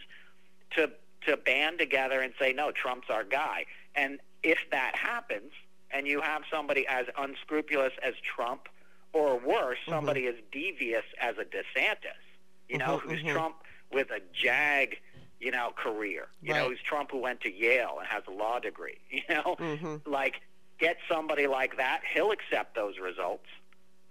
to 0.72 0.92
to 1.26 1.38
band 1.38 1.80
together 1.80 2.20
and 2.20 2.34
say, 2.38 2.52
no, 2.52 2.70
Trump's 2.72 3.10
our 3.10 3.24
guy. 3.24 3.66
And 3.96 4.20
if 4.44 4.60
that 4.72 4.94
happens, 4.98 5.54
and 5.90 6.06
you 6.06 6.20
have 6.20 6.44
somebody 6.52 6.86
as 6.88 7.06
unscrupulous 7.18 7.94
as 8.04 8.14
Trump, 8.22 8.68
or 9.14 9.38
worse, 9.40 9.78
Mm-hmm. 9.84 9.92
somebody 9.92 10.28
as 10.28 10.36
devious 10.52 11.04
as 11.22 11.36
a 11.38 11.46
DeSantis, 11.46 12.20
you 12.68 12.78
know, 12.78 12.98
Mhm, 12.98 13.02
who's 13.02 13.22
mhm. 13.24 13.32
Trump 13.34 13.56
with 13.92 14.10
a 14.12 14.20
jag, 14.34 15.00
you 15.40 15.52
know, 15.52 15.72
career, 15.76 16.28
you 16.42 16.54
know, 16.54 16.70
who's 16.70 16.82
Trump 16.82 17.12
who 17.12 17.20
went 17.20 17.42
to 17.42 17.52
Yale 17.52 17.98
and 18.00 18.08
has 18.08 18.24
a 18.28 18.32
law 18.32 18.60
degree, 18.60 19.00
you 19.10 19.22
know, 19.30 19.56
Mhm. 19.60 20.02
like 20.06 20.42
get 20.80 20.98
somebody 21.08 21.48
like 21.48 21.78
that, 21.78 22.02
he'll 22.14 22.32
accept 22.32 22.76
those 22.76 22.98
results. 23.00 23.48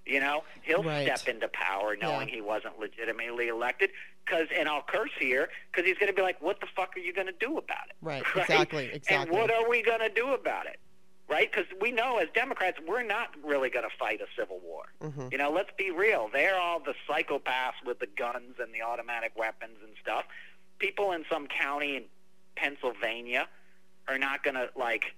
You 0.07 0.19
know, 0.21 0.43
he'll 0.63 0.83
Right. 0.83 1.07
step 1.17 1.29
into 1.33 1.49
power 1.49 1.95
knowing 1.97 2.29
Yeah. 2.29 2.35
he 2.37 2.41
wasn't 2.41 2.79
legitimately 2.79 3.49
elected. 3.49 3.91
Cause, 4.27 4.47
and 4.57 4.69
I'll 4.69 4.83
curse 4.83 5.11
here 5.19 5.49
because 5.71 5.85
he's 5.89 5.99
going 5.99 6.07
to 6.09 6.13
be 6.15 6.23
like, 6.23 6.41
"What 6.41 6.61
the 6.61 6.67
fuck 6.77 6.97
are 6.97 7.01
you 7.01 7.13
going 7.13 7.27
to 7.27 7.33
do 7.33 7.57
about 7.59 7.87
it?" 7.89 7.97
Right, 8.01 8.23
exactly, 8.37 8.87
exactly. 8.93 9.17
And 9.17 9.31
what 9.31 9.51
are 9.53 9.69
we 9.69 9.83
going 9.83 9.99
to 10.01 10.09
do 10.09 10.33
about 10.33 10.67
it? 10.67 10.79
Right? 11.29 11.51
Because 11.51 11.67
we 11.81 11.93
know 11.93 12.19
as 12.19 12.29
Democrats, 12.35 12.79
we're 12.87 13.03
not 13.05 13.31
really 13.43 13.71
going 13.71 13.89
to 13.89 13.97
fight 13.97 14.21
a 14.21 14.27
civil 14.39 14.59
war. 14.59 14.93
Mhm. 15.01 15.33
You 15.33 15.39
know, 15.39 15.51
let's 15.51 15.71
be 15.79 15.91
real. 15.91 16.29
They're 16.33 16.59
all 16.59 16.79
the 16.81 16.95
psychopaths 17.09 17.83
with 17.87 18.01
the 18.01 18.07
guns 18.07 18.57
and 18.59 18.75
the 18.75 18.83
automatic 18.83 19.33
weapons 19.37 19.79
and 19.83 19.93
stuff. 20.01 20.25
People 20.79 21.13
in 21.13 21.25
some 21.31 21.47
county 21.47 21.97
in 21.97 22.05
Pennsylvania 22.57 23.49
are 24.09 24.19
not 24.19 24.43
going 24.43 24.57
to 24.57 24.71
like 24.77 25.15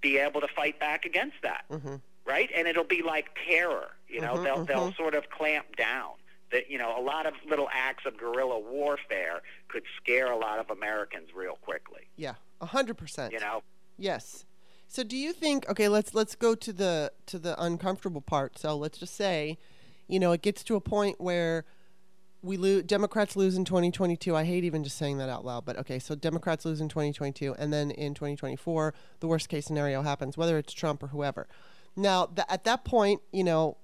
be 0.00 0.18
able 0.18 0.40
to 0.42 0.48
fight 0.48 0.78
back 0.78 1.04
against 1.04 1.36
that, 1.42 1.64
Mhm. 1.70 2.00
right? 2.24 2.50
And 2.54 2.68
it'll 2.68 2.84
be 2.84 3.02
like 3.02 3.36
terror. 3.48 3.96
You 4.08 4.20
know, 4.20 4.34
Mhm, 4.34 4.44
they'll 4.44 4.64
they'll 4.64 4.92
mhm. 4.92 4.96
sort 4.96 5.14
of 5.14 5.28
clamp 5.30 5.74
down. 5.76 6.14
That 6.52 6.70
you 6.70 6.78
know, 6.78 6.96
a 6.96 7.00
lot 7.02 7.26
of 7.26 7.34
little 7.44 7.68
acts 7.72 8.06
of 8.06 8.16
guerrilla 8.16 8.58
warfare 8.60 9.42
could 9.68 9.82
scare 9.96 10.30
a 10.30 10.36
lot 10.36 10.60
of 10.60 10.70
Americans 10.70 11.34
real 11.34 11.56
quickly. 11.56 12.06
Yeah, 12.16 12.34
a 12.60 12.66
hundred 12.66 12.96
percent. 12.98 13.32
You 13.32 13.40
know, 13.40 13.62
Yes. 13.98 14.44
So 14.88 15.02
do 15.02 15.16
you 15.16 15.32
think 15.32 15.68
okay, 15.68 15.88
let's 15.88 16.14
let's 16.14 16.34
go 16.34 16.54
to 16.54 16.72
the 16.72 17.12
to 17.26 17.38
the 17.38 17.60
uncomfortable 17.62 18.20
part. 18.20 18.58
So 18.58 18.76
let's 18.76 18.98
just 18.98 19.14
say, 19.14 19.58
you 20.08 20.18
know, 20.18 20.32
it 20.32 20.42
gets 20.42 20.62
to 20.64 20.76
a 20.76 20.80
point 20.80 21.20
where 21.20 21.64
we 22.42 22.56
lose 22.56 22.84
Democrats 22.84 23.34
lose 23.36 23.56
in 23.56 23.64
2022. 23.64 24.36
I 24.36 24.44
hate 24.44 24.64
even 24.64 24.84
just 24.84 24.96
saying 24.96 25.18
that 25.18 25.28
out 25.28 25.44
loud, 25.44 25.64
but 25.64 25.76
okay, 25.78 25.98
so 25.98 26.14
Democrats 26.14 26.64
lose 26.64 26.80
in 26.80 26.88
2022 26.88 27.54
and 27.58 27.72
then 27.72 27.90
in 27.90 28.14
2024 28.14 28.94
the 29.20 29.26
worst 29.26 29.48
case 29.48 29.66
scenario 29.66 30.02
happens 30.02 30.36
whether 30.36 30.56
it's 30.56 30.72
Trump 30.72 31.02
or 31.02 31.08
whoever. 31.08 31.48
Now, 31.96 32.26
th- 32.26 32.46
at 32.48 32.64
that 32.64 32.84
point, 32.84 33.22
you 33.32 33.42
know, 33.42 33.78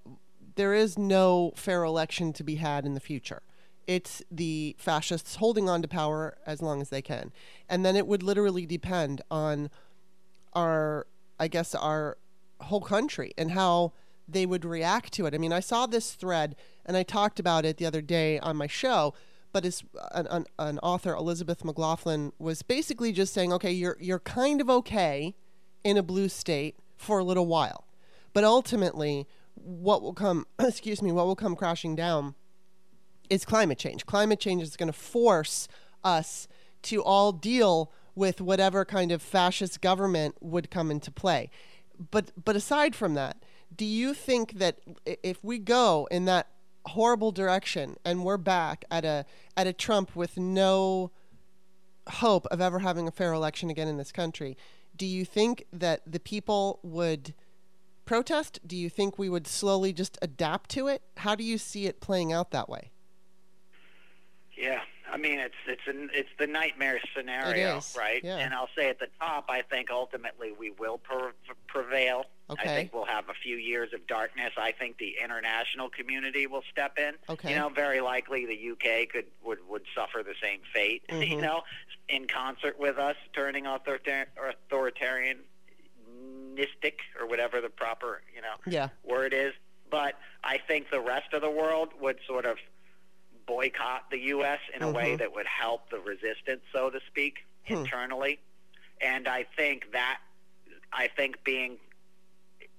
there 0.55 0.75
is 0.75 0.99
no 0.99 1.53
fair 1.57 1.83
election 1.83 2.33
to 2.35 2.45
be 2.45 2.57
had 2.57 2.85
in 2.85 2.95
the 2.95 3.01
future. 3.01 3.43
It's 3.87 4.23
the 4.31 4.77
fascists 4.79 5.37
holding 5.37 5.69
on 5.69 5.83
to 5.83 5.89
power 5.89 6.37
as 6.47 6.63
long 6.63 6.81
as 6.81 6.91
they 6.91 7.03
can. 7.03 7.33
And 7.69 7.85
then 7.85 7.97
it 7.97 8.07
would 8.07 8.23
literally 8.23 8.67
depend 8.67 9.23
on 9.31 9.71
our 10.53 11.07
I 11.39 11.49
guess 11.49 11.75
our 11.75 12.19
whole 12.61 12.81
country 12.81 13.33
and 13.37 13.53
how 13.53 13.93
they 14.29 14.47
would 14.47 14.65
react 14.65 15.13
to 15.15 15.27
it. 15.27 15.35
I 15.35 15.39
mean, 15.39 15.53
I 15.53 15.61
saw 15.61 15.87
this 15.87 16.13
thread 16.13 16.57
and 16.87 16.97
I 16.97 17.03
talked 17.03 17.41
about 17.41 17.65
it 17.65 17.77
the 17.77 17.87
other 17.87 18.01
day 18.01 18.39
on 18.39 18.57
my 18.57 18.67
show, 18.67 19.15
but 19.53 19.65
it's 19.65 19.83
an, 20.13 20.27
an, 20.29 20.47
an 20.59 20.79
author 20.79 21.15
Elizabeth 21.15 21.65
McLaughlin 21.65 22.33
was 22.39 22.63
basically 22.63 23.13
just 23.13 23.35
saying, 23.35 23.53
okay, 23.53 23.73
you're 23.73 23.97
you're 24.01 24.21
kind 24.21 24.61
of 24.61 24.71
okay 24.71 25.35
in 25.85 25.97
a 25.97 26.03
blue 26.03 26.29
state 26.29 26.77
for 26.97 27.19
a 27.19 27.25
little 27.25 27.47
while. 27.47 27.87
But 28.33 28.45
ultimately, 28.45 29.27
what 29.55 30.03
will 30.03 30.15
come, 30.15 30.47
excuse 30.59 31.03
me, 31.03 31.13
what 31.13 31.27
will 31.27 31.37
come 31.37 31.57
crashing 31.57 31.95
down 31.95 32.35
is 33.29 33.45
climate 33.45 33.79
change. 33.79 34.07
Climate 34.07 34.41
change 34.41 34.63
is 34.63 34.77
going 34.77 34.91
to 34.91 34.99
force 34.99 35.69
us 36.05 36.49
to 36.83 37.03
all 37.03 37.33
deal 37.33 37.93
with 38.15 38.41
whatever 38.41 38.85
kind 38.85 39.13
of 39.13 39.23
fascist 39.23 39.81
government 39.81 40.37
would 40.41 40.71
come 40.71 40.91
into 40.91 41.11
play. 41.11 41.51
But 42.11 42.33
but 42.45 42.57
aside 42.57 42.95
from 42.95 43.15
that, 43.15 43.43
do 43.75 43.85
you 43.85 44.15
think 44.15 44.59
that 44.59 44.79
if 45.05 45.43
we 45.43 45.59
go 45.59 46.09
in 46.11 46.25
that 46.27 46.49
horrible 46.87 47.31
direction 47.31 47.97
and 48.05 48.25
we're 48.25 48.37
back 48.37 48.85
at 48.91 49.05
a 49.05 49.25
at 49.57 49.67
a 49.67 49.73
Trump 49.73 50.17
with 50.17 50.37
no 50.37 51.11
hope 52.09 52.47
of 52.47 52.61
ever 52.61 52.81
having 52.81 53.07
a 53.07 53.13
fair 53.13 53.33
election 53.33 53.71
again 53.71 53.89
in 53.89 53.97
this 53.97 54.13
country, 54.13 54.57
do 54.97 55.07
you 55.07 55.25
think 55.25 55.67
that 55.73 56.03
the 56.07 56.21
people 56.21 56.81
would 56.83 57.35
protest? 58.05 58.61
Do 58.67 58.77
you 58.77 58.91
think 58.91 59.19
we 59.19 59.29
would 59.29 59.47
slowly 59.47 59.93
just 59.93 60.19
adapt 60.21 60.71
to 60.71 60.89
it? 60.89 61.03
How 61.19 61.35
do 61.35 61.45
you 61.45 61.59
see 61.59 61.87
it 61.87 62.01
playing 62.01 62.33
out 62.33 62.51
that 62.51 62.69
way? 62.69 62.91
Yeah, 64.57 64.81
I 65.11 65.17
mean 65.17 65.39
it's 65.39 65.55
it's 65.67 65.87
an 65.87 66.11
it's 66.13 66.29
the 66.39 66.47
nightmare 66.47 67.01
scenario, 67.15 67.81
right? 67.97 68.23
yeah. 68.25 68.37
And 68.39 68.55
I'll 68.55 68.69
say 68.77 68.89
at 68.89 68.99
the 68.99 69.09
top, 69.21 69.47
I 69.49 69.63
think 69.63 69.91
ultimately 69.91 70.53
we 70.59 70.71
will 70.71 70.99
per- 70.99 71.33
prevail. 71.67 72.25
I 72.51 72.67
think 72.67 72.93
we'll 72.93 73.07
have 73.07 73.31
a 73.31 73.35
few 73.35 73.57
years 73.57 73.95
of 73.95 74.07
darkness. 74.07 74.53
I 74.59 74.73
think 74.73 74.99
the 74.99 75.15
international 75.25 75.89
community 75.89 76.47
will 76.47 76.63
step 76.71 76.99
in. 76.99 77.15
Okay. 77.31 77.51
You 77.51 77.57
know, 77.57 77.71
very 77.71 78.01
likely 78.03 78.45
the 78.45 78.71
UK 78.73 79.09
could 79.09 79.27
would 79.45 79.59
would 79.69 79.85
suffer 79.95 80.23
the 80.23 80.35
same 80.43 80.61
fate. 80.75 81.03
You 81.11 81.39
Mhm. 81.39 81.41
know, 81.43 81.63
in 82.09 82.27
concert 82.27 82.79
with 82.79 82.99
us, 82.99 83.17
turning 83.35 83.65
authorita- 83.65 84.27
authoritarianistic 84.71 85.37
or 87.19 87.27
whatever 87.27 87.61
the 87.61 87.71
proper 87.71 88.23
you 88.35 88.43
know 88.43 88.55
Yeah. 88.67 88.89
word 89.03 89.33
is. 89.33 89.53
But 89.91 90.15
I 90.45 90.59
think 90.59 90.91
the 90.91 91.01
rest 91.01 91.33
of 91.33 91.43
the 91.43 91.51
world 91.51 91.91
would 92.01 92.19
sort 92.27 92.45
of 92.47 92.57
boycott 93.47 94.11
the 94.11 94.19
U.S. 94.19 94.61
in 94.75 94.83
a 94.83 94.91
way 94.91 95.15
Mhm. 95.15 95.19
that 95.19 95.33
would 95.35 95.47
help 95.47 95.91
the 95.91 95.99
resistance, 96.01 96.63
so 96.73 96.91
to 96.91 97.01
speak, 97.07 97.45
Hmm. 97.67 97.75
internally. 97.75 98.41
And 99.01 99.29
I 99.29 99.45
think 99.57 99.93
that, 99.93 100.21
I 100.93 101.09
think 101.09 101.43
being 101.45 101.79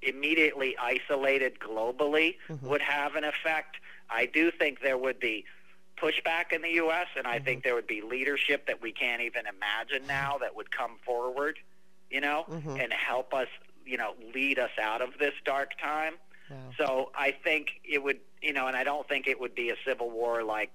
immediately 0.02 0.78
isolated 0.78 1.60
globally 1.60 2.38
Mhm. 2.50 2.62
would 2.62 2.82
have 2.82 3.16
an 3.16 3.24
effect. 3.24 3.78
I 4.10 4.26
do 4.26 4.52
think 4.52 4.82
there 4.82 4.98
would 4.98 5.20
be 5.20 5.46
pushback 5.98 6.52
in 6.52 6.62
the 6.62 6.72
U.S., 6.72 7.08
and 7.16 7.26
I 7.28 7.36
Mm-hmm. 7.38 7.46
think 7.46 7.64
there 7.64 7.76
would 7.76 7.88
be 7.88 8.02
leadership 8.02 8.66
that 8.68 8.82
we 8.82 8.92
can't 8.92 9.22
even 9.22 9.46
imagine 9.46 10.06
now 10.08 10.38
that 10.40 10.56
would 10.56 10.72
come 10.72 10.98
forward, 11.06 11.60
you 12.10 12.20
know, 12.20 12.44
Mhm. 12.50 12.84
and 12.84 12.92
help 12.92 13.34
us, 13.34 13.48
you 13.86 13.98
know, 13.98 14.16
lead 14.34 14.60
us 14.60 14.72
out 14.82 15.02
of 15.02 15.18
this 15.20 15.34
dark 15.46 15.78
time. 15.80 16.18
Wow. 16.50 16.72
So 16.78 17.12
I 17.16 17.32
think 17.32 17.80
it 17.84 18.04
would, 18.04 18.20
you 18.44 18.54
know, 18.54 18.68
and 18.68 18.76
I 18.76 18.84
don't 18.84 19.08
think 19.08 19.28
it 19.28 19.40
would 19.40 19.56
be 19.56 19.70
a 19.70 19.76
civil 19.88 20.10
war 20.10 20.44
like 20.44 20.72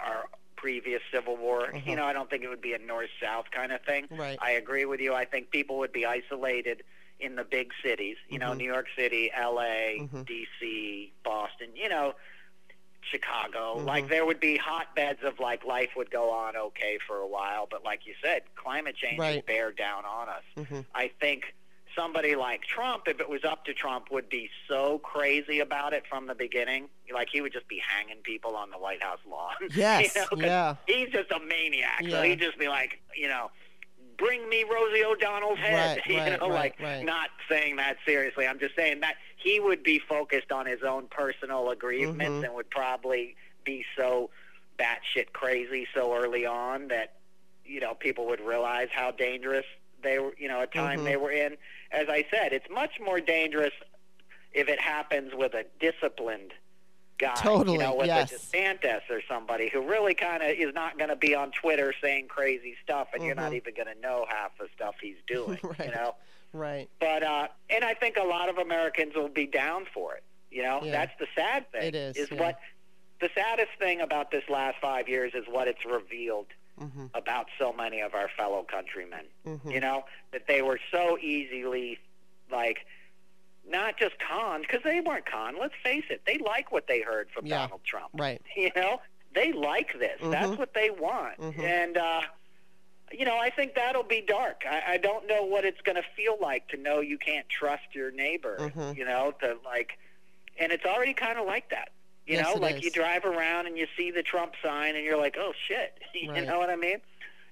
our 0.00 0.24
previous 0.56 1.02
civil 1.12 1.36
war. 1.36 1.66
Uh-huh. 1.74 1.78
You 1.84 1.96
know, 1.96 2.04
I 2.04 2.12
don't 2.12 2.30
think 2.30 2.44
it 2.44 2.48
would 2.48 2.60
be 2.62 2.72
a 2.72 2.78
north-south 2.78 3.46
kind 3.50 3.72
of 3.72 3.82
thing. 3.82 4.06
Right. 4.10 4.38
I 4.40 4.52
agree 4.52 4.84
with 4.84 5.00
you. 5.00 5.12
I 5.12 5.24
think 5.24 5.50
people 5.50 5.78
would 5.78 5.92
be 5.92 6.06
isolated 6.06 6.84
in 7.18 7.34
the 7.34 7.44
big 7.44 7.72
cities. 7.84 8.16
You 8.28 8.38
know, 8.38 8.52
Mhm. 8.52 8.58
New 8.58 8.72
York 8.72 8.86
City, 8.96 9.30
L.A., 9.34 9.98
Mhm. 10.00 10.24
D.C., 10.24 11.12
Boston. 11.24 11.74
You 11.74 11.88
know, 11.88 12.14
Chicago. 13.02 13.78
Mhm. 13.80 13.84
Like 13.86 14.08
there 14.08 14.24
would 14.24 14.38
be 14.38 14.56
hotbeds 14.56 15.22
of 15.24 15.40
like 15.40 15.64
life 15.64 15.90
would 15.96 16.10
go 16.10 16.30
on 16.30 16.54
okay 16.56 16.98
for 17.06 17.18
a 17.18 17.26
while, 17.26 17.66
but 17.66 17.82
like 17.84 18.06
you 18.06 18.14
said, 18.22 18.42
climate 18.54 18.94
change 18.96 19.18
Right. 19.18 19.36
would 19.36 19.46
bear 19.46 19.72
down 19.72 20.04
on 20.04 20.28
us. 20.28 20.44
Mhm. 20.56 20.86
I 20.94 21.08
think 21.08 21.52
somebody 21.96 22.34
like 22.36 22.62
Trump, 22.62 23.04
if 23.06 23.20
it 23.20 23.28
was 23.28 23.44
up 23.44 23.64
to 23.66 23.74
Trump, 23.74 24.10
would 24.10 24.28
be 24.28 24.48
so 24.68 24.98
crazy 24.98 25.60
about 25.60 25.92
it 25.92 26.04
from 26.08 26.26
the 26.26 26.34
beginning. 26.34 26.88
Like 27.12 27.28
he 27.30 27.40
would 27.40 27.52
just 27.52 27.68
be 27.68 27.78
hanging 27.86 28.22
people 28.22 28.56
on 28.56 28.70
the 28.70 28.78
White 28.78 29.02
House 29.02 29.18
lawn. 29.28 29.54
Yes, 29.74 30.14
you 30.14 30.38
know, 30.38 30.44
yeah. 30.46 30.74
He's 30.86 31.08
just 31.10 31.30
a 31.30 31.40
maniac. 31.40 32.00
Yeah. 32.02 32.10
So 32.10 32.22
he'd 32.22 32.40
just 32.40 32.58
be 32.58 32.68
like, 32.68 33.00
you 33.16 33.28
know, 33.28 33.50
bring 34.18 34.48
me 34.48 34.64
Rosie 34.64 35.04
O'Donnell's 35.04 35.58
head. 35.58 35.98
Right, 35.98 36.06
you 36.12 36.18
right, 36.18 36.40
know, 36.40 36.48
right, 36.50 36.74
like 36.80 37.04
not 37.04 37.30
saying 37.48 37.76
that 37.76 37.96
seriously. 38.06 38.46
I'm 38.46 38.58
just 38.58 38.76
saying 38.76 39.00
that 39.00 39.14
he 39.36 39.60
would 39.60 39.82
be 39.82 39.98
focused 39.98 40.52
on 40.52 40.66
his 40.66 40.82
own 40.82 41.06
personal 41.10 41.70
aggrievements 41.70 42.24
Mhm. 42.40 42.44
and 42.44 42.54
would 42.54 42.70
probably 42.70 43.36
be 43.64 43.84
so 43.96 44.30
batshit 44.78 45.32
crazy 45.32 45.86
so 45.94 46.14
early 46.16 46.46
on 46.46 46.88
that 46.88 47.14
you 47.64 47.78
know 47.80 47.94
people 47.94 48.26
would 48.26 48.40
realize 48.40 48.88
how 48.92 49.10
dangerous 49.10 49.66
they 50.02 50.18
were. 50.18 50.34
You 50.38 50.48
know, 50.48 50.60
a 50.62 50.66
time 50.66 51.00
Mhm. 51.00 51.04
they 51.04 51.16
were 51.16 51.30
in. 51.30 51.56
As 51.92 52.08
I 52.08 52.24
said, 52.30 52.52
it's 52.52 52.68
much 52.70 52.98
more 53.00 53.20
dangerous 53.20 53.72
if 54.52 54.68
it 54.68 54.80
happens 54.80 55.32
with 55.34 55.54
a 55.54 55.64
disciplined 55.78 56.52
guy. 57.18 57.34
Totally, 57.34 57.74
You 57.74 57.78
know, 57.78 57.94
with 57.94 58.06
yes. 58.06 58.32
a 58.32 58.36
DeSantis 58.56 59.02
or 59.10 59.20
somebody 59.28 59.68
who 59.68 59.82
really 59.86 60.14
kind 60.14 60.42
of 60.42 60.50
is 60.50 60.74
not 60.74 60.96
going 60.98 61.10
to 61.10 61.16
be 61.16 61.34
on 61.34 61.50
Twitter 61.52 61.92
saying 62.02 62.28
crazy 62.28 62.74
stuff, 62.82 63.08
and 63.14 63.22
you're 63.24 63.34
not 63.34 63.52
Mhm. 63.52 63.56
even 63.56 63.74
going 63.74 63.94
to 63.94 64.00
know 64.00 64.26
half 64.28 64.56
the 64.58 64.68
stuff 64.74 64.94
he's 65.00 65.16
doing. 65.26 65.58
Right. 65.62 65.86
You 65.86 65.90
know. 65.94 66.14
Right. 66.54 66.88
But 67.00 67.22
uh, 67.22 67.48
and 67.70 67.84
I 67.84 67.94
think 67.94 68.16
a 68.16 68.24
lot 68.24 68.48
of 68.48 68.58
Americans 68.58 69.14
will 69.14 69.28
be 69.28 69.46
down 69.46 69.86
for 69.92 70.14
it. 70.14 70.24
You 70.50 70.62
know, 70.62 70.80
Yeah. 70.82 70.92
that's 70.92 71.18
the 71.18 71.26
sad 71.34 71.70
thing. 71.72 71.82
It 71.82 71.94
is, 71.94 72.30
yeah. 72.30 72.38
what 72.38 72.58
the 73.20 73.30
saddest 73.34 73.70
thing 73.78 74.00
about 74.00 74.30
this 74.30 74.42
last 74.50 74.76
five 74.80 75.08
years 75.08 75.32
is 75.34 75.44
what 75.48 75.68
it's 75.68 75.84
revealed 75.86 76.46
Mm-hmm. 76.80 77.06
about 77.14 77.46
so 77.58 77.72
many 77.72 78.00
of 78.00 78.14
our 78.14 78.28
fellow 78.36 78.64
countrymen. 78.68 79.26
Mm-hmm. 79.46 79.70
You 79.70 79.80
know, 79.80 80.04
that 80.32 80.46
they 80.48 80.62
were 80.62 80.80
so 80.90 81.16
easily, 81.18 81.98
like, 82.50 82.78
not 83.68 83.96
just 83.98 84.14
conned, 84.18 84.62
because 84.62 84.82
they 84.82 85.00
weren't 85.00 85.26
conned. 85.26 85.58
Let's 85.60 85.74
face 85.84 86.04
it, 86.10 86.22
they 86.26 86.38
like 86.38 86.72
what 86.72 86.86
they 86.88 87.00
heard 87.00 87.28
from 87.32 87.46
Yeah. 87.46 87.58
Donald 87.58 87.84
Trump. 87.84 88.08
Right. 88.14 88.40
You 88.56 88.70
know, 88.74 89.00
they 89.34 89.52
like 89.52 89.98
this. 89.98 90.18
That's 90.22 90.52
Mhm. 90.52 90.58
what 90.58 90.74
they 90.74 90.90
want. 90.90 91.38
Mhm. 91.38 91.58
And, 91.62 91.96
uh, 91.96 92.22
you 93.12 93.24
know, 93.26 93.36
I 93.38 93.50
think 93.50 93.74
that'll 93.74 94.02
be 94.02 94.20
dark. 94.22 94.62
I, 94.68 94.94
I 94.94 94.96
don't 94.96 95.26
know 95.28 95.42
what 95.44 95.64
it's 95.64 95.80
going 95.82 95.96
to 95.96 96.04
feel 96.16 96.36
like 96.40 96.68
to 96.68 96.76
know 96.78 97.00
you 97.00 97.18
can't 97.18 97.48
trust 97.48 97.94
your 97.94 98.10
neighbor. 98.10 98.56
Mhm. 98.58 98.96
You 98.96 99.04
know, 99.04 99.32
to 99.40 99.58
like, 99.64 99.98
and 100.58 100.72
it's 100.72 100.84
already 100.84 101.12
kind 101.14 101.38
of 101.38 101.46
like 101.46 101.68
that. 101.70 101.90
You 102.32 102.38
Yes, 102.38 102.54
know, 102.54 102.60
like 102.60 102.76
is. 102.76 102.84
you 102.84 102.90
drive 102.90 103.24
around 103.26 103.66
and 103.66 103.76
you 103.76 103.86
see 103.96 104.10
the 104.10 104.22
Trump 104.22 104.54
sign 104.64 104.96
and 104.96 105.04
you're 105.04 105.18
like, 105.18 105.36
oh 105.38 105.52
shit. 105.68 105.98
you 106.14 106.30
Right. 106.30 106.46
know 106.46 106.58
what 106.58 106.70
I 106.70 106.76
mean? 106.76 106.96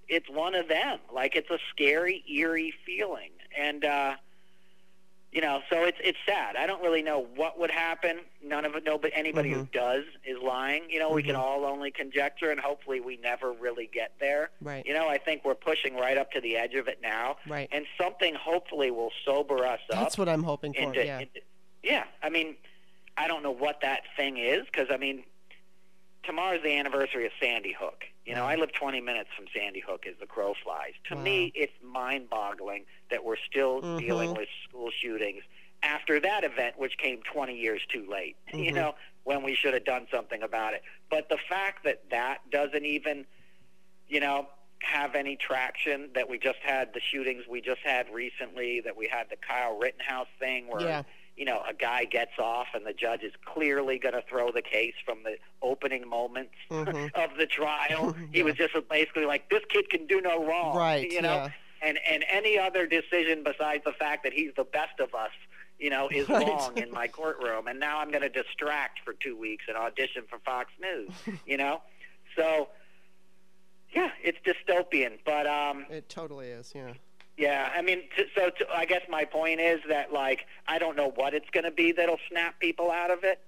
It's 0.08 0.28
one 0.30 0.54
of 0.54 0.68
them. 0.68 0.98
Like 1.12 1.36
it's 1.36 1.50
a 1.50 1.58
scary, 1.70 2.24
eerie 2.28 2.72
feeling. 2.86 3.30
And, 3.56 3.84
uh, 3.84 4.16
you 5.32 5.40
know, 5.42 5.60
so 5.70 5.84
it's 5.84 5.98
it's 6.02 6.18
sad. 6.26 6.56
I 6.56 6.66
don't 6.66 6.82
really 6.82 7.02
know 7.02 7.26
what 7.36 7.56
would 7.60 7.70
happen. 7.70 8.20
None 8.42 8.64
of 8.64 8.74
it. 8.74 8.82
Nobody, 8.84 9.14
anybody 9.14 9.50
who 9.52 9.64
Mhm. 9.64 9.70
does 9.72 10.04
is 10.24 10.38
lying. 10.42 10.90
You 10.90 10.98
know, 10.98 11.10
we 11.10 11.22
can 11.22 11.36
Mhm. 11.36 11.38
all 11.38 11.64
only 11.66 11.92
conjecture, 11.92 12.50
and 12.50 12.58
hopefully, 12.58 12.98
we 13.00 13.16
never 13.18 13.52
really 13.52 13.86
get 13.92 14.12
there. 14.18 14.50
Right. 14.60 14.84
You 14.84 14.92
know, 14.92 15.08
I 15.08 15.18
think 15.18 15.44
we're 15.44 15.54
pushing 15.54 15.94
right 15.94 16.18
up 16.18 16.32
to 16.32 16.40
the 16.40 16.56
edge 16.56 16.74
of 16.74 16.88
it 16.88 17.00
now, 17.00 17.36
Right. 17.46 17.68
and 17.70 17.86
something 17.96 18.34
hopefully 18.34 18.90
will 18.90 19.12
sober 19.24 19.64
us 19.64 19.78
up. 19.92 20.00
That's 20.00 20.18
what 20.18 20.28
I'm 20.28 20.42
hoping 20.42 20.72
for. 20.74 20.80
into, 20.80 21.04
yeah. 21.06 21.20
into- 21.20 21.42
yeah. 21.84 22.04
I 22.24 22.28
mean, 22.28 22.56
I 23.20 23.28
don't 23.28 23.42
know 23.42 23.50
what 23.52 23.82
that 23.82 24.00
thing 24.16 24.38
is 24.38 24.64
because 24.64 24.88
I 24.90 24.96
mean, 24.96 25.24
tomorrow's 26.22 26.62
the 26.62 26.74
anniversary 26.78 27.26
of 27.26 27.32
Sandy 27.40 27.74
Hook. 27.78 28.04
You 28.24 28.34
know, 28.34 28.44
I 28.46 28.54
live 28.54 28.72
20 28.72 29.00
minutes 29.00 29.28
from 29.36 29.44
Sandy 29.54 29.80
Hook 29.86 30.06
as 30.08 30.14
the 30.20 30.26
crow 30.26 30.54
flies. 30.64 30.92
To 31.08 31.16
me, 31.16 31.52
it's 31.54 31.72
mind-boggling 31.82 32.84
that 33.10 33.24
we're 33.24 33.36
still 33.36 33.82
Mhm. 33.82 33.98
dealing 33.98 34.30
with 34.36 34.48
school 34.64 34.90
shootings 34.90 35.42
after 35.82 36.18
that 36.20 36.44
event, 36.44 36.78
which 36.78 36.96
came 36.96 37.20
20 37.22 37.54
years 37.56 37.82
too 37.88 38.06
late. 38.08 38.36
You 38.54 38.72
Mhm. 38.72 38.74
know, 38.74 38.94
when 39.24 39.42
we 39.42 39.54
should 39.54 39.74
have 39.74 39.84
done 39.84 40.06
something 40.10 40.42
about 40.42 40.72
it. 40.74 40.82
But 41.10 41.28
the 41.28 41.38
fact 41.38 41.84
that 41.84 42.08
that 42.10 42.48
doesn't 42.50 42.86
even, 42.86 43.26
you 44.08 44.20
know, 44.20 44.48
have 44.82 45.14
any 45.14 45.36
traction, 45.36 46.10
that 46.14 46.26
we 46.28 46.38
just 46.38 46.60
had 46.60 46.94
the 46.94 47.00
shootings 47.00 47.46
we 47.46 47.60
just 47.60 47.82
had 47.82 48.08
recently, 48.10 48.80
that 48.80 48.96
we 48.96 49.08
had 49.08 49.28
the 49.28 49.36
Kyle 49.36 49.76
Rittenhouse 49.76 50.28
thing 50.38 50.68
where 50.68 50.80
Yeah. 50.82 51.02
You 51.40 51.46
know, 51.46 51.62
a 51.66 51.72
guy 51.72 52.04
gets 52.04 52.32
off 52.38 52.66
and 52.74 52.84
the 52.84 52.92
judge 52.92 53.22
is 53.22 53.32
clearly 53.46 53.98
going 53.98 54.12
to 54.12 54.22
throw 54.28 54.52
the 54.52 54.60
case 54.60 54.92
from 55.06 55.22
the 55.24 55.36
opening 55.62 56.06
moments 56.06 56.52
Mhm. 56.70 57.10
of 57.14 57.30
the 57.38 57.46
trial. 57.46 58.14
He 58.32 58.42
was 58.42 58.56
just 58.56 58.74
basically 58.90 59.24
like, 59.24 59.48
this 59.48 59.62
kid 59.70 59.88
can 59.88 60.06
do 60.06 60.20
no 60.20 60.44
wrong. 60.46 60.76
Right. 60.76 61.10
You 61.10 61.22
know? 61.22 61.32
Yeah. 61.34 61.50
And, 61.80 61.98
and 62.06 62.26
any 62.30 62.58
other 62.58 62.86
decision 62.86 63.42
besides 63.42 63.84
the 63.86 63.92
fact 63.94 64.22
that 64.24 64.34
he's 64.34 64.52
the 64.54 64.64
best 64.64 65.00
of 65.00 65.14
us, 65.14 65.30
you 65.78 65.88
know, 65.88 66.10
is 66.10 66.28
Right. 66.28 66.46
wrong 66.46 66.76
in 66.76 66.90
my 66.90 67.08
courtroom. 67.08 67.68
And 67.68 67.80
now 67.80 68.00
I'm 68.00 68.10
going 68.10 68.20
to 68.20 68.28
distract 68.28 69.00
for 69.02 69.14
two 69.14 69.34
weeks 69.34 69.64
and 69.66 69.78
audition 69.78 70.24
for 70.28 70.38
Fox 70.40 70.70
News, 70.78 71.08
you 71.46 71.56
know? 71.56 71.80
So, 72.36 72.68
yeah, 73.94 74.10
it's 74.22 74.36
dystopian. 74.44 75.20
But, 75.24 75.46
um, 75.46 75.86
It 75.88 76.10
totally 76.10 76.48
is. 76.48 76.72
Yeah. 76.76 76.92
Yeah, 77.36 77.70
I 77.74 77.82
mean, 77.82 78.02
t- 78.16 78.24
so 78.36 78.50
t- 78.50 78.64
I 78.72 78.84
guess 78.84 79.02
my 79.08 79.24
point 79.24 79.60
is 79.60 79.80
that 79.88 80.12
like 80.12 80.46
I 80.68 80.78
don't 80.78 80.96
know 80.96 81.10
what 81.14 81.34
it's 81.34 81.48
going 81.50 81.64
to 81.64 81.70
be 81.70 81.92
that'll 81.92 82.18
snap 82.30 82.58
people 82.60 82.90
out 82.90 83.10
of 83.10 83.24
it, 83.24 83.40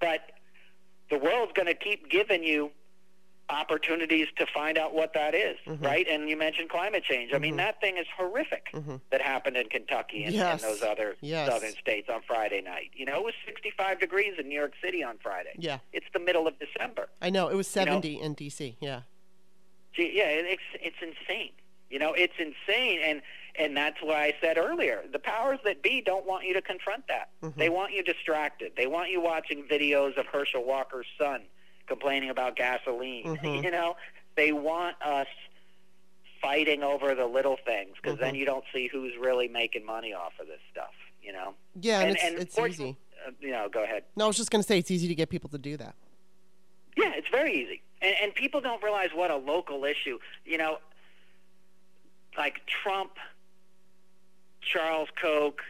but 0.00 0.20
the 1.10 1.18
world's 1.18 1.52
going 1.52 1.66
to 1.66 1.74
keep 1.74 2.10
giving 2.10 2.42
you 2.42 2.70
opportunities 3.50 4.26
to 4.36 4.44
find 4.52 4.76
out 4.76 4.92
what 4.92 5.14
that 5.14 5.34
is, 5.34 5.56
Mhm. 5.66 5.82
right? 5.82 6.06
And 6.06 6.28
you 6.28 6.36
mentioned 6.36 6.68
climate 6.68 7.02
change. 7.02 7.32
I 7.32 7.38
mean, 7.38 7.54
Mhm. 7.54 7.58
that 7.58 7.80
thing 7.80 7.96
is 7.96 8.06
horrific 8.14 8.68
Mhm. 8.74 9.00
that 9.08 9.22
happened 9.22 9.56
in 9.56 9.70
Kentucky 9.70 10.24
and, 10.24 10.34
Yes. 10.34 10.62
and 10.62 10.70
those 10.70 10.82
other 10.82 11.16
Yes. 11.22 11.48
southern 11.48 11.72
states 11.72 12.10
on 12.10 12.20
Friday 12.22 12.60
night. 12.60 12.90
You 12.92 13.06
know, 13.06 13.16
it 13.20 13.24
was 13.24 13.34
65 13.46 14.00
degrees 14.00 14.38
in 14.38 14.48
New 14.50 14.54
York 14.54 14.74
City 14.82 15.02
on 15.02 15.16
Friday. 15.18 15.54
Yeah. 15.56 15.78
It's 15.94 16.04
the 16.12 16.18
middle 16.18 16.46
of 16.46 16.58
December. 16.58 17.08
I 17.22 17.30
know. 17.30 17.48
It 17.48 17.54
was 17.54 17.74
You 17.74 17.80
know? 17.86 17.92
70 17.92 18.20
in 18.20 18.34
DC. 18.34 18.76
Yeah. 18.80 19.02
Gee, 19.94 20.10
yeah, 20.14 20.28
it's 20.28 20.62
it's 20.74 20.96
insane. 21.00 21.52
You 21.90 21.98
know, 21.98 22.12
it's 22.12 22.34
insane, 22.38 23.00
and 23.02 23.22
and 23.58 23.76
that's 23.76 23.96
why 24.02 24.24
I 24.24 24.34
said 24.40 24.56
earlier, 24.58 25.02
the 25.12 25.18
powers 25.18 25.58
that 25.64 25.82
be 25.82 26.00
don't 26.00 26.26
want 26.26 26.44
you 26.44 26.54
to 26.54 26.62
confront 26.62 27.06
that. 27.08 27.30
Mhm. 27.42 27.56
They 27.56 27.68
want 27.70 27.92
you 27.92 28.02
distracted. 28.02 28.72
They 28.76 28.86
want 28.86 29.10
you 29.10 29.20
watching 29.20 29.64
videos 29.64 30.16
of 30.16 30.26
Herschel 30.26 30.64
Walker's 30.64 31.06
son 31.18 31.42
complaining 31.86 32.30
about 32.30 32.54
gasoline. 32.56 33.24
Mhm. 33.42 33.64
You 33.64 33.70
know, 33.70 33.96
they 34.36 34.52
want 34.52 34.96
us 35.02 35.26
fighting 36.40 36.82
over 36.84 37.14
the 37.14 37.26
little 37.26 37.56
things 37.66 37.96
because 38.00 38.18
then 38.18 38.34
Mhm. 38.34 38.38
you 38.38 38.44
don't 38.44 38.64
see 38.72 38.86
who's 38.86 39.16
really 39.16 39.48
making 39.48 39.84
money 39.84 40.12
off 40.12 40.38
of 40.38 40.46
this 40.46 40.60
stuff. 40.70 40.94
You 41.22 41.32
know, 41.32 41.54
Yeah, 41.80 42.00
and, 42.00 42.08
And- 42.10 42.16
it's, 42.16 42.24
and 42.56 42.66
it's 42.68 42.78
easy. 42.80 42.96
uh, 43.26 43.30
you 43.40 43.50
know. 43.50 43.68
Go 43.68 43.82
ahead. 43.82 44.04
No, 44.16 44.24
I 44.24 44.28
was 44.28 44.36
just 44.36 44.50
going 44.50 44.62
to 44.62 44.66
say 44.68 44.78
it's 44.78 44.90
easy 44.90 45.08
to 45.08 45.14
get 45.14 45.28
people 45.30 45.50
to 45.50 45.58
do 45.58 45.76
that. 45.78 45.94
Yeah, 46.96 47.12
it's 47.14 47.28
very 47.28 47.52
easy. 47.54 47.82
And, 48.00 48.14
and 48.22 48.34
people 48.34 48.60
don't 48.60 48.80
realize 48.82 49.10
what 49.14 49.30
a 49.32 49.36
local 49.36 49.84
issue, 49.84 50.18
you 50.44 50.58
know, 50.58 50.78
like 52.38 52.60
Trump, 52.66 53.12
Charles 54.62 55.08
Koch, 55.20 55.60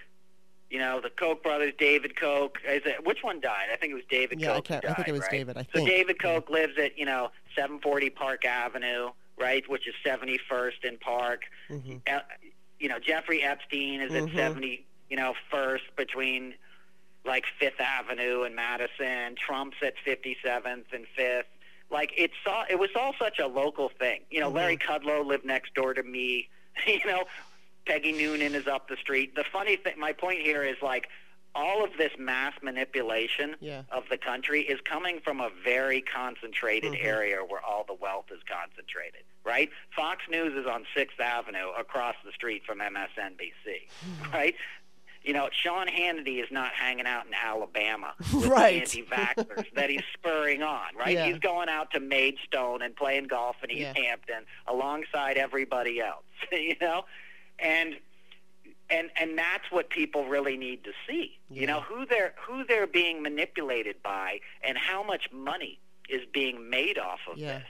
you 0.71 0.79
know, 0.79 1.01
the 1.01 1.11
Koch 1.11 1.43
brothers, 1.43 1.73
David 1.79 2.15
Koch. 2.21 2.59
Is 2.69 2.83
it, 2.85 3.05
which 3.07 3.23
one 3.23 3.41
died? 3.41 3.69
I 3.73 3.77
think 3.77 3.93
it 3.93 3.95
was 3.95 4.05
David 4.11 4.41
Yeah, 4.41 4.53
I 4.53 4.55
Koch. 4.61 4.67
who 4.69 4.73
can't- 4.81 4.85
I 4.85 4.95
think 4.95 5.09
it 5.09 5.13
was 5.13 5.21
right? 5.23 5.31
David, 5.31 5.57
I 5.57 5.63
so 5.63 5.69
think. 5.73 5.89
David 5.89 6.21
Koch 6.23 6.51
lives 6.51 6.77
at, 6.79 6.99
you 6.99 7.07
know, 7.07 7.31
740 7.57 8.11
Park 8.11 8.45
Avenue, 8.45 9.11
right, 9.39 9.67
which 9.69 9.89
is 9.89 9.95
71st 10.05 10.85
and 10.85 11.01
Park. 11.01 11.43
Mm-hmm. 11.71 11.97
Uh, 12.07 12.21
you 12.79 12.89
know, 12.89 12.99
Jeffrey 12.99 13.43
Epstein 13.43 14.01
is 14.03 14.13
Mhm. 14.13 14.29
at 14.29 14.35
70, 14.37 14.85
you 15.09 15.17
know, 15.17 15.35
first 15.51 15.85
between 15.97 16.55
like 17.25 17.45
Fifth 17.59 17.81
Avenue 17.81 18.43
and 18.43 18.55
Madison. 18.55 19.35
Trump's 19.37 19.77
at 19.83 19.95
57th 20.05 20.93
and 20.93 21.07
Fifth. 21.17 21.47
Like 21.91 22.13
it's 22.17 22.35
all, 22.47 22.65
it 22.71 22.79
was 22.79 22.91
all 22.95 23.15
such 23.19 23.39
a 23.39 23.47
local 23.47 23.89
thing. 23.89 24.21
You 24.31 24.41
know, 24.41 24.51
Mhm. 24.51 24.55
Larry 24.55 24.77
Kudlow 24.77 25.25
lived 25.25 25.45
next 25.45 25.75
door 25.75 25.95
to 25.95 26.03
me. 26.03 26.49
you 26.87 27.05
know, 27.07 27.25
Peggy 27.87 28.13
Noonan 28.13 28.55
is 28.55 28.67
up 28.67 28.89
the 28.89 28.97
street. 28.97 29.35
The 29.35 29.45
funny 29.53 29.77
thing, 29.77 29.95
my 29.99 30.13
point 30.13 30.41
here 30.41 30.63
is 30.65 30.77
like 30.83 31.09
all 31.55 31.83
of 31.83 31.91
this 31.97 32.13
mass 32.19 32.53
manipulation 32.63 33.57
Yeah. 33.61 33.83
of 33.91 34.05
the 34.11 34.19
country 34.19 34.63
is 34.63 34.79
coming 34.83 35.19
from 35.21 35.41
a 35.41 35.49
very 35.65 36.03
concentrated 36.03 36.93
Mhm. 36.93 37.05
area 37.05 37.39
where 37.45 37.61
all 37.65 37.85
the 37.85 37.95
wealth 37.95 38.27
is 38.31 38.41
concentrated, 38.49 39.23
right? 39.45 39.71
Fox 39.97 40.23
News 40.29 40.55
is 40.55 40.67
on 40.67 40.87
6th 40.95 41.19
Avenue 41.19 41.71
across 41.79 42.15
the 42.25 42.33
street 42.33 42.65
from 42.67 42.81
MSNBC, 42.81 43.89
right? 44.33 44.55
You 45.23 45.33
know, 45.33 45.49
Sean 45.51 45.89
Hannity 45.89 46.41
is 46.43 46.51
not 46.51 46.73
hanging 46.75 47.07
out 47.07 47.27
in 47.27 47.35
Alabama 47.35 48.15
with 48.33 48.47
Right. 48.47 48.87
the 48.87 49.01
anti-vaxxers 49.01 49.75
that 49.75 49.91
he's 49.91 50.05
spurring 50.15 50.63
on, 50.63 50.95
right? 50.95 51.15
Yeah. 51.17 51.27
He's 51.27 51.39
going 51.39 51.69
out 51.69 51.91
to 51.93 52.01
Maidstone 52.01 52.83
and 52.83 52.95
playing 52.95 53.25
golf 53.27 53.57
in 53.65 53.71
East 53.71 53.81
Yeah. 53.97 54.03
Hampton 54.05 54.45
alongside 54.69 55.37
everybody 55.37 56.01
else, 56.01 56.25
you 56.53 56.77
know? 56.81 57.05
And 57.59 57.97
and 58.91 59.11
and 59.21 59.37
that's 59.39 59.71
what 59.71 59.91
people 59.91 60.27
really 60.27 60.57
need 60.57 60.85
to 60.85 60.93
see. 61.07 61.39
Yeah. 61.51 61.61
You 61.61 61.67
know 61.67 61.81
who 61.81 62.07
they're 62.07 62.35
who 62.41 62.65
they're 62.65 62.87
being 62.87 63.23
manipulated 63.23 64.03
by, 64.03 64.41
and 64.63 64.79
how 64.79 65.03
much 65.03 65.29
money 65.33 65.79
is 66.09 66.23
being 66.33 66.71
made 66.71 66.99
off 66.99 67.21
of 67.31 67.39
Yeah. 67.39 67.59
this. 67.59 67.69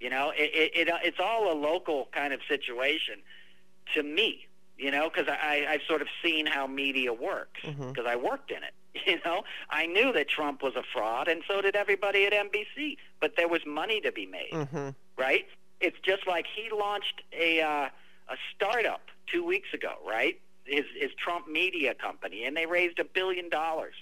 You 0.00 0.10
know, 0.10 0.30
it, 0.36 0.50
it, 0.54 0.88
it 0.88 0.94
it's 1.02 1.18
all 1.20 1.52
a 1.52 1.56
local 1.56 2.08
kind 2.12 2.32
of 2.32 2.40
situation 2.48 3.16
to 3.94 4.02
me. 4.02 4.46
You 4.76 4.90
know, 4.90 5.08
because 5.08 5.28
I 5.28 5.66
I've 5.68 5.82
sort 5.86 6.02
of 6.02 6.08
seen 6.22 6.46
how 6.46 6.66
media 6.66 7.12
works 7.12 7.60
because 7.64 8.06
I 8.06 8.16
worked 8.16 8.50
in 8.50 8.58
it. 8.58 8.72
You 9.06 9.18
know, 9.24 9.42
I 9.70 9.86
knew 9.86 10.12
that 10.12 10.28
Trump 10.28 10.62
was 10.62 10.76
a 10.76 10.82
fraud, 10.92 11.26
and 11.26 11.42
so 11.48 11.60
did 11.60 11.74
everybody 11.74 12.26
at 12.26 12.32
NBC. 12.32 12.96
But 13.20 13.34
there 13.36 13.48
was 13.48 13.60
money 13.66 14.00
to 14.00 14.12
be 14.12 14.24
made 14.24 14.52
hmm 14.68 14.90
right? 15.18 15.46
It's 15.84 15.98
just 16.02 16.26
like 16.26 16.46
he 16.46 16.70
launched 16.74 17.22
a 17.32 17.60
uh, 17.60 17.88
a 18.28 18.36
startup 18.54 19.02
two 19.30 19.44
weeks 19.44 19.68
ago, 19.74 19.94
right? 20.06 20.40
His 20.64 20.84
his 20.98 21.10
Trump 21.22 21.46
Media 21.48 21.94
company, 21.94 22.44
and 22.44 22.56
they 22.56 22.66
raised 22.66 22.98
a 22.98 23.04
billion 23.04 23.48
dollars 23.50 23.94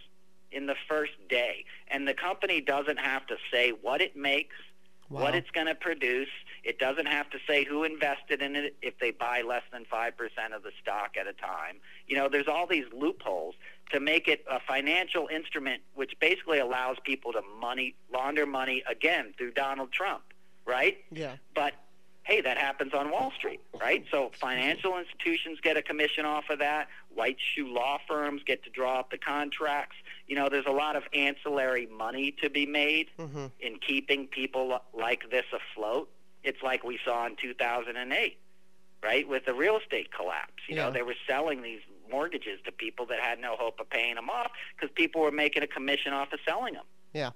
in 0.52 0.66
the 0.66 0.76
first 0.88 1.12
day. 1.28 1.64
And 1.88 2.06
the 2.06 2.14
company 2.14 2.60
doesn't 2.60 2.98
have 2.98 3.26
to 3.26 3.36
say 3.50 3.70
what 3.70 4.00
it 4.00 4.14
makes, 4.16 4.54
Wow. 5.08 5.22
what 5.22 5.34
it's 5.34 5.50
going 5.50 5.66
to 5.66 5.74
produce. 5.74 6.28
It 6.64 6.78
doesn't 6.78 7.06
have 7.06 7.28
to 7.30 7.38
say 7.46 7.64
who 7.64 7.84
invested 7.84 8.40
in 8.40 8.54
it 8.56 8.76
if 8.80 8.98
they 8.98 9.10
buy 9.10 9.42
less 9.42 9.62
than 9.72 9.84
5% 9.84 10.12
of 10.54 10.62
the 10.62 10.70
stock 10.80 11.16
at 11.20 11.26
a 11.26 11.32
time. 11.34 11.76
You 12.06 12.16
know, 12.16 12.28
there's 12.30 12.48
all 12.48 12.66
these 12.66 12.86
loopholes 12.96 13.54
to 13.92 14.00
make 14.00 14.26
it 14.28 14.44
a 14.50 14.58
financial 14.60 15.28
instrument 15.28 15.82
which 15.94 16.12
basically 16.20 16.60
allows 16.60 16.96
people 17.04 17.32
to 17.32 17.42
money 17.60 17.94
launder 18.12 18.46
money 18.46 18.82
again 18.88 19.34
through 19.36 19.52
Donald 19.52 19.92
Trump, 19.92 20.22
right? 20.66 20.98
yeah. 21.10 21.36
But 21.54 21.74
hey, 22.24 22.40
that 22.40 22.56
happens 22.56 22.94
on 22.94 23.10
Wall 23.10 23.32
Street, 23.36 23.60
right? 23.80 24.04
So 24.12 24.30
financial 24.40 24.96
institutions 24.96 25.58
get 25.60 25.76
a 25.76 25.82
commission 25.82 26.24
off 26.24 26.44
of 26.50 26.60
that. 26.60 26.86
White 27.12 27.36
shoe 27.54 27.66
law 27.66 27.98
firms 28.06 28.42
get 28.46 28.62
to 28.64 28.70
draw 28.70 29.00
up 29.00 29.10
the 29.10 29.18
contracts. 29.18 29.96
you 30.28 30.36
know, 30.36 30.48
there's 30.48 30.66
a 30.66 30.70
lot 30.72 30.94
of 30.94 31.02
ancillary 31.12 31.86
money 31.86 32.34
to 32.42 32.48
be 32.48 32.64
made 32.64 33.08
Mm-hmm. 33.18 33.46
in 33.60 33.78
keeping 33.86 34.28
people 34.28 34.78
like 34.94 35.30
this 35.30 35.44
afloat. 35.52 36.08
It's 36.44 36.62
like 36.62 36.84
we 36.84 36.98
saw 37.04 37.26
in 37.26 37.34
2008, 37.36 38.38
right, 39.02 39.28
with 39.28 39.44
the 39.44 39.54
real 39.54 39.76
estate 39.78 40.12
collapse. 40.12 40.52
You 40.68 40.76
Yeah. 40.76 40.84
know, 40.86 40.90
they 40.92 41.02
were 41.02 41.16
selling 41.28 41.62
these 41.62 41.80
mortgages 42.10 42.60
to 42.66 42.72
people 42.72 43.04
that 43.06 43.18
had 43.20 43.40
no 43.40 43.56
hope 43.56 43.80
of 43.80 43.90
paying 43.90 44.14
them 44.14 44.30
off 44.30 44.52
because 44.76 44.90
people 44.94 45.22
were 45.22 45.30
making 45.32 45.62
a 45.64 45.66
commission 45.66 46.12
off 46.12 46.32
of 46.32 46.38
selling 46.46 46.74
them 46.74 46.84
Yeah. 47.14 47.30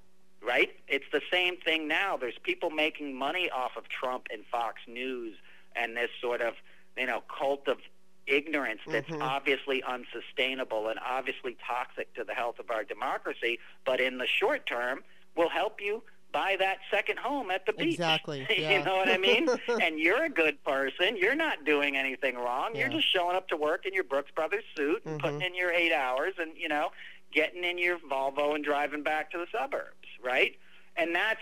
Right? 0.46 0.70
It's 0.88 1.04
the 1.12 1.20
same 1.30 1.56
thing 1.58 1.88
now. 1.88 2.16
There's 2.16 2.38
people 2.42 2.70
making 2.70 3.14
money 3.14 3.50
off 3.50 3.72
of 3.76 3.88
Trump 3.88 4.28
and 4.32 4.42
Fox 4.50 4.80
News 4.86 5.36
and 5.74 5.96
this 5.96 6.10
sort 6.20 6.40
of, 6.40 6.54
you 6.96 7.06
know, 7.06 7.22
cult 7.38 7.66
of 7.68 7.78
ignorance 8.26 8.80
that's 8.86 9.08
Mhm. 9.08 9.20
obviously 9.22 9.82
unsustainable 9.82 10.88
and 10.88 10.98
obviously 11.00 11.56
toxic 11.66 12.12
to 12.14 12.24
the 12.24 12.34
health 12.34 12.58
of 12.58 12.70
our 12.70 12.84
democracy, 12.84 13.58
but 13.84 14.00
in 14.00 14.18
the 14.18 14.26
short 14.26 14.66
term 14.66 15.04
will 15.34 15.48
help 15.48 15.80
you 15.80 16.02
buy 16.32 16.56
that 16.56 16.78
second 16.90 17.18
home 17.18 17.50
at 17.50 17.64
the 17.66 17.72
beach. 17.72 17.94
Exactly, 17.94 18.46
yeah. 18.58 18.78
you 18.78 18.84
know 18.84 18.96
what 18.96 19.08
I 19.08 19.16
mean? 19.16 19.48
and 19.80 19.98
you're 19.98 20.24
a 20.24 20.28
good 20.28 20.62
person. 20.64 21.16
You're 21.16 21.36
not 21.36 21.64
doing 21.64 21.96
anything 21.96 22.36
wrong. 22.36 22.74
You're 22.74 22.88
just 22.88 23.10
showing 23.12 23.36
up 23.36 23.48
to 23.48 23.56
work 23.56 23.86
in 23.86 23.94
your 23.94 24.04
Brooks 24.04 24.30
Brothers 24.32 24.64
suit 24.76 25.02
and 25.06 25.18
Mhm. 25.20 25.22
putting 25.22 25.42
in 25.42 25.54
your 25.54 25.72
8 25.72 25.92
hours 25.92 26.34
and, 26.38 26.56
you 26.58 26.68
know, 26.68 26.92
getting 27.32 27.64
in 27.64 27.78
your 27.78 27.98
Volvo 27.98 28.54
and 28.54 28.64
driving 28.64 29.02
back 29.02 29.30
to 29.30 29.38
the 29.38 29.46
suburbs, 29.52 30.05
right? 30.26 30.56
And 30.96 31.14
that's, 31.14 31.40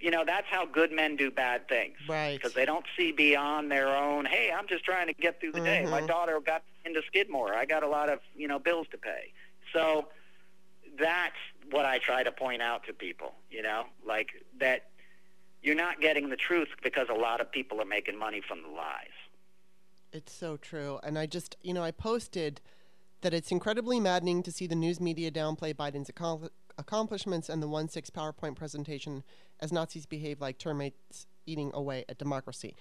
you 0.00 0.10
know, 0.10 0.24
that's 0.24 0.46
how 0.48 0.64
good 0.64 0.92
men 0.92 1.16
do 1.16 1.30
bad 1.30 1.68
things. 1.68 1.96
Right. 2.08 2.36
Because 2.36 2.54
they 2.54 2.64
don't 2.64 2.84
see 2.96 3.12
beyond 3.12 3.70
their 3.70 3.88
own, 3.88 4.24
hey, 4.24 4.50
I'm 4.56 4.66
just 4.68 4.84
trying 4.84 5.08
to 5.08 5.12
get 5.12 5.40
through 5.40 5.52
the 5.52 5.60
day. 5.60 5.84
My 5.86 6.00
Mhm. 6.02 6.06
daughter 6.08 6.40
got 6.40 6.62
into 6.84 7.02
Skidmore. 7.06 7.54
I 7.54 7.64
got 7.64 7.82
a 7.82 7.88
lot 7.88 8.08
of, 8.08 8.20
you 8.34 8.48
know, 8.48 8.58
bills 8.58 8.86
to 8.92 8.98
pay. 8.98 9.32
So 9.72 10.08
that's 10.98 11.36
what 11.70 11.84
I 11.84 11.98
try 11.98 12.22
to 12.22 12.32
point 12.32 12.62
out 12.62 12.84
to 12.86 12.92
people, 12.92 13.34
you 13.50 13.62
know, 13.62 13.86
like 14.04 14.30
that 14.58 14.90
you're 15.62 15.76
not 15.76 16.00
getting 16.00 16.28
the 16.28 16.36
truth 16.36 16.68
because 16.82 17.08
a 17.08 17.14
lot 17.14 17.40
of 17.40 17.50
people 17.50 17.80
are 17.80 17.84
making 17.86 18.18
money 18.18 18.40
from 18.40 18.62
the 18.62 18.68
lies. 18.68 19.08
It's 20.12 20.32
so 20.32 20.56
true. 20.56 20.98
And 21.02 21.18
I 21.18 21.26
just, 21.26 21.56
you 21.62 21.72
know, 21.72 21.82
I 21.82 21.92
posted 21.92 22.60
that 23.22 23.32
it's 23.32 23.52
incredibly 23.52 24.00
maddening 24.00 24.42
to 24.42 24.50
see 24.52 24.66
the 24.66 24.74
news 24.74 25.00
media 25.00 25.30
downplay 25.30 25.72
Biden's 25.72 26.10
accom- 26.10 26.50
accomplishments 26.82 27.48
and 27.48 27.62
the 27.62 27.68
1 27.68 27.88
6 27.88 28.10
PowerPoint 28.10 28.56
presentation 28.56 29.22
as 29.60 29.72
Nazis 29.72 30.04
behave 30.04 30.40
like 30.40 30.58
termites 30.58 31.26
eating 31.46 31.70
away 31.72 32.04
at 32.08 32.18
democracy. 32.18 32.76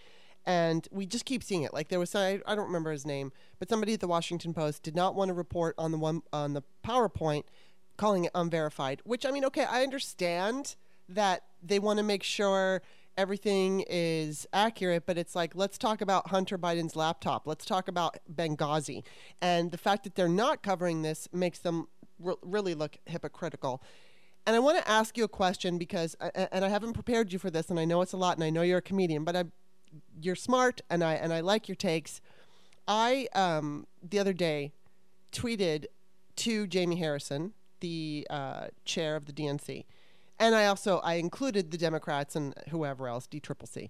And 0.45 0.87
we 0.91 1.05
just 1.05 1.25
keep 1.25 1.43
seeing 1.43 1.61
it. 1.63 1.73
Like 1.73 1.89
there 1.89 1.99
was, 1.99 2.15
I, 2.15 2.41
I 2.47 2.55
don't 2.55 2.65
remember 2.65 2.91
his 2.91 3.05
name, 3.05 3.31
but 3.59 3.69
somebody 3.69 3.93
at 3.93 3.99
the 3.99 4.07
Washington 4.07 4.53
Post 4.53 4.83
did 4.83 4.95
not 4.95 5.13
want 5.15 5.29
to 5.29 5.33
report 5.33 5.75
on 5.77 5.91
the 5.91 5.97
one 5.97 6.23
on 6.33 6.53
the 6.53 6.63
PowerPoint, 6.83 7.43
calling 7.95 8.25
it 8.25 8.31
unverified. 8.33 9.01
Which 9.05 9.25
I 9.25 9.31
mean, 9.31 9.45
okay, 9.45 9.65
I 9.65 9.83
understand 9.83 10.75
that 11.07 11.43
they 11.61 11.77
want 11.77 11.97
to 11.97 12.03
make 12.03 12.23
sure 12.23 12.81
everything 13.17 13.83
is 13.87 14.47
accurate, 14.53 15.05
but 15.05 15.17
it's 15.17 15.35
like, 15.35 15.53
let's 15.55 15.77
talk 15.77 16.01
about 16.01 16.29
Hunter 16.29 16.57
Biden's 16.57 16.95
laptop. 16.95 17.45
Let's 17.45 17.65
talk 17.65 17.87
about 17.87 18.17
Benghazi. 18.33 19.03
And 19.41 19.71
the 19.71 19.77
fact 19.77 20.03
that 20.05 20.15
they're 20.15 20.29
not 20.29 20.63
covering 20.63 21.01
this 21.01 21.27
makes 21.31 21.59
them 21.59 21.87
re- 22.21 22.35
really 22.41 22.73
look 22.75 22.97
hypocritical. 23.05 23.81
And 24.45 24.55
I 24.55 24.59
want 24.59 24.77
to 24.79 24.89
ask 24.89 25.17
you 25.17 25.23
a 25.23 25.27
question 25.29 25.77
because, 25.77 26.15
a- 26.19 26.53
and 26.53 26.65
I 26.65 26.69
haven't 26.69 26.93
prepared 26.93 27.31
you 27.31 27.39
for 27.39 27.49
this, 27.49 27.69
and 27.69 27.79
I 27.79 27.85
know 27.85 28.01
it's 28.01 28.13
a 28.13 28.17
lot, 28.17 28.37
and 28.37 28.43
I 28.43 28.49
know 28.49 28.61
you're 28.61 28.79
a 28.79 28.81
comedian, 28.81 29.23
but 29.23 29.35
I, 29.35 29.45
you're 30.21 30.35
smart, 30.35 30.81
and 30.89 31.03
I 31.03 31.13
and 31.13 31.31
I 31.33 31.41
like 31.41 31.67
your 31.67 31.75
takes. 31.75 32.21
I 32.87 33.27
um, 33.33 33.87
the 34.01 34.19
other 34.19 34.33
day 34.33 34.71
tweeted 35.31 35.85
to 36.37 36.65
Jamie 36.67 36.95
Harrison, 36.95 37.53
the 37.81 38.25
uh, 38.29 38.67
chair 38.85 39.15
of 39.15 39.25
the 39.25 39.33
DNC, 39.33 39.85
and 40.39 40.55
I 40.55 40.65
also 40.65 40.99
I 40.99 41.15
included 41.15 41.71
the 41.71 41.77
Democrats 41.77 42.35
and 42.35 42.55
whoever 42.69 43.07
else, 43.07 43.27
DCCC. 43.27 43.89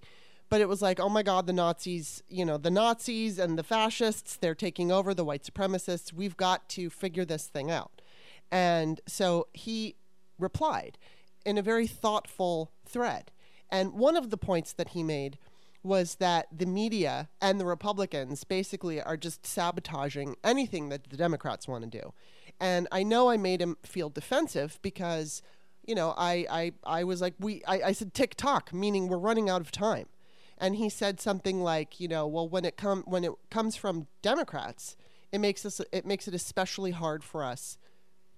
But 0.50 0.60
it 0.60 0.68
was 0.68 0.82
like, 0.82 1.00
oh 1.00 1.08
my 1.08 1.24
God, 1.24 1.48
the 1.48 1.54
Nazis, 1.54 2.22
you 2.28 2.44
know, 2.44 2.58
the 2.58 2.70
Nazis 2.70 3.40
and 3.40 3.58
the 3.58 3.64
fascists, 3.64 4.36
they're 4.36 4.54
taking 4.54 4.92
over, 4.92 5.14
the 5.14 5.24
white 5.24 5.44
supremacists. 5.44 6.12
We've 6.12 6.36
got 6.36 6.68
to 6.70 6.90
figure 6.90 7.24
this 7.24 7.48
thing 7.48 7.72
out. 7.72 8.01
And 8.52 9.00
so 9.08 9.48
he 9.54 9.96
replied 10.38 10.98
in 11.46 11.58
a 11.58 11.62
very 11.62 11.88
thoughtful 11.88 12.72
thread. 12.86 13.32
And 13.70 13.94
one 13.94 14.18
of 14.18 14.30
the 14.30 14.38
points 14.38 14.74
that 14.74 14.90
he 14.90 15.04
made 15.04 15.38
was 15.84 16.16
that 16.16 16.48
the 16.56 16.66
media 16.66 17.30
and 17.42 17.60
the 17.60 17.66
Republicans 17.66 18.44
basically 18.44 19.02
are 19.02 19.18
just 19.18 19.46
sabotaging 19.46 20.36
anything 20.44 20.90
that 20.90 21.10
the 21.10 21.18
Democrats 21.18 21.68
want 21.68 21.84
to 21.84 22.00
do. 22.00 22.14
And 22.60 22.88
I 22.92 23.02
know 23.04 23.30
I 23.30 23.38
made 23.38 23.62
him 23.62 23.78
feel 23.82 24.10
defensive 24.10 24.78
because, 24.84 25.42
you 25.84 25.96
know, 25.96 26.14
I, 26.16 26.46
I, 26.52 26.72
I 26.84 27.04
was 27.04 27.22
like, 27.22 27.34
we, 27.40 27.64
I, 27.66 27.82
I 27.82 27.92
said 27.94 28.14
tick 28.14 28.36
tock, 28.36 28.72
meaning 28.74 29.08
we're 29.08 29.18
running 29.18 29.50
out 29.50 29.62
of 29.62 29.72
time. 29.72 30.08
And 30.60 30.76
he 30.76 30.90
said 30.90 31.20
something 31.20 31.64
like, 31.64 32.00
you 32.00 32.08
know, 32.08 32.28
well, 32.28 32.48
when 32.48 32.66
it 32.66 32.78
come 32.78 33.04
when 33.08 33.24
it 33.24 33.32
comes 33.50 33.76
from 33.76 34.06
Democrats, 34.22 34.96
it 35.32 35.40
makes 35.40 35.66
us 35.66 35.82
it 35.92 36.06
makes 36.06 36.28
it 36.28 36.36
especially 36.36 36.92
hard 36.92 37.24
for 37.24 37.44
us 37.44 37.80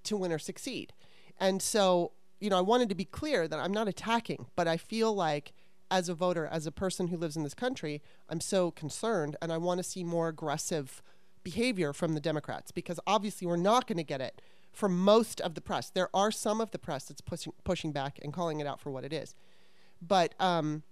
to 0.03 0.17
win 0.17 0.31
or 0.31 0.39
succeed. 0.39 0.93
And 1.39 1.61
so, 1.61 2.11
you 2.39 2.49
know, 2.49 2.57
I 2.57 2.61
wanted 2.61 2.89
to 2.89 2.95
be 2.95 3.05
clear 3.05 3.47
that 3.47 3.59
I'm 3.59 3.73
not 3.73 3.87
attacking, 3.87 4.47
but 4.55 4.67
I 4.67 4.77
feel 4.77 5.13
like 5.13 5.53
as 5.89 6.09
a 6.09 6.13
voter, 6.13 6.47
as 6.47 6.65
a 6.65 6.71
person 6.71 7.07
who 7.07 7.17
lives 7.17 7.35
in 7.35 7.43
this 7.43 7.53
country, 7.53 8.01
I'm 8.29 8.41
so 8.41 8.71
concerned 8.71 9.35
and 9.41 9.51
I 9.51 9.57
want 9.57 9.79
to 9.79 9.83
see 9.83 10.03
more 10.03 10.27
aggressive 10.27 11.03
behavior 11.43 11.93
from 11.93 12.13
the 12.13 12.21
Democrats 12.21 12.71
because 12.71 12.99
obviously 13.05 13.45
we're 13.45 13.57
not 13.57 13.87
going 13.87 13.97
to 13.97 14.03
get 14.03 14.21
it 14.21 14.41
from 14.71 14.97
most 14.97 15.39
of 15.41 15.53
the 15.53 15.61
press. 15.61 15.89
There 15.89 16.09
are 16.13 16.31
some 16.31 16.59
of 16.59 16.71
the 16.71 16.79
press 16.79 17.05
that's 17.05 17.21
pushing 17.21 17.53
pushing 17.63 17.91
back 17.91 18.19
and 18.23 18.33
calling 18.33 18.59
it 18.59 18.67
out 18.67 18.79
for 18.79 18.89
what 18.89 19.03
it 19.03 19.13
is. 19.13 19.35
But 20.01 20.33
um 20.39 20.83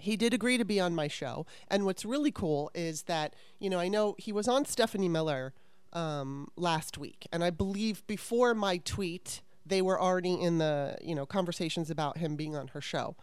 he 0.00 0.16
did 0.16 0.32
agree 0.32 0.58
to 0.58 0.64
be 0.64 0.78
on 0.78 0.94
my 0.94 1.08
show. 1.08 1.44
And 1.68 1.84
what's 1.84 2.04
really 2.04 2.30
cool 2.30 2.70
is 2.72 3.02
that, 3.04 3.34
you 3.58 3.68
know, 3.68 3.80
I 3.80 3.88
know 3.88 4.14
he 4.16 4.32
was 4.32 4.46
on 4.46 4.64
Stephanie 4.64 5.08
Miller 5.08 5.54
um, 5.92 6.48
last 6.56 6.98
week. 6.98 7.26
And 7.32 7.42
I 7.42 7.50
believe 7.50 8.06
before 8.06 8.54
my 8.54 8.78
tweet, 8.78 9.42
they 9.64 9.82
were 9.82 10.00
already 10.00 10.34
in 10.34 10.58
the, 10.58 10.96
you 11.02 11.14
know, 11.14 11.26
conversations 11.26 11.90
about 11.90 12.18
him 12.18 12.36
being 12.36 12.56
on 12.56 12.68
her 12.68 12.80
show. 12.80 13.16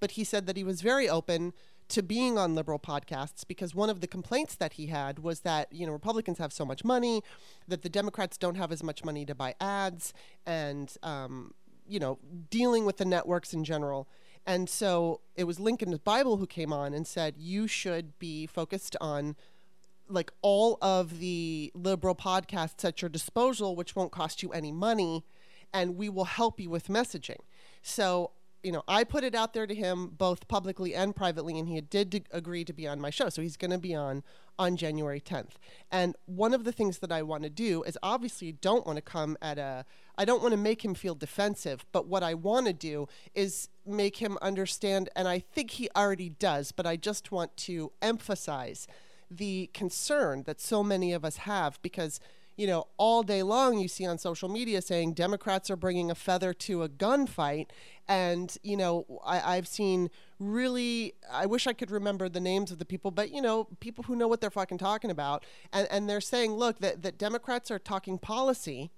But 0.00 0.12
he 0.12 0.24
said 0.24 0.46
that 0.46 0.56
he 0.56 0.64
was 0.64 0.80
very 0.80 1.08
open 1.08 1.52
to 1.88 2.02
being 2.02 2.38
on 2.38 2.54
liberal 2.54 2.78
podcasts 2.78 3.46
because 3.46 3.74
one 3.74 3.90
of 3.90 4.00
the 4.00 4.06
complaints 4.06 4.54
that 4.56 4.74
he 4.74 4.86
had 4.86 5.18
was 5.18 5.40
that, 5.40 5.72
you 5.72 5.86
know, 5.86 5.92
Republicans 5.92 6.38
have 6.38 6.52
so 6.52 6.64
much 6.64 6.84
money, 6.84 7.22
that 7.68 7.82
the 7.82 7.88
Democrats 7.88 8.38
don't 8.38 8.56
have 8.56 8.72
as 8.72 8.82
much 8.82 9.04
money 9.04 9.26
to 9.26 9.34
buy 9.34 9.54
ads 9.60 10.14
and, 10.46 10.96
um, 11.02 11.52
you 11.86 12.00
know, 12.00 12.18
dealing 12.50 12.84
with 12.86 12.96
the 12.96 13.04
networks 13.04 13.52
in 13.52 13.62
general. 13.62 14.08
And 14.46 14.68
so 14.68 15.20
it 15.36 15.44
was 15.44 15.60
Lincoln's 15.60 15.98
Bible 15.98 16.38
who 16.38 16.46
came 16.46 16.72
on 16.72 16.94
and 16.94 17.06
said, 17.06 17.34
you 17.36 17.68
should 17.68 18.18
be 18.18 18.46
focused 18.46 18.96
on 19.00 19.36
like 20.08 20.32
all 20.42 20.78
of 20.82 21.18
the 21.18 21.72
liberal 21.74 22.14
podcasts 22.14 22.84
at 22.84 23.02
your 23.02 23.08
disposal, 23.08 23.76
which 23.76 23.96
won't 23.96 24.12
cost 24.12 24.42
you 24.42 24.50
any 24.50 24.72
money, 24.72 25.24
and 25.72 25.96
we 25.96 26.08
will 26.08 26.24
help 26.24 26.60
you 26.60 26.70
with 26.70 26.88
messaging. 26.88 27.40
So, 27.82 28.32
you 28.62 28.72
know, 28.72 28.82
I 28.86 29.04
put 29.04 29.24
it 29.24 29.34
out 29.34 29.54
there 29.54 29.66
to 29.66 29.74
him 29.74 30.08
both 30.08 30.46
publicly 30.48 30.94
and 30.94 31.16
privately, 31.16 31.58
and 31.58 31.68
he 31.68 31.80
did 31.80 32.26
agree 32.30 32.64
to 32.64 32.72
be 32.72 32.86
on 32.86 33.00
my 33.00 33.10
show. 33.10 33.28
So 33.28 33.42
he's 33.42 33.56
going 33.56 33.70
to 33.72 33.78
be 33.78 33.94
on 33.94 34.22
on 34.58 34.76
January 34.76 35.20
10th. 35.20 35.52
And 35.90 36.14
one 36.26 36.52
of 36.54 36.64
the 36.64 36.72
things 36.72 36.98
that 36.98 37.10
I 37.10 37.22
want 37.22 37.42
to 37.42 37.50
do 37.50 37.82
is 37.82 37.98
obviously 38.02 38.52
don't 38.52 38.86
want 38.86 38.96
to 38.96 39.02
come 39.02 39.36
at 39.40 39.58
a, 39.58 39.84
I 40.16 40.24
don't 40.24 40.42
want 40.42 40.52
to 40.52 40.58
make 40.58 40.84
him 40.84 40.94
feel 40.94 41.14
defensive, 41.14 41.84
but 41.90 42.06
what 42.06 42.22
I 42.22 42.34
want 42.34 42.66
to 42.66 42.72
do 42.72 43.08
is 43.34 43.68
make 43.86 44.18
him 44.18 44.38
understand, 44.42 45.08
and 45.16 45.26
I 45.26 45.38
think 45.38 45.72
he 45.72 45.88
already 45.96 46.28
does, 46.28 46.70
but 46.70 46.86
I 46.86 46.96
just 46.96 47.32
want 47.32 47.56
to 47.58 47.92
emphasize 48.02 48.86
the 49.36 49.70
concern 49.72 50.42
that 50.44 50.60
so 50.60 50.82
many 50.82 51.12
of 51.12 51.24
us 51.24 51.38
have 51.38 51.80
because 51.82 52.20
you 52.56 52.66
know 52.66 52.86
all 52.98 53.22
day 53.22 53.42
long 53.42 53.78
you 53.78 53.88
see 53.88 54.06
on 54.06 54.18
social 54.18 54.48
media 54.48 54.82
saying 54.82 55.14
democrats 55.14 55.70
are 55.70 55.76
bringing 55.76 56.10
a 56.10 56.14
feather 56.14 56.52
to 56.52 56.82
a 56.82 56.88
gunfight. 56.88 57.66
And 58.08 58.56
you 58.62 58.76
know 58.76 59.06
I, 59.24 59.56
i've 59.56 59.68
seen 59.68 60.10
really 60.38 61.14
i 61.30 61.46
wish 61.46 61.66
i 61.66 61.72
could 61.72 61.90
remember 61.90 62.28
the 62.28 62.40
names 62.40 62.70
of 62.70 62.78
the 62.78 62.84
people 62.84 63.10
but 63.10 63.30
you 63.30 63.40
know 63.40 63.68
people 63.80 64.04
who 64.04 64.16
know 64.16 64.28
what 64.28 64.40
they're 64.40 64.50
fucking 64.50 64.78
talking 64.78 65.10
about. 65.10 65.44
And, 65.72 65.86
and 65.90 66.08
they're 66.08 66.20
saying 66.20 66.52
look 66.52 66.78
that, 66.80 67.02
that 67.02 67.18
democrats 67.18 67.70
are 67.70 67.78
talking 67.78 68.18
policy 68.18 68.90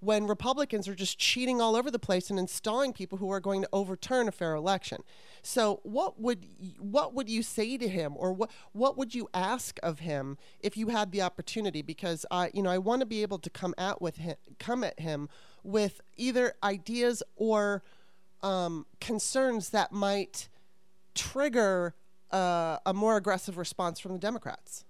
when 0.00 0.26
Republicans 0.26 0.88
are 0.88 0.94
just 0.94 1.18
cheating 1.18 1.60
all 1.60 1.76
over 1.76 1.90
the 1.90 1.98
place 1.98 2.30
and 2.30 2.38
installing 2.38 2.92
people 2.92 3.18
who 3.18 3.30
are 3.30 3.40
going 3.40 3.62
to 3.62 3.68
overturn 3.72 4.28
a 4.28 4.32
fair 4.32 4.54
election. 4.54 5.02
So, 5.42 5.80
what 5.82 6.20
would 6.20 6.46
what 6.78 7.14
would 7.14 7.28
you 7.28 7.42
say 7.42 7.76
to 7.76 7.88
him, 7.88 8.14
or 8.16 8.32
what 8.32 8.50
what 8.72 8.96
would 8.96 9.14
you 9.14 9.28
ask 9.34 9.78
of 9.82 10.00
him 10.00 10.38
if 10.60 10.76
you 10.76 10.88
had 10.88 11.12
the 11.12 11.22
opportunity? 11.22 11.82
Because 11.82 12.26
I, 12.30 12.50
you 12.54 12.62
know, 12.62 12.70
I 12.70 12.78
want 12.78 13.00
to 13.00 13.06
be 13.06 13.22
able 13.22 13.38
to 13.38 13.50
come 13.50 13.74
at 13.78 14.00
with 14.00 14.16
him, 14.16 14.36
come 14.58 14.82
at 14.82 14.98
him 15.00 15.28
with 15.62 16.00
either 16.16 16.54
ideas 16.62 17.22
or 17.36 17.82
um, 18.42 18.86
concerns 19.00 19.70
that 19.70 19.92
might 19.92 20.48
trigger 21.14 21.94
uh, 22.30 22.78
a 22.86 22.94
more 22.94 23.16
aggressive 23.16 23.58
response 23.58 24.00
from 24.00 24.12
the 24.12 24.18
Democrats. 24.18 24.85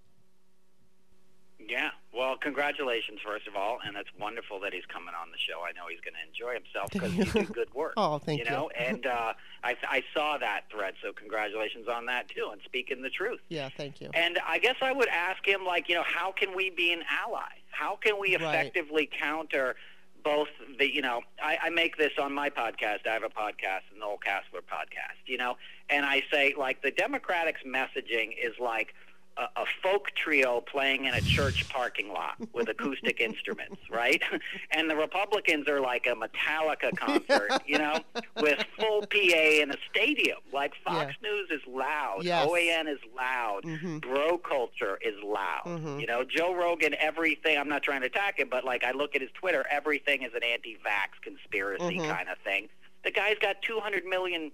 Yeah. 1.68 1.90
Well, 2.14 2.36
congratulations, 2.36 3.18
first 3.24 3.46
of 3.46 3.56
all, 3.56 3.78
and 3.86 3.96
it's 3.96 4.08
wonderful 4.18 4.60
that 4.60 4.72
he's 4.72 4.86
coming 4.86 5.12
on 5.20 5.30
the 5.30 5.38
show. 5.38 5.60
I 5.62 5.72
know 5.72 5.82
he's 5.90 6.00
going 6.00 6.14
to 6.14 6.26
enjoy 6.26 6.54
himself 6.54 6.90
because 6.92 7.14
you 7.14 7.24
do 7.24 7.52
good 7.52 7.72
work. 7.74 7.94
Oh, 7.98 8.18
thank 8.18 8.38
you. 8.40 8.44
you. 8.44 8.50
know, 8.50 8.68
and 8.78 9.04
uh, 9.06 9.32
I, 9.64 9.76
I 9.88 10.02
saw 10.14 10.38
that 10.38 10.62
thread, 10.70 10.94
so 11.02 11.12
congratulations 11.12 11.88
on 11.88 12.06
that 12.06 12.28
too, 12.28 12.48
and 12.52 12.60
speaking 12.64 13.02
the 13.02 13.10
truth. 13.10 13.40
Yeah, 13.48 13.68
thank 13.76 14.00
you. 14.00 14.10
And 14.14 14.38
I 14.46 14.58
guess 14.58 14.76
I 14.80 14.92
would 14.92 15.08
ask 15.08 15.46
him, 15.46 15.64
like, 15.64 15.88
you 15.88 15.94
know, 15.94 16.04
how 16.06 16.32
can 16.32 16.54
we 16.56 16.70
be 16.70 16.92
an 16.92 17.02
ally? 17.10 17.42
How 17.70 17.96
can 17.96 18.18
we 18.20 18.36
Right. 18.36 18.42
effectively 18.42 19.08
counter 19.20 19.76
both 20.24 20.48
the, 20.78 20.92
you 20.92 21.02
know, 21.02 21.20
I, 21.42 21.58
I 21.64 21.70
make 21.70 21.96
this 21.96 22.12
on 22.20 22.32
my 22.34 22.50
podcast. 22.50 23.06
I 23.08 23.12
have 23.12 23.22
a 23.22 23.28
podcast, 23.28 23.82
the 23.92 24.00
Noel 24.00 24.18
Casler 24.18 24.60
podcast, 24.60 25.20
you 25.26 25.36
know, 25.38 25.56
and 25.88 26.04
I 26.04 26.22
say, 26.32 26.54
like, 26.58 26.82
the 26.82 26.90
Democrats' 26.90 27.58
messaging 27.66 28.30
is 28.42 28.52
like 28.60 28.94
a, 29.36 29.42
a 29.60 29.64
folk 29.82 30.08
trio 30.16 30.60
playing 30.60 31.04
in 31.04 31.14
a 31.14 31.20
church 31.20 31.68
parking 31.68 32.08
lot 32.08 32.34
with 32.52 32.68
acoustic 32.68 33.20
instruments, 33.20 33.80
right? 33.90 34.22
And 34.70 34.90
the 34.90 34.96
Republicans 34.96 35.68
are 35.68 35.80
like 35.80 36.06
a 36.06 36.14
Metallica 36.14 36.94
concert, 36.96 37.50
you 37.66 37.78
know, 37.78 37.98
with 38.40 38.62
full 38.78 39.02
PA 39.02 39.16
in 39.16 39.70
a 39.70 39.76
stadium. 39.90 40.38
Like 40.52 40.72
Fox 40.84 41.14
News 41.22 41.48
is 41.50 41.60
loud, 41.66 42.20
Yes. 42.22 42.46
OAN 42.46 42.88
is 42.88 42.98
loud, 43.16 43.62
Mhm. 43.64 44.00
bro 44.02 44.38
culture 44.38 44.98
is 45.02 45.14
loud. 45.22 45.62
Mhm. 45.64 46.00
You 46.00 46.06
know, 46.06 46.24
Joe 46.24 46.54
Rogan, 46.54 46.94
everything. 46.98 47.56
I'm 47.58 47.68
not 47.68 47.82
trying 47.82 48.00
to 48.00 48.06
attack 48.06 48.38
him, 48.38 48.48
but 48.50 48.64
like 48.64 48.84
I 48.84 48.92
look 48.92 49.14
at 49.14 49.20
his 49.22 49.30
Twitter, 49.34 49.64
everything 49.70 50.22
is 50.22 50.32
an 50.34 50.42
anti-vax 50.42 51.20
conspiracy 51.22 51.98
Mhm. 51.98 52.08
kind 52.08 52.28
of 52.28 52.38
thing. 52.38 52.68
The 53.04 53.10
guy's 53.12 53.38
got 53.38 53.62
200 53.62 54.04
million 54.04 54.50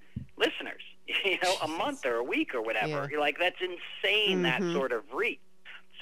listeners, 0.47 0.83
you 1.25 1.39
know, 1.43 1.55
a 1.63 1.69
month 1.69 2.05
or 2.07 2.17
a 2.17 2.25
week 2.25 2.55
or 2.55 2.63
whatever. 2.63 3.09
Yeah. 3.13 3.19
Like 3.19 3.39
that's 3.39 3.61
insane. 3.61 4.43
That 4.43 4.61
Mhm. 4.61 4.73
sort 4.73 4.93
of 4.93 5.03
reach. 5.13 5.41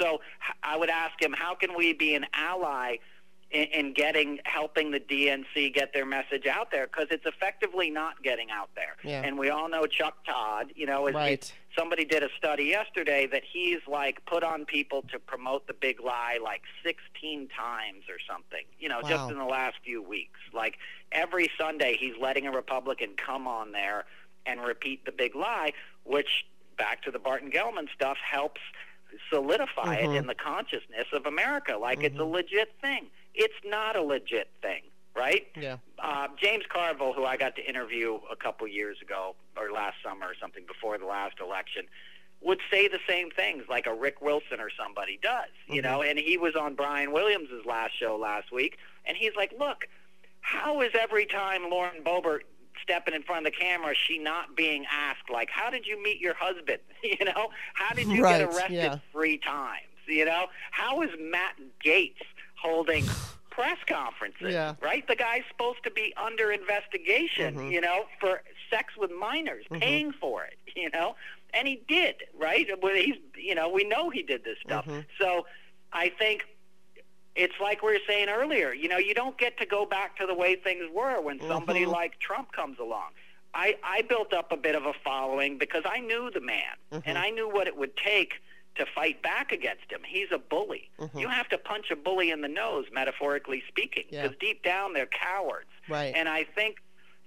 So 0.00 0.20
I 0.62 0.76
would 0.76 0.90
ask 0.90 1.20
him, 1.20 1.32
how 1.36 1.54
can 1.54 1.76
we 1.76 1.92
be 1.92 2.14
an 2.14 2.24
ally 2.32 2.96
in, 3.50 3.64
in 3.64 3.92
getting 3.92 4.38
helping 4.44 4.92
the 4.92 5.00
DNC 5.00 5.74
get 5.74 5.92
their 5.92 6.06
message 6.06 6.46
out 6.46 6.70
there? 6.70 6.86
Because 6.86 7.08
it's 7.10 7.26
effectively 7.26 7.90
not 7.90 8.22
getting 8.22 8.50
out 8.50 8.70
there. 8.74 8.96
Yeah. 9.04 9.22
And 9.22 9.36
we 9.38 9.50
all 9.50 9.68
know 9.68 9.84
Chuck 9.86 10.24
Todd. 10.24 10.72
You 10.74 10.86
know, 10.86 11.06
is, 11.08 11.14
Right. 11.14 11.52
somebody 11.76 12.04
did 12.06 12.22
a 12.22 12.28
study 12.38 12.64
yesterday 12.64 13.26
that 13.26 13.42
he's 13.52 13.80
like 13.86 14.24
put 14.24 14.42
on 14.42 14.64
people 14.64 15.02
to 15.12 15.18
promote 15.18 15.66
the 15.66 15.74
big 15.74 16.00
lie 16.00 16.38
like 16.42 16.62
16 16.82 17.48
times 17.48 18.04
or 18.08 18.18
something 18.28 18.64
you 18.78 18.88
know 18.88 19.00
Wow. 19.02 19.08
just 19.08 19.30
in 19.30 19.38
the 19.38 19.44
last 19.44 19.76
few 19.84 20.02
weeks 20.02 20.40
like 20.52 20.78
every 21.12 21.48
sunday 21.56 21.96
he's 21.96 22.14
letting 22.20 22.46
a 22.46 22.50
republican 22.50 23.10
come 23.16 23.46
on 23.46 23.70
there 23.70 24.04
and 24.46 24.62
repeat 24.62 25.04
the 25.04 25.12
big 25.12 25.34
lie 25.34 25.72
which 26.04 26.46
back 26.78 27.02
to 27.02 27.10
the 27.10 27.18
Barton 27.18 27.50
Gellman 27.50 27.88
stuff 27.94 28.16
helps 28.18 28.60
solidify 29.32 29.98
Mhm. 30.02 30.14
it 30.14 30.16
in 30.18 30.26
the 30.26 30.34
consciousness 30.34 31.06
of 31.12 31.26
america 31.26 31.76
like 31.76 32.02
it's 32.02 32.14
a 32.16 32.18
Mm-hmm. 32.18 32.32
legit 32.32 32.74
thing 32.80 33.10
it's 33.34 33.54
not 33.64 33.96
a 33.96 34.02
legit 34.02 34.50
thing 34.62 34.82
right 35.14 35.48
Yeah. 35.56 35.78
uh, 35.98 36.28
James 36.36 36.64
Carville, 36.68 37.12
who 37.12 37.24
I 37.24 37.36
got 37.36 37.56
to 37.56 37.62
interview 37.68 38.20
a 38.30 38.36
couple 38.36 38.66
years 38.68 39.00
ago 39.02 39.34
or 39.56 39.70
last 39.72 39.96
summer 40.04 40.26
or 40.28 40.34
something 40.40 40.64
before 40.66 40.96
the 40.98 41.04
last 41.06 41.40
election, 41.40 41.86
would 42.40 42.60
say 42.70 42.86
the 42.88 43.00
same 43.08 43.30
things 43.30 43.64
like 43.68 43.86
a 43.86 43.92
Rick 43.94 44.22
Wilson 44.22 44.60
or 44.60 44.70
somebody 44.70 45.18
does, 45.20 45.50
you 45.66 45.82
know. 45.82 46.00
And 46.02 46.16
he 46.18 46.38
was 46.38 46.54
on 46.54 46.74
Brian 46.74 47.10
Williams' 47.12 47.50
last 47.66 47.98
show 47.98 48.16
last 48.16 48.50
week, 48.52 48.78
and 49.04 49.16
he's 49.16 49.34
like, 49.36 49.52
"Look, 49.58 49.88
how 50.40 50.80
is 50.80 50.92
every 50.94 51.26
time 51.26 51.68
Lauren 51.68 52.02
Boebert 52.04 52.42
stepping 52.82 53.14
in 53.14 53.22
front 53.22 53.46
of 53.46 53.52
the 53.52 53.58
camera, 53.58 53.94
she 53.94 54.18
not 54.18 54.56
being 54.56 54.84
asked 54.90 55.30
like, 55.32 55.50
how 55.50 55.70
did 55.70 55.86
you 55.86 56.02
meet 56.02 56.20
your 56.20 56.34
husband? 56.34 56.78
You 57.02 57.24
know, 57.24 57.48
how 57.74 57.94
did 57.94 58.08
you 58.08 58.22
Right, 58.22 58.40
get 58.40 58.48
arrested 58.54 58.72
yeah. 58.74 58.98
three 59.12 59.38
times? 59.38 59.86
You 60.06 60.26
know, 60.26 60.46
how 60.70 61.00
is 61.02 61.08
Matt 61.18 61.54
Gaetz 61.84 62.16
holding 62.60 63.06
press 63.50 63.78
conferences? 63.86 64.52
Yeah. 64.52 64.74
Right, 64.82 65.06
the 65.08 65.16
guy's 65.16 65.42
supposed 65.50 65.82
to 65.84 65.90
be 65.90 66.12
under 66.22 66.52
investigation. 66.52 67.54
Mhm. 67.56 67.72
You 67.72 67.80
know, 67.80 68.04
for 68.20 68.42
sex 68.70 68.94
with 68.98 69.10
minors, 69.10 69.64
Mhm. 69.70 69.80
paying 69.80 70.12
for 70.12 70.44
it. 70.44 70.58
You 70.76 70.90
know, 70.90 71.16
and 71.54 71.66
he 71.66 71.80
did. 71.88 72.16
Right, 72.38 72.66
he's 72.94 73.16
you 73.34 73.54
know 73.54 73.68
we 73.70 73.84
know 73.84 74.10
he 74.10 74.22
did 74.22 74.44
this 74.44 74.58
stuff. 74.64 74.84
Mhm. 74.86 75.06
So 75.18 75.46
I 75.92 76.10
think 76.10 76.44
it's 77.36 77.54
like 77.60 77.82
we 77.82 77.92
were 77.92 77.98
saying 78.08 78.28
earlier. 78.28 78.72
You 78.72 78.88
know, 78.88 78.98
you 78.98 79.14
don't 79.14 79.36
get 79.38 79.56
to 79.58 79.66
go 79.66 79.86
back 79.86 80.16
to 80.18 80.26
the 80.26 80.34
way 80.34 80.56
things 80.56 80.84
were 80.92 81.20
when 81.20 81.40
somebody 81.40 81.84
Mhm. 81.84 81.92
like 81.92 82.18
Trump 82.18 82.52
comes 82.52 82.78
along. 82.78 83.10
I, 83.54 83.76
I 83.82 84.02
built 84.02 84.32
up 84.32 84.52
a 84.52 84.56
bit 84.56 84.74
of 84.76 84.86
a 84.86 84.92
following 85.04 85.58
because 85.58 85.82
I 85.84 85.98
knew 86.00 86.30
the 86.30 86.40
man 86.40 86.76
Mhm. 86.92 87.02
and 87.06 87.18
I 87.18 87.30
knew 87.30 87.48
what 87.48 87.66
it 87.66 87.76
would 87.76 87.96
take 87.96 88.34
to 88.76 88.86
fight 88.86 89.20
back 89.22 89.50
against 89.50 89.90
him. 89.90 90.00
He's 90.06 90.30
a 90.30 90.38
bully. 90.38 90.88
Mhm. 90.98 91.20
You 91.20 91.28
have 91.28 91.48
to 91.48 91.58
punch 91.58 91.90
a 91.90 91.96
bully 91.96 92.30
in 92.30 92.40
the 92.40 92.48
nose, 92.48 92.86
metaphorically 92.92 93.62
speaking, 93.68 94.04
Yeah. 94.10 94.22
because 94.22 94.36
deep 94.38 94.62
down 94.62 94.92
they're 94.92 95.06
cowards. 95.06 95.68
Right. 95.88 96.12
And 96.14 96.28
I 96.28 96.44
think 96.44 96.80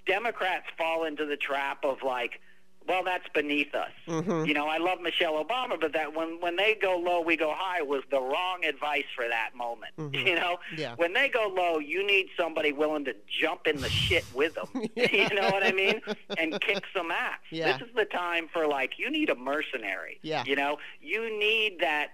Democrats 0.06 0.68
fall 0.78 1.04
into 1.06 1.26
the 1.26 1.38
trap 1.38 1.84
of 1.84 2.02
like, 2.04 2.40
well, 2.88 3.04
that's 3.04 3.28
beneath 3.34 3.74
us. 3.76 3.92
Mhm. 4.08 4.48
You 4.48 4.54
know, 4.54 4.68
I 4.68 4.78
love 4.78 5.00
Michelle 5.02 5.44
Obama, 5.44 5.80
but 5.80 5.94
that 5.94 6.14
when 6.16 6.40
when 6.42 6.56
they 6.56 6.76
go 6.76 6.98
low, 6.98 7.22
we 7.22 7.36
go 7.38 7.54
high 7.56 7.82
was 7.82 8.04
the 8.12 8.20
wrong 8.22 8.66
advice 8.66 9.06
for 9.16 9.28
that 9.28 9.56
moment. 9.56 9.94
Mhm. 9.98 10.26
You 10.28 10.36
know, 10.36 10.60
Yeah. 10.78 10.96
when 10.96 11.14
they 11.14 11.30
go 11.30 11.48
low, 11.48 11.80
you 11.80 12.06
need 12.06 12.30
somebody 12.38 12.72
willing 12.72 13.06
to 13.06 13.16
jump 13.28 13.68
in 13.68 13.78
the 13.82 13.90
shit 13.90 14.26
with 14.34 14.56
them. 14.56 14.68
you 14.96 15.30
know 15.30 15.50
what 15.50 15.64
I 15.64 15.72
mean? 15.72 16.02
And 16.38 16.60
kick 16.62 16.84
some 16.94 17.12
ass. 17.12 17.40
Yeah. 17.52 17.78
This 17.78 17.88
is 17.88 17.94
the 17.96 18.06
time 18.06 18.48
for 18.52 18.68
like 18.68 18.98
you 19.00 19.10
need 19.10 19.30
a 19.30 19.36
mercenary. 19.36 20.20
Yeah. 20.22 20.44
You 20.46 20.56
know, 20.56 20.78
you 21.02 21.38
need 21.40 21.80
that. 21.80 22.12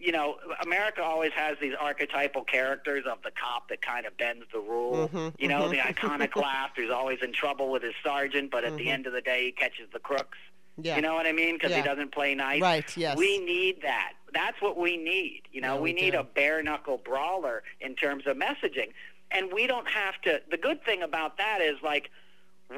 You 0.00 0.12
know, 0.12 0.36
America 0.62 1.02
always 1.02 1.32
has 1.32 1.58
these 1.60 1.74
archetypal 1.78 2.44
characters 2.44 3.04
of 3.06 3.18
the 3.22 3.30
cop 3.30 3.68
that 3.68 3.82
kind 3.82 4.06
of 4.06 4.16
bends 4.16 4.44
the 4.50 4.58
rule. 4.58 5.08
Mhm, 5.12 5.34
You 5.38 5.48
know, 5.48 5.62
mhm. 5.64 5.70
the 5.72 5.80
iconoclast 5.86 6.72
who's 6.76 6.90
always 6.90 7.18
in 7.22 7.34
trouble 7.34 7.70
with 7.70 7.82
his 7.82 7.92
sergeant, 8.02 8.50
but 8.50 8.64
at 8.64 8.76
the 8.78 8.86
Mhm. 8.86 8.92
end 8.92 9.06
of 9.06 9.12
the 9.12 9.20
day, 9.20 9.44
he 9.44 9.52
catches 9.52 9.90
the 9.92 9.98
crooks. 9.98 10.38
Yeah. 10.78 10.96
You 10.96 11.02
know 11.02 11.14
what 11.14 11.26
I 11.26 11.32
mean? 11.32 11.56
Because 11.56 11.72
Yeah. 11.72 11.78
he 11.78 11.82
doesn't 11.82 12.12
play 12.12 12.34
nice. 12.34 12.62
Right, 12.62 12.96
yes. 12.96 13.18
We 13.18 13.38
need 13.38 13.82
that. 13.82 14.14
That's 14.32 14.58
what 14.62 14.78
we 14.78 14.96
need. 14.96 15.42
You 15.52 15.60
know, 15.60 15.74
Yeah, 15.74 15.80
we, 15.80 15.92
we 15.92 16.00
need 16.00 16.12
do. 16.12 16.20
a 16.20 16.24
bare 16.24 16.62
knuckle 16.62 16.96
brawler 16.96 17.62
in 17.80 17.94
terms 17.94 18.26
of 18.26 18.38
messaging. 18.38 18.92
And 19.30 19.52
we 19.52 19.66
don't 19.66 19.88
have 19.88 20.18
to. 20.22 20.40
The 20.50 20.56
good 20.56 20.82
thing 20.82 21.02
about 21.02 21.36
that 21.36 21.60
is, 21.60 21.76
like, 21.82 22.10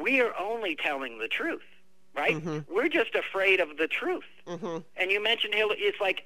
we 0.03 0.21
are 0.21 0.35
only 0.37 0.75
telling 0.75 1.19
the 1.19 1.29
truth, 1.29 1.63
right? 2.15 2.35
Mhm. 2.35 2.67
We're 2.69 2.89
just 2.89 3.15
afraid 3.15 3.61
of 3.61 3.77
the 3.77 3.87
truth. 3.87 4.25
Mhm. 4.49 4.85
And 4.97 5.11
you 5.13 5.23
mentioned 5.23 5.55
Hillary. 5.55 5.79
It's 5.81 6.01
like 6.01 6.25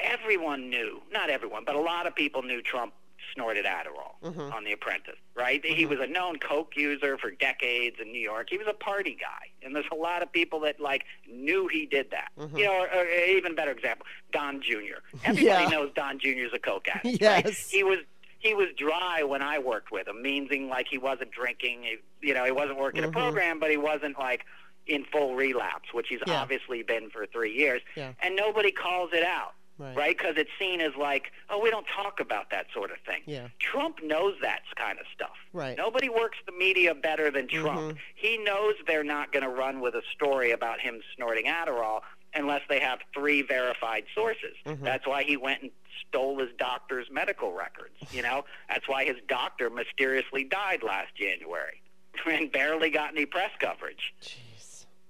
everyone 0.00 0.70
knew, 0.70 1.00
not 1.12 1.30
everyone, 1.30 1.64
but 1.64 1.74
a 1.74 1.80
lot 1.80 2.06
of 2.06 2.14
people 2.14 2.42
knew 2.42 2.62
Trump 2.62 2.92
snorted 3.34 3.64
Adderall 3.64 4.14
Mhm. 4.22 4.52
on 4.52 4.64
The 4.64 4.72
Apprentice, 4.72 5.16
right? 5.34 5.64
He 5.64 5.84
Mhm. 5.84 5.88
was 5.88 6.00
a 6.00 6.06
known 6.06 6.38
coke 6.38 6.76
user 6.76 7.18
for 7.18 7.30
decades 7.30 7.98
in 8.00 8.12
New 8.12 8.20
York. 8.20 8.48
He 8.50 8.56
was 8.58 8.66
a 8.68 8.72
party 8.72 9.16
guy, 9.20 9.50
and 9.62 9.74
there's 9.74 9.86
a 9.90 9.94
lot 9.96 10.22
of 10.22 10.30
people 10.32 10.60
that 10.60 10.78
like 10.80 11.04
knew 11.26 11.66
he 11.66 11.86
did 11.86 12.10
that. 12.12 12.28
Mhm. 12.38 12.58
You 12.58 12.64
know, 12.66 12.82
or, 12.82 12.88
or 12.94 13.06
even 13.08 13.54
better 13.54 13.72
example, 13.72 14.06
Don 14.32 14.60
Jr. 14.62 14.98
Everybody 15.24 15.44
Yeah. 15.46 15.68
knows 15.68 15.92
Don 15.94 16.18
Jr. 16.18 16.46
is 16.46 16.52
a 16.52 16.58
coke 16.58 16.88
addict. 16.88 17.22
right? 17.22 17.44
Yes. 17.46 17.70
he 17.70 17.82
was. 17.82 17.98
He 18.38 18.54
was 18.54 18.68
dry 18.76 19.24
when 19.24 19.42
I 19.42 19.58
worked 19.58 19.90
with 19.90 20.06
him, 20.06 20.22
meaning 20.22 20.68
like 20.68 20.86
he 20.88 20.98
wasn't 20.98 21.32
drinking. 21.32 21.82
He, 21.82 21.96
you 22.28 22.32
know, 22.34 22.44
he 22.44 22.52
wasn't 22.52 22.78
working 22.78 23.02
a 23.02 23.10
program, 23.10 23.58
but 23.58 23.70
he 23.70 23.76
wasn't 23.76 24.16
like 24.18 24.44
in 24.86 25.04
full 25.06 25.34
relapse, 25.34 25.92
which 25.92 26.06
he's 26.08 26.20
Yeah. 26.24 26.42
obviously 26.42 26.82
been 26.84 27.10
for 27.10 27.26
three 27.26 27.52
years. 27.52 27.82
Yeah. 27.96 28.12
And 28.22 28.36
nobody 28.36 28.70
calls 28.70 29.12
it 29.12 29.24
out 29.24 29.54
Right. 29.78 29.96
right? 29.96 30.16
Because 30.16 30.34
it's 30.36 30.50
seen 30.58 30.80
as 30.80 30.92
like, 30.98 31.32
oh, 31.50 31.60
we 31.60 31.70
don't 31.70 31.86
talk 31.94 32.18
about 32.20 32.50
that 32.50 32.66
sort 32.72 32.90
of 32.90 32.96
thing. 33.06 33.22
Yeah. 33.26 33.48
Trump 33.58 33.96
knows 34.02 34.34
that 34.42 34.60
kind 34.76 34.98
of 34.98 35.04
stuff. 35.14 35.36
Right. 35.52 35.76
Nobody 35.76 36.08
works 36.08 36.38
the 36.46 36.52
media 36.52 36.94
better 36.94 37.30
than 37.30 37.46
Trump. 37.46 37.80
Mhm. 37.94 37.98
He 38.14 38.38
knows 38.38 38.74
they're 38.86 39.04
not 39.04 39.32
going 39.32 39.42
to 39.42 39.50
run 39.50 39.80
with 39.80 39.94
a 39.94 40.02
story 40.14 40.52
about 40.52 40.80
him 40.80 41.02
snorting 41.14 41.44
Adderall 41.46 42.00
unless 42.34 42.62
they 42.68 42.80
have 42.80 43.00
three 43.14 43.42
verified 43.42 44.04
sources. 44.14 44.56
Mhm. 44.64 44.80
That's 44.82 45.06
why 45.06 45.24
he 45.24 45.36
went 45.36 45.62
and 45.62 45.70
stole 46.08 46.38
his 46.38 46.50
doctor's 46.58 47.10
medical 47.10 47.52
records. 47.52 47.94
You 48.12 48.22
know, 48.22 48.44
that's 48.68 48.88
why 48.88 49.04
his 49.04 49.16
doctor 49.28 49.68
mysteriously 49.70 50.44
died 50.44 50.82
last 50.82 51.14
January 51.14 51.82
and 52.26 52.50
barely 52.50 52.90
got 52.90 53.10
any 53.10 53.26
press 53.26 53.50
coverage 53.60 54.14
Jeez. 54.22 54.36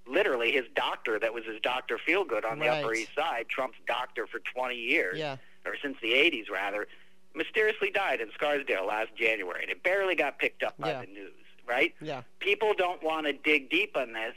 Literally 0.09 0.51
his 0.51 0.65
doctor 0.75 1.19
that 1.19 1.33
was 1.33 1.43
his 1.45 1.59
Dr. 1.61 1.97
Feelgood 1.97 2.45
on 2.45 2.59
the 2.59 2.67
Right. 2.67 2.83
Upper 2.83 2.93
East 2.93 3.11
Side, 3.15 3.47
Trump's 3.49 3.77
doctor 3.87 4.27
for 4.27 4.39
20 4.39 4.75
years, 4.75 5.17
Yeah. 5.17 5.37
or 5.65 5.75
since 5.81 5.97
the 6.01 6.13
80s 6.13 6.49
rather, 6.49 6.87
mysteriously 7.35 7.91
died 7.91 8.21
in 8.21 8.31
Scarsdale 8.31 8.85
last 8.85 9.15
January, 9.15 9.61
and 9.63 9.71
it 9.71 9.83
barely 9.83 10.15
got 10.15 10.39
picked 10.39 10.63
up 10.63 10.75
by 10.79 10.91
Yeah. 10.91 11.01
the 11.01 11.07
news, 11.07 11.33
right? 11.65 11.93
Yeah. 12.01 12.23
People 12.39 12.73
don't 12.73 13.01
want 13.03 13.27
to 13.27 13.33
dig 13.33 13.69
deep 13.69 13.95
on 13.95 14.13
this 14.13 14.35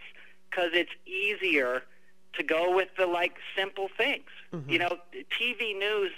because 0.50 0.70
it's 0.74 0.92
easier 1.06 1.84
to 2.34 2.42
go 2.42 2.74
with 2.74 2.88
the 2.96 3.06
like 3.06 3.36
simple 3.56 3.88
things. 3.96 4.28
Mhm. 4.52 4.70
You 4.70 4.78
know, 4.80 5.00
TV 5.36 5.74
news 5.74 6.12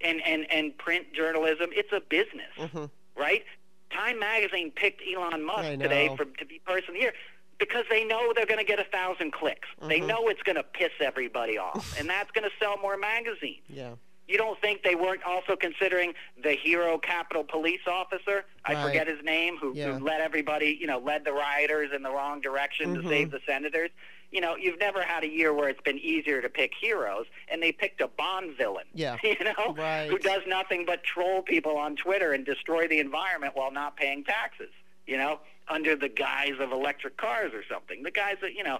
and, 0.00 0.22
and, 0.24 0.50
and 0.50 0.76
print 0.78 1.12
journalism, 1.12 1.70
it's 1.72 1.92
a 1.92 2.00
business 2.00 2.52
Mhm. 2.56 2.90
right? 3.16 3.44
Time 3.90 4.18
Magazine 4.18 4.70
picked 4.70 5.02
Elon 5.02 5.42
Musk 5.42 5.78
today 5.80 6.14
for 6.16 6.24
to 6.26 6.44
be 6.44 6.58
Person 6.60 6.90
of 6.90 6.94
the 6.94 7.00
Year 7.00 7.14
because 7.58 7.84
they 7.90 8.04
know 8.04 8.32
they're 8.34 8.46
going 8.46 8.58
to 8.60 8.64
get 8.64 8.78
a 8.78 8.84
thousand 8.84 9.32
clicks. 9.32 9.68
They 9.82 10.00
Mhm. 10.00 10.06
know 10.06 10.28
it's 10.28 10.42
going 10.42 10.56
to 10.56 10.62
piss 10.62 10.92
everybody 11.00 11.58
off, 11.58 11.96
and 11.98 12.08
that's 12.08 12.30
going 12.30 12.48
to 12.48 12.54
sell 12.58 12.76
more 12.78 12.96
magazines. 12.96 13.64
Yeah. 13.68 13.94
You 14.28 14.36
don't 14.36 14.60
think 14.60 14.82
they 14.82 14.94
weren't 14.94 15.22
also 15.24 15.56
considering 15.56 16.12
the 16.42 16.52
hero 16.52 16.98
Capitol 16.98 17.44
Police 17.44 17.80
officer? 17.86 18.44
I 18.64 18.74
Right. 18.74 18.86
forget 18.86 19.06
his 19.08 19.22
name, 19.24 19.56
who, 19.56 19.72
Yeah. 19.74 19.92
who 19.98 20.04
led 20.04 20.20
everybody, 20.20 20.76
you 20.78 20.86
know, 20.86 20.98
led 20.98 21.24
the 21.24 21.32
rioters 21.32 21.92
in 21.94 22.02
the 22.02 22.10
wrong 22.10 22.40
direction 22.42 22.94
Mhm. 22.96 23.02
to 23.02 23.08
save 23.08 23.30
the 23.30 23.40
senators. 23.46 23.90
You 24.30 24.42
know, 24.42 24.54
you've 24.56 24.78
never 24.78 25.00
had 25.02 25.24
a 25.24 25.26
year 25.28 25.54
where 25.54 25.70
it's 25.70 25.80
been 25.80 25.96
easier 25.98 26.42
to 26.42 26.50
pick 26.50 26.74
heroes, 26.78 27.24
and 27.48 27.62
they 27.62 27.72
picked 27.72 28.02
a 28.02 28.08
Bond 28.08 28.54
villain. 28.58 28.86
Yeah. 28.92 29.16
You 29.24 29.36
know, 29.42 29.74
Right. 29.74 30.08
who 30.10 30.18
does 30.18 30.42
nothing 30.46 30.84
but 30.84 31.02
troll 31.02 31.40
people 31.40 31.78
on 31.78 31.96
Twitter 31.96 32.34
and 32.34 32.44
destroy 32.44 32.86
the 32.86 32.98
environment 32.98 33.56
while 33.56 33.70
not 33.70 33.96
paying 33.96 34.24
taxes. 34.24 34.70
You 35.06 35.16
know, 35.16 35.40
under 35.70 35.94
the 35.96 36.08
guise 36.08 36.54
of 36.60 36.72
electric 36.72 37.16
cars 37.16 37.52
or 37.54 37.62
something. 37.70 38.02
The 38.02 38.10
guys 38.10 38.36
that 38.42 38.54
you 38.54 38.62
know, 38.64 38.78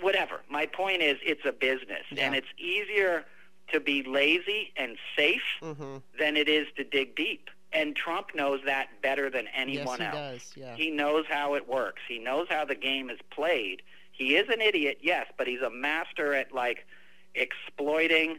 whatever. 0.00 0.40
My 0.50 0.66
point 0.66 1.02
is, 1.02 1.16
it's 1.22 1.44
a 1.44 1.52
business, 1.52 2.04
Yeah. 2.10 2.26
and 2.26 2.34
it's 2.34 2.48
easier 2.58 3.24
to 3.72 3.80
be 3.80 4.02
lazy 4.02 4.72
and 4.76 4.96
safe 5.16 5.42
Mm-hmm. 5.62 5.98
than 6.18 6.36
it 6.36 6.48
is 6.48 6.66
to 6.76 6.84
dig 6.84 7.14
deep. 7.16 7.50
And 7.72 7.94
Trump 7.94 8.34
knows 8.34 8.60
that 8.64 8.88
better 9.02 9.28
than 9.28 9.44
Yes, 9.44 9.54
anyone 9.54 10.00
he 10.00 10.06
else. 10.06 10.14
does. 10.14 10.52
Yeah. 10.56 10.74
He 10.74 10.90
knows 10.90 11.26
how 11.28 11.54
it 11.54 11.68
works. 11.68 12.00
He 12.08 12.18
knows 12.18 12.46
how 12.48 12.64
the 12.64 12.74
game 12.74 13.10
is 13.10 13.18
played. 13.30 13.82
He 14.12 14.36
is 14.36 14.48
an 14.48 14.60
idiot, 14.62 14.98
yes, 15.02 15.26
but 15.36 15.46
he's 15.46 15.60
a 15.60 15.68
master 15.70 16.32
at 16.34 16.50
like 16.52 16.86
exploiting 17.34 18.38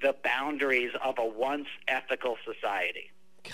the 0.00 0.14
boundaries 0.22 0.92
of 1.02 1.18
a 1.18 1.26
once 1.26 1.66
ethical 1.88 2.36
society. 2.44 3.10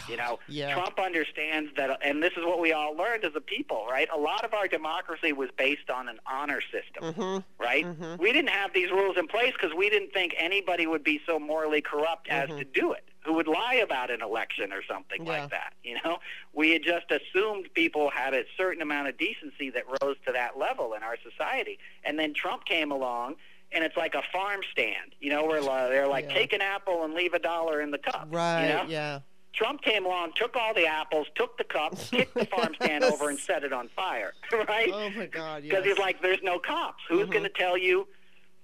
You 0.09 0.17
know, 0.17 0.39
Yeah. 0.49 0.75
Trump 0.75 0.99
understands 0.99 1.71
that, 1.77 1.99
and 2.03 2.23
this 2.23 2.33
is 2.37 2.45
what 2.45 2.61
we 2.61 2.73
all 2.73 2.95
learned 2.95 3.25
as 3.25 3.33
a 3.35 3.41
people, 3.41 3.87
right? 3.91 4.09
A 4.13 4.19
lot 4.19 4.45
of 4.45 4.55
our 4.55 4.69
democracy 4.69 5.33
was 5.33 5.51
based 5.57 5.91
on 5.91 6.09
an 6.09 6.19
honor 6.27 6.61
system, 6.61 7.13
Mm-hmm. 7.15 7.63
right? 7.63 7.85
Mhm. 7.85 8.19
We 8.19 8.33
didn't 8.33 8.51
have 8.51 8.73
these 8.73 8.91
rules 8.91 9.17
in 9.17 9.27
place 9.29 9.53
because 9.53 9.75
we 9.75 9.89
didn't 9.91 10.13
think 10.13 10.35
anybody 10.39 10.87
would 10.87 11.05
be 11.05 11.21
so 11.27 11.39
morally 11.39 11.81
corrupt 11.81 12.29
as 12.29 12.49
Mhm. 12.51 12.59
to 12.59 12.65
do 12.65 12.93
it, 12.93 13.05
who 13.21 13.33
would 13.35 13.47
lie 13.49 13.75
about 13.75 14.11
an 14.11 14.23
election 14.23 14.73
or 14.73 14.83
something 14.85 15.25
Yeah. 15.25 15.33
like 15.43 15.51
that. 15.51 15.75
You 15.83 15.99
know, 16.05 16.19
we 16.53 16.71
had 16.73 16.83
just 16.83 17.11
assumed 17.11 17.73
people 17.75 18.11
had 18.11 18.35
a 18.35 18.45
certain 18.57 18.83
amount 18.83 19.09
of 19.09 19.17
decency 19.19 19.71
that 19.71 19.85
rose 20.03 20.17
to 20.27 20.33
that 20.33 20.59
level 20.59 20.95
in 20.95 21.03
our 21.03 21.17
society, 21.23 21.79
and 22.05 22.19
then 22.19 22.35
Trump 22.35 22.65
came 22.65 22.91
along. 22.91 23.37
And 23.75 23.83
it's 23.83 23.97
like 23.97 24.15
a 24.15 24.21
farm 24.31 24.61
stand, 24.71 25.15
you 25.19 25.31
know, 25.31 25.47
where 25.47 25.63
they're 25.89 26.07
like, 26.07 26.27
Yeah. 26.29 26.35
take 26.35 26.53
an 26.53 26.61
apple 26.61 27.05
and 27.05 27.15
leave 27.15 27.33
a 27.33 27.39
dollar 27.39 27.81
in 27.81 27.91
the 27.91 27.97
cup. 27.97 28.27
Right. 28.29 28.65
You 28.67 28.69
know? 28.75 28.85
Yeah. 28.87 29.21
Trump 29.53 29.83
came 29.83 30.07
along, 30.07 30.33
took 30.35 30.57
all 30.57 30.73
the 30.73 30.87
apples, 30.87 31.27
took 31.35 31.59
the 31.59 31.65
cups, 31.65 32.09
kicked 32.11 32.35
the 32.35 32.47
farm 32.47 32.75
stand 32.75 33.05
over, 33.05 33.29
and 33.29 33.39
set 33.39 33.65
it 33.65 33.73
on 33.73 33.89
fire. 33.89 34.33
Right? 34.53 34.91
Oh 34.93 35.11
my 35.11 35.27
God. 35.27 35.63
Because 35.63 35.85
Yes. 35.85 35.97
he's 35.97 35.99
like, 35.99 36.23
there's 36.23 36.43
no 36.43 36.59
cops. 36.59 37.03
Who's 37.09 37.29
Mhm. 37.29 37.33
going 37.33 37.43
to 37.45 37.49
tell 37.51 37.77
you, 37.77 38.07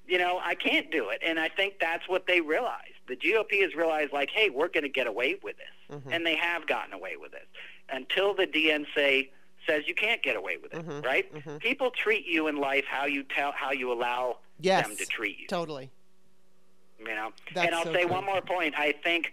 you 0.07 0.19
know, 0.19 0.39
I 0.43 0.55
can't 0.55 0.91
do 0.91 1.11
it? 1.11 1.21
And 1.25 1.39
I 1.39 1.49
think 1.49 1.79
that's 1.81 2.09
what 2.09 2.27
they 2.27 2.41
realized. 2.41 2.95
The 3.09 3.17
GOP 3.17 3.63
has 3.63 3.75
realized, 3.75 4.13
like, 4.13 4.31
hey, 4.31 4.49
we're 4.51 4.69
going 4.69 4.85
to 4.85 4.89
get 4.91 5.07
away 5.07 5.37
with 5.43 5.57
this. 5.57 5.99
Mhm. 5.99 6.13
And 6.15 6.27
they 6.27 6.37
have 6.37 6.67
gotten 6.67 6.93
away 6.95 7.17
with 7.17 7.35
it. 7.35 7.47
Until 7.91 8.35
the 8.35 8.47
DNC 8.47 9.31
says 9.67 9.85
you 9.87 9.95
can't 9.95 10.23
get 10.23 10.37
away 10.37 10.57
with 10.57 10.73
it, 10.75 10.87
Mhm. 10.87 11.05
right? 11.05 11.31
Mhm. 11.35 11.59
People 11.61 11.91
treat 11.91 12.25
you 12.27 12.49
in 12.49 12.57
life 12.57 12.85
how 12.87 13.05
you 13.07 13.23
tell 13.25 13.53
how 13.53 13.73
you 13.73 13.93
allow 13.93 14.39
Yes. 14.61 14.87
them 14.87 14.97
to 14.97 15.05
treat 15.07 15.39
you. 15.39 15.47
Totally. 15.49 15.91
You 16.99 17.07
know, 17.15 17.33
That's 17.55 17.67
and 17.67 17.75
I'll 17.75 17.85
so 17.85 17.93
say 17.93 18.03
true. 18.05 18.13
one 18.13 18.25
more 18.25 18.41
point. 18.41 18.75
I 18.79 18.93
think 18.93 19.33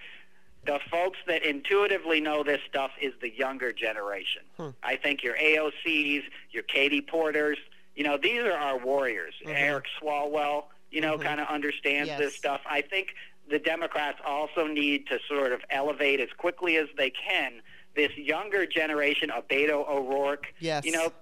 the 0.66 0.80
folks 0.90 1.18
that 1.28 1.44
intuitively 1.44 2.20
know 2.22 2.44
this 2.44 2.62
stuff 2.68 2.92
is 3.02 3.14
the 3.22 3.30
younger 3.30 3.72
generation. 3.72 4.42
Hmm. 4.58 4.70
I 4.84 4.96
think 4.96 5.24
your 5.24 5.36
AOCs, 5.36 6.24
your 6.52 6.64
Katie 6.64 7.02
Porters, 7.02 7.58
you 7.96 8.04
know, 8.04 8.18
these 8.18 8.42
are 8.42 8.54
our 8.54 8.78
warriors. 8.78 9.36
Mhm. 9.44 9.54
Eric 9.56 9.86
Swalwell, 10.02 10.66
you 10.92 11.02
know, 11.02 11.18
Mhm. 11.18 11.24
kind 11.24 11.40
of 11.42 11.48
understands 11.48 12.10
this 12.18 12.36
stuff. 12.36 12.62
I 12.66 12.82
think 12.82 13.16
the 13.48 13.60
Democrats 13.60 14.20
also 14.26 14.66
need 14.68 15.08
to 15.08 15.20
sort 15.28 15.52
of 15.52 15.64
elevate 15.70 16.20
as 16.20 16.30
quickly 16.38 16.78
as 16.78 16.88
they 16.98 17.12
can 17.12 17.62
this 17.94 18.16
younger 18.18 18.66
generation 18.66 19.30
of 19.30 19.48
Beto 19.48 19.88
O'Rourke. 19.88 20.54
Yes. 20.60 20.84
You 20.84 20.92
know, 20.92 21.14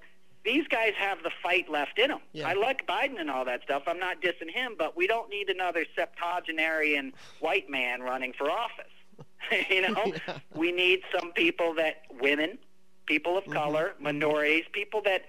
these 0.43 0.67
guys 0.67 0.93
have 0.97 1.21
the 1.23 1.29
fight 1.43 1.69
left 1.69 1.99
in 1.99 2.09
them. 2.09 2.21
Yeah. 2.31 2.47
I 2.47 2.53
like 2.53 2.85
Biden 2.87 3.19
and 3.19 3.29
all 3.29 3.45
that 3.45 3.61
stuff. 3.63 3.83
I'm 3.87 3.99
not 3.99 4.21
dissing 4.21 4.49
him, 4.49 4.75
but 4.77 4.95
we 4.97 5.05
don't 5.05 5.29
need 5.29 5.49
another 5.49 5.85
septuagenarian 5.95 7.13
white 7.39 7.69
man 7.69 8.01
running 8.01 8.33
for 8.33 8.49
office. 8.49 8.91
you 9.69 9.81
know, 9.81 9.95
Yeah. 10.27 10.39
we 10.55 10.71
need 10.71 11.01
some 11.17 11.31
people 11.33 11.73
that 11.75 12.03
women, 12.19 12.57
people 13.05 13.37
of 13.37 13.43
Mhm. 13.45 13.53
color, 13.53 13.93
minorities, 13.99 14.65
people 14.71 15.01
that 15.03 15.25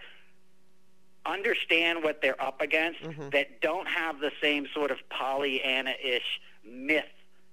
understand 1.27 2.03
what 2.05 2.21
they're 2.21 2.41
up 2.41 2.61
against, 2.61 3.01
Mhm. 3.01 3.31
that 3.33 3.61
don't 3.61 3.87
have 3.87 4.21
the 4.21 4.31
same 4.43 4.67
sort 4.75 4.91
of 4.91 4.99
Pollyanna-ish 5.09 6.41
myth 6.65 7.05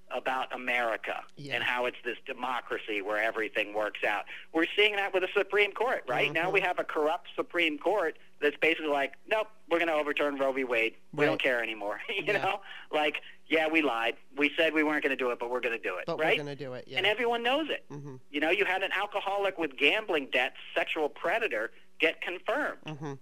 about 0.10 0.54
America 0.54 1.24
Yeah. 1.38 1.56
and 1.56 1.64
how 1.64 1.86
it's 1.86 1.96
this 2.04 2.18
democracy 2.26 3.02
where 3.02 3.18
everything 3.18 3.74
works 3.74 4.04
out. 4.04 4.26
We're 4.52 4.66
seeing 4.76 4.98
that 4.98 5.14
with 5.14 5.24
the 5.24 5.30
Supreme 5.34 5.72
Court, 5.72 6.04
right? 6.06 6.30
Now 6.34 6.50
Mhm. 6.50 6.54
we 6.54 6.60
have 6.62 6.80
a 6.80 6.84
corrupt 6.84 7.30
Supreme 7.34 7.78
Court 7.80 8.18
that's 8.42 8.58
basically 8.58 8.90
like, 8.90 9.14
nope, 9.26 9.48
we're 9.70 9.78
going 9.80 9.88
to 9.88 9.94
overturn 9.94 10.36
Roe 10.36 10.52
v. 10.52 10.66
Wade. 10.66 10.96
We 11.14 11.24
Right. 11.24 11.30
don't 11.30 11.42
care 11.42 11.64
anymore. 11.64 12.02
you 12.10 12.24
Yeah. 12.26 12.40
know, 12.44 12.62
like, 12.92 13.22
yeah, 13.52 13.68
we 13.68 13.82
lied. 13.82 14.16
We 14.38 14.50
said 14.58 14.74
we 14.74 14.82
weren't 14.82 15.04
going 15.04 15.16
to 15.16 15.22
do 15.22 15.30
it, 15.32 15.38
but 15.40 15.52
we're 15.52 15.60
going 15.60 15.78
to 15.78 15.84
do 15.90 15.98
it, 15.98 16.06
But 16.08 16.18
right? 16.20 16.38
we're 16.38 16.44
gonna 16.44 16.56
do 16.56 16.74
it. 16.74 16.86
Yeah. 16.88 16.98
And 17.00 17.06
everyone 17.06 17.44
knows 17.44 17.68
it. 17.70 17.84
mm-hmm. 17.92 18.16
You 18.32 18.40
know, 18.40 18.50
you 18.50 18.64
had 18.66 18.82
an 18.82 18.92
alcoholic 18.98 19.58
with 19.58 19.76
gambling 19.78 20.30
debts, 20.32 20.56
sexual 20.74 21.10
predator, 21.10 21.72
get 22.00 22.22
confirmed, 22.22 22.80
Mm-hmm. 22.88 23.14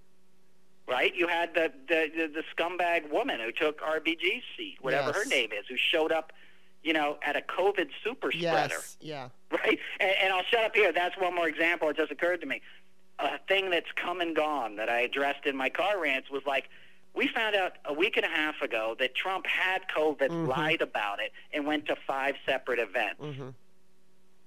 right? 0.88 1.14
You 1.16 1.28
had 1.28 1.54
the 1.56 1.72
the, 1.88 2.10
the, 2.16 2.28
the 2.28 2.44
scumbag 2.56 3.12
woman 3.12 3.40
who 3.40 3.52
took 3.52 3.82
RBG's 3.82 4.44
seat, 4.56 4.78
whatever 4.82 5.12
her 5.14 5.26
name 5.26 5.50
is, 5.52 5.66
who 5.68 5.76
showed 5.78 6.12
up, 6.12 6.32
you 6.84 6.94
know, 6.94 7.18
at 7.24 7.36
a 7.36 7.42
COVID 7.42 7.90
super 8.04 8.32
spreader, 8.32 8.76
Yes. 8.76 8.98
Yeah. 9.02 9.30
right? 9.52 9.80
And, 10.00 10.12
and 10.24 10.34
I'll 10.34 10.44
shut 10.44 10.64
up 10.64 10.76
here. 10.76 10.92
That's 10.94 11.18
one 11.18 11.36
more 11.36 11.48
example. 11.48 11.90
It 11.90 11.98
just 11.98 12.12
occurred 12.12 12.42
to 12.42 12.48
me. 12.48 12.62
A 13.20 13.38
thing 13.50 13.70
that's 13.70 13.92
come 13.96 14.22
and 14.22 14.34
gone 14.36 14.78
that 14.78 14.90
I 14.90 15.02
addressed 15.02 15.46
in 15.46 15.58
my 15.58 15.70
car 15.70 16.00
rants 16.02 16.30
was 16.30 16.44
like, 16.46 16.70
we 17.14 17.28
found 17.28 17.56
out 17.56 17.74
a 17.86 17.94
week 17.94 18.18
and 18.18 18.26
a 18.26 18.30
half 18.30 18.62
ago 18.62 18.96
that 19.00 19.16
Trump 19.16 19.46
had 19.48 19.82
COVID, 19.96 20.30
Mhm. 20.30 20.48
lied 20.48 20.82
about 20.82 21.20
it, 21.20 21.32
and 21.52 21.66
went 21.66 21.86
to 21.88 21.96
five 21.96 22.36
separate 22.46 22.80
events. 22.80 23.22
Mm-hmm. 23.22 23.50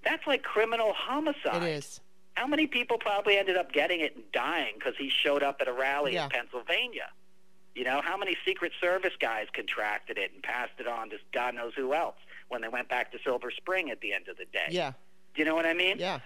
That's 0.05 0.27
like 0.27 0.43
criminal 0.43 0.93
homicide. 0.95 1.63
It 1.63 1.69
is. 1.69 2.01
How 2.35 2.47
many 2.47 2.67
people 2.67 2.99
probably 2.99 3.37
ended 3.37 3.57
up 3.57 3.73
getting 3.73 4.01
it 4.01 4.15
and 4.17 4.25
dying 4.33 4.75
because 4.79 4.95
he 4.97 5.11
showed 5.11 5.43
up 5.43 5.61
at 5.61 5.69
a 5.69 5.73
rally 5.73 6.15
Yeah. 6.15 6.25
in 6.25 6.31
Pennsylvania? 6.31 7.11
You 7.75 7.85
know, 7.85 8.01
how 8.03 8.17
many 8.17 8.37
Secret 8.45 8.73
Service 8.81 9.13
guys 9.19 9.47
contracted 9.53 10.19
it 10.19 10.33
and 10.33 10.43
passed 10.43 10.73
it 10.79 10.87
on 10.87 11.11
to 11.11 11.19
God 11.33 11.55
knows 11.55 11.73
who 11.75 11.95
else 11.95 12.17
when 12.49 12.61
they 12.63 12.69
went 12.69 12.89
back 12.89 13.13
to 13.13 13.19
Silver 13.23 13.51
Spring 13.51 13.91
at 13.91 14.01
the 14.01 14.13
end 14.13 14.29
of 14.29 14.37
the 14.37 14.45
day? 14.47 14.67
Yeah. 14.71 14.93
Do 15.35 15.41
you 15.41 15.45
know 15.45 15.55
what 15.55 15.67
I 15.67 15.73
mean? 15.75 15.99
Yeah. 15.99 16.21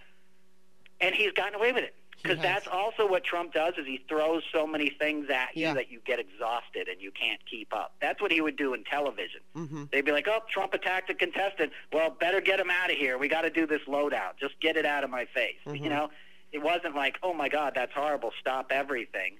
And 1.01 1.15
he's 1.15 1.33
gotten 1.33 1.55
away 1.55 1.73
with 1.73 1.85
it. 1.85 1.95
Because 2.29 2.43
that's 2.43 2.67
also 2.67 3.07
what 3.09 3.25
Trump 3.25 3.53
does 3.53 3.75
is 3.79 3.87
he 3.87 4.05
throws 4.09 4.43
so 4.53 4.67
many 4.67 4.91
things 4.91 5.29
at 5.31 5.57
you 5.57 5.63
Yeah. 5.67 5.75
that 5.75 5.91
you 5.91 6.01
get 6.05 6.19
exhausted 6.19 6.89
and 6.89 7.01
you 7.01 7.11
can't 7.11 7.41
keep 7.47 7.73
up. 7.75 7.95
That's 8.01 8.21
what 8.21 8.31
he 8.33 8.41
would 8.41 8.57
do 8.57 8.75
in 8.75 8.85
television. 8.85 9.41
Mm-hmm. 9.55 9.85
They'd 9.93 10.05
be 10.05 10.13
like, 10.13 10.27
"Oh, 10.29 10.41
Trump 10.51 10.75
attacked 10.75 11.11
a 11.11 11.15
contestant. 11.15 11.73
Well, 11.93 12.11
better 12.11 12.41
get 12.41 12.59
him 12.61 12.71
out 12.71 12.91
of 12.91 12.97
here. 12.97 13.19
We 13.19 13.29
got 13.29 13.43
to 13.43 13.51
do 13.51 13.67
this 13.67 13.83
loadout. 13.89 14.39
Just 14.41 14.59
get 14.61 14.77
it 14.77 14.85
out 14.87 15.05
of 15.05 15.11
my 15.11 15.25
face." 15.27 15.57
Mhm. 15.67 15.81
You 15.83 15.89
know, 15.91 16.11
it 16.53 16.59
wasn't 16.63 16.95
like, 16.95 17.17
"Oh 17.23 17.33
my 17.33 17.49
God, 17.49 17.73
that's 17.75 17.93
horrible. 17.93 18.33
Stop 18.41 18.71
everything. 18.71 19.39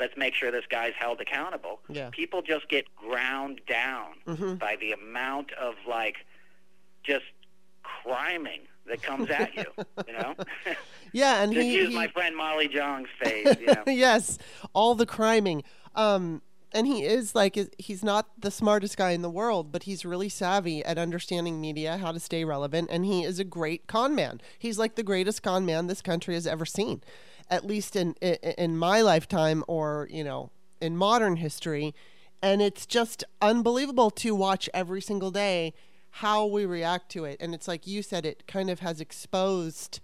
Let's 0.00 0.16
make 0.16 0.34
sure 0.34 0.50
this 0.50 0.66
guy's 0.66 0.94
held 0.94 1.20
accountable." 1.20 1.80
Yeah. 1.88 2.10
People 2.10 2.42
just 2.42 2.68
get 2.68 2.84
ground 2.96 3.60
down 3.66 4.14
Mm-hmm. 4.26 4.54
by 4.56 4.76
the 4.76 4.92
amount 4.92 5.52
of 5.52 5.74
like 5.86 6.16
just 7.02 7.24
criming 7.82 8.60
that 8.88 9.02
comes 9.02 9.30
at 9.30 9.54
you. 9.54 9.64
you 10.06 10.12
know, 10.14 10.34
Yeah, 11.12 11.42
and 11.42 11.52
just 11.52 11.64
he, 11.66 11.74
use 11.74 11.88
he- 11.88 11.94
my 11.94 12.08
friend 12.08 12.36
Molly 12.36 12.68
Jong's 12.68 13.08
face. 13.22 13.56
You 13.60 13.66
know. 13.66 13.82
yes, 13.86 14.38
all 14.74 14.94
the 14.94 15.06
criming. 15.06 15.62
Um, 15.94 16.42
and 16.72 16.86
he 16.86 17.02
is 17.04 17.34
like 17.34 17.58
he's 17.78 18.04
not 18.04 18.28
the 18.38 18.50
smartest 18.50 18.98
guy 18.98 19.12
in 19.12 19.22
the 19.22 19.30
world, 19.30 19.72
but 19.72 19.84
he's 19.84 20.04
really 20.04 20.28
savvy 20.28 20.84
at 20.84 20.98
understanding 20.98 21.60
media, 21.62 21.96
how 21.96 22.12
to 22.12 22.20
stay 22.20 22.44
relevant, 22.44 22.90
and 22.92 23.06
he 23.06 23.24
is 23.24 23.38
a 23.38 23.44
great 23.44 23.86
con 23.86 24.14
man. 24.14 24.40
He's 24.58 24.78
like 24.78 24.94
the 24.94 25.02
greatest 25.02 25.42
con 25.42 25.64
man 25.64 25.86
this 25.86 26.02
country 26.02 26.34
has 26.34 26.46
ever 26.46 26.66
seen, 26.66 27.02
at 27.48 27.64
least 27.64 27.96
in, 27.96 28.12
in 28.20 28.76
my 28.76 29.00
lifetime, 29.00 29.64
or 29.66 30.08
you 30.10 30.22
know, 30.22 30.50
in 30.80 30.94
modern 30.94 31.36
history. 31.36 31.94
And 32.42 32.60
it's 32.62 32.84
just 32.86 33.24
unbelievable 33.40 34.10
to 34.10 34.34
watch 34.34 34.68
every 34.74 35.00
single 35.00 35.30
day 35.30 35.72
how 36.10 36.46
we 36.46 36.66
react 36.66 37.10
to 37.12 37.24
it. 37.24 37.36
And 37.40 37.54
it's 37.54 37.68
like 37.68 37.86
you 37.86 38.02
said, 38.02 38.26
it 38.26 38.46
kind 38.46 38.70
of 38.70 38.80
has 38.80 39.00
exposed 39.00 40.00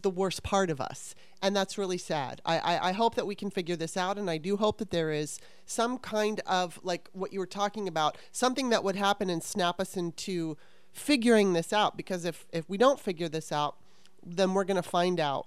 the 0.00 0.10
worst 0.10 0.42
part 0.42 0.70
of 0.70 0.80
us. 0.80 1.14
And 1.42 1.54
that's 1.54 1.76
really 1.76 1.98
sad. 1.98 2.40
I, 2.46 2.58
I, 2.58 2.88
I 2.88 2.92
hope 2.92 3.14
that 3.14 3.26
we 3.26 3.34
can 3.34 3.50
figure 3.50 3.76
this 3.76 3.96
out. 3.96 4.18
And 4.18 4.30
I 4.30 4.38
do 4.38 4.56
hope 4.56 4.78
that 4.78 4.90
there 4.90 5.10
is 5.10 5.38
some 5.66 5.98
kind 5.98 6.40
of, 6.46 6.80
like 6.82 7.08
what 7.12 7.32
you 7.32 7.40
were 7.40 7.46
talking 7.46 7.88
about, 7.88 8.16
something 8.30 8.70
that 8.70 8.84
would 8.84 8.96
happen 8.96 9.28
and 9.28 9.42
snap 9.42 9.80
us 9.80 9.96
into 9.96 10.56
figuring 10.92 11.52
this 11.52 11.72
out. 11.72 11.96
Because 11.96 12.24
if, 12.24 12.46
if 12.52 12.68
we 12.68 12.78
don't 12.78 13.00
figure 13.00 13.28
this 13.28 13.52
out, 13.52 13.76
then 14.24 14.54
we're 14.54 14.64
going 14.64 14.82
to 14.82 14.88
find 14.88 15.20
out 15.20 15.46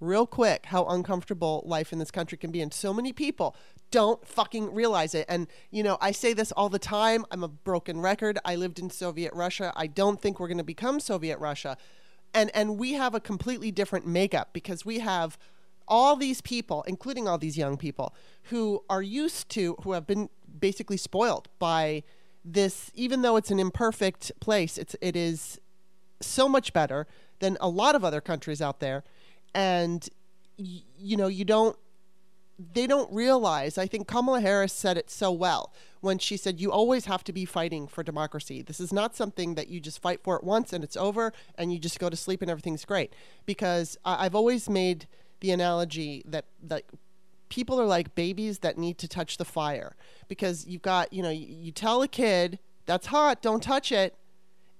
real 0.00 0.26
quick 0.26 0.66
how 0.66 0.86
uncomfortable 0.86 1.62
life 1.66 1.92
in 1.92 1.98
this 1.98 2.10
country 2.10 2.38
can 2.38 2.50
be. 2.50 2.60
And 2.60 2.72
so 2.72 2.92
many 2.92 3.12
people 3.12 3.56
don't 3.90 4.26
fucking 4.26 4.74
realize 4.74 5.14
it. 5.14 5.26
And, 5.28 5.46
you 5.70 5.82
know, 5.82 5.98
I 6.00 6.10
say 6.10 6.32
this 6.32 6.52
all 6.52 6.68
the 6.68 6.78
time. 6.78 7.24
I'm 7.30 7.44
a 7.44 7.48
broken 7.48 8.00
record. 8.00 8.38
I 8.44 8.56
lived 8.56 8.78
in 8.78 8.90
Soviet 8.90 9.32
Russia. 9.32 9.72
I 9.76 9.86
don't 9.86 10.20
think 10.20 10.40
we're 10.40 10.48
going 10.48 10.58
to 10.58 10.64
become 10.64 10.98
Soviet 10.98 11.38
Russia. 11.38 11.76
And, 12.32 12.50
and 12.54 12.76
we 12.78 12.94
have 12.94 13.14
a 13.14 13.20
completely 13.20 13.70
different 13.70 14.06
makeup 14.06 14.50
because 14.52 14.84
we 14.84 14.98
have 14.98 15.38
all 15.86 16.16
these 16.16 16.40
people, 16.40 16.82
including 16.88 17.28
all 17.28 17.38
these 17.38 17.56
young 17.56 17.76
people, 17.76 18.14
who 18.44 18.82
are 18.90 19.02
used 19.02 19.48
to, 19.50 19.76
who 19.84 19.92
have 19.92 20.06
been 20.06 20.28
basically 20.58 20.96
spoiled 20.96 21.48
by 21.58 22.02
this, 22.44 22.90
even 22.94 23.22
though 23.22 23.36
it's 23.36 23.50
an 23.50 23.60
imperfect 23.60 24.32
place, 24.40 24.76
it's, 24.76 24.96
it 25.00 25.16
is 25.16 25.60
so 26.20 26.48
much 26.48 26.72
better 26.72 27.06
than 27.38 27.56
a 27.60 27.68
lot 27.68 27.94
of 27.94 28.04
other 28.04 28.20
countries 28.20 28.60
out 28.60 28.80
there. 28.80 29.04
And, 29.54 30.08
y- 30.58 30.82
you 30.98 31.16
know, 31.16 31.26
you 31.26 31.44
don't, 31.44 31.76
they 32.58 32.86
don't 32.86 33.12
realize. 33.12 33.78
I 33.78 33.86
think 33.86 34.06
Kamala 34.06 34.40
Harris 34.40 34.72
said 34.72 34.96
it 34.96 35.10
so 35.10 35.32
well 35.32 35.72
when 36.00 36.18
she 36.18 36.36
said, 36.36 36.60
You 36.60 36.70
always 36.70 37.06
have 37.06 37.24
to 37.24 37.32
be 37.32 37.44
fighting 37.44 37.88
for 37.88 38.02
democracy. 38.02 38.62
This 38.62 38.80
is 38.80 38.92
not 38.92 39.16
something 39.16 39.54
that 39.56 39.68
you 39.68 39.80
just 39.80 40.00
fight 40.00 40.22
for 40.22 40.36
it 40.36 40.44
once 40.44 40.72
and 40.72 40.84
it's 40.84 40.96
over 40.96 41.32
and 41.56 41.72
you 41.72 41.78
just 41.78 41.98
go 41.98 42.08
to 42.08 42.16
sleep 42.16 42.42
and 42.42 42.50
everything's 42.50 42.84
great. 42.84 43.12
Because 43.46 43.96
I- 44.04 44.24
I've 44.24 44.34
always 44.34 44.68
made 44.68 45.06
the 45.40 45.50
analogy 45.50 46.22
that, 46.26 46.44
that 46.62 46.84
people 47.48 47.80
are 47.80 47.86
like 47.86 48.14
babies 48.14 48.60
that 48.60 48.78
need 48.78 48.98
to 48.98 49.08
touch 49.08 49.36
the 49.36 49.44
fire 49.44 49.96
because 50.28 50.66
you've 50.66 50.82
got, 50.82 51.12
you 51.12 51.22
know, 51.22 51.30
you, 51.30 51.46
you 51.48 51.72
tell 51.72 52.02
a 52.02 52.08
kid, 52.08 52.58
That's 52.86 53.06
hot, 53.06 53.42
don't 53.42 53.62
touch 53.62 53.90
it 53.90 54.14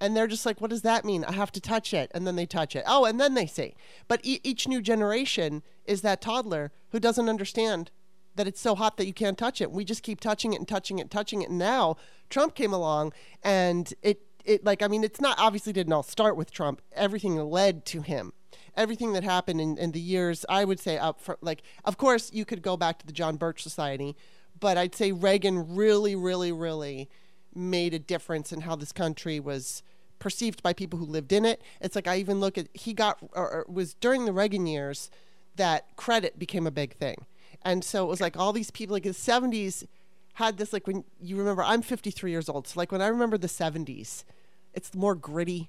and 0.05 0.15
they're 0.15 0.27
just 0.27 0.45
like, 0.45 0.61
what 0.61 0.69
does 0.69 0.83
that 0.83 1.03
mean? 1.03 1.25
I 1.25 1.33
have 1.33 1.51
to 1.53 1.63
touch 1.63 1.95
it. 1.95 2.11
And 2.15 2.27
then 2.27 2.37
they 2.37 2.45
touch 2.45 2.77
it. 2.77 2.85
Oh, 2.87 3.07
and 3.07 3.19
then 3.19 3.33
they 3.33 3.47
see. 3.47 3.75
But 4.07 4.21
e- 4.23 4.41
each 4.45 4.69
new 4.69 4.83
generation 4.83 5.63
is 5.87 6.03
that 6.03 6.21
toddler 6.21 6.73
who 6.91 7.01
doesn't 7.01 7.27
understand 7.27 7.91
that 8.35 8.47
it's 8.47 8.61
so 8.61 8.75
hot 8.75 8.99
that 8.99 9.07
you 9.07 9.15
can't 9.15 9.39
touch 9.39 9.63
it. 9.63 9.71
We 9.71 9.83
just 9.83 10.03
keep 10.03 10.21
touching 10.21 10.53
it 10.53 10.59
and 10.59 10.69
touching 10.69 10.99
it 10.99 11.03
and 11.03 11.11
touching 11.11 11.41
it. 11.41 11.49
And 11.49 11.59
now 11.59 11.97
Trump 12.29 12.55
came 12.55 12.75
along 12.75 13.15
and 13.43 13.95
it, 14.03 14.21
it 14.45 14.63
like, 14.63 14.83
I 14.83 14.89
mean, 14.89 15.05
it's 15.05 15.23
not 15.23 15.39
obviously 15.39 15.73
didn't 15.73 15.95
all 15.95 16.03
start 16.03 16.37
with 16.37 16.51
Trump. 16.51 16.83
Everything 16.93 17.37
led 17.37 17.87
to 17.87 18.03
him. 18.03 18.35
Everything 18.77 19.15
that 19.15 19.25
happened 19.25 19.59
in, 19.59 19.79
in 19.79 19.93
the 19.93 20.01
years, 20.01 20.45
I 20.51 20.67
would 20.67 20.81
say 20.81 20.99
up 20.99 21.19
front, 21.19 21.43
like, 21.43 21.63
of 21.87 21.97
course, 21.97 22.31
you 22.31 22.45
could 22.45 22.61
go 22.61 22.77
back 22.77 22.99
to 22.99 23.07
the 23.07 23.13
John 23.13 23.37
Birch 23.37 23.63
Society, 23.63 24.17
but 24.61 24.77
I'd 24.77 24.95
say 24.95 25.13
Reagan 25.13 25.75
really, 25.75 26.15
really, 26.15 26.53
really 26.53 27.09
made 27.55 27.95
a 27.95 27.99
difference 27.99 28.53
in 28.53 28.63
how 28.63 28.77
this 28.77 28.93
country 28.93 29.41
was 29.41 29.83
perceived 30.25 30.63
by 30.63 30.73
people 30.73 30.99
who 30.99 31.05
lived 31.05 31.35
in 31.35 31.45
it. 31.45 31.61
It's 31.83 31.95
like 31.95 32.09
I 32.09 32.17
even 32.17 32.41
look 32.41 32.57
at 32.57 32.69
he 32.73 32.95
got 32.95 33.19
or, 33.35 33.51
or 33.51 33.67
was 33.69 33.93
during 33.93 34.25
the 34.25 34.33
Reagan 34.33 34.67
years 34.67 35.11
that 35.57 35.95
credit 35.97 36.39
became 36.39 36.67
a 36.67 36.71
big 36.71 36.95
thing, 36.95 37.27
and 37.61 37.85
so 37.85 38.07
it 38.07 38.09
was 38.09 38.23
like 38.23 38.35
all 38.35 38.55
these 38.55 38.71
people 38.71 38.95
like 38.95 39.03
the 39.03 39.11
'70s 39.11 39.87
had 40.33 40.57
this 40.57 40.73
like 40.73 40.87
when 40.87 41.05
you 41.21 41.37
remember 41.37 41.63
I'm 41.63 41.83
53 41.83 42.31
years 42.31 42.49
old, 42.49 42.67
so 42.67 42.81
like 42.81 42.91
when 42.91 43.03
I 43.03 43.09
remember 43.09 43.37
the 43.37 43.49
'70s, 43.49 44.25
it's 44.73 44.95
more 44.95 45.15
gritty, 45.15 45.69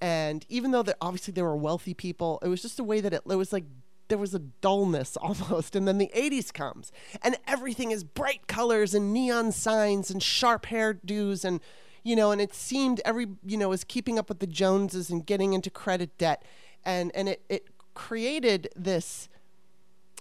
and 0.00 0.46
even 0.48 0.70
though 0.70 0.82
that 0.82 0.96
obviously 1.02 1.32
there 1.32 1.44
were 1.44 1.54
wealthy 1.54 1.92
people, 1.92 2.38
it 2.42 2.48
was 2.48 2.62
just 2.62 2.80
a 2.80 2.84
way 2.84 3.02
that 3.02 3.12
it, 3.12 3.20
it 3.28 3.36
was 3.36 3.52
like 3.52 3.64
there 4.08 4.16
was 4.16 4.34
a 4.34 4.38
dullness 4.38 5.14
almost. 5.20 5.76
And 5.76 5.86
then 5.86 5.98
the 5.98 6.10
80s 6.16 6.54
comes 6.54 6.90
and 7.22 7.36
everything 7.46 7.90
is 7.90 8.02
bright 8.02 8.46
colors 8.46 8.94
and 8.94 9.12
neon 9.12 9.52
signs 9.52 10.10
and 10.10 10.22
sharp 10.22 10.66
hairdos 10.66 11.44
and 11.44 11.60
you 12.02 12.16
know, 12.16 12.30
and 12.30 12.40
it 12.40 12.54
seemed 12.54 13.00
every, 13.04 13.26
you 13.44 13.56
know, 13.56 13.68
was 13.68 13.84
keeping 13.84 14.18
up 14.18 14.28
with 14.28 14.40
the 14.40 14.46
Joneses 14.46 15.10
and 15.10 15.24
getting 15.24 15.52
into 15.52 15.70
credit 15.70 16.16
debt. 16.18 16.42
And 16.84 17.10
and 17.14 17.28
it 17.28 17.42
it 17.48 17.66
created 17.94 18.68
this 18.74 19.28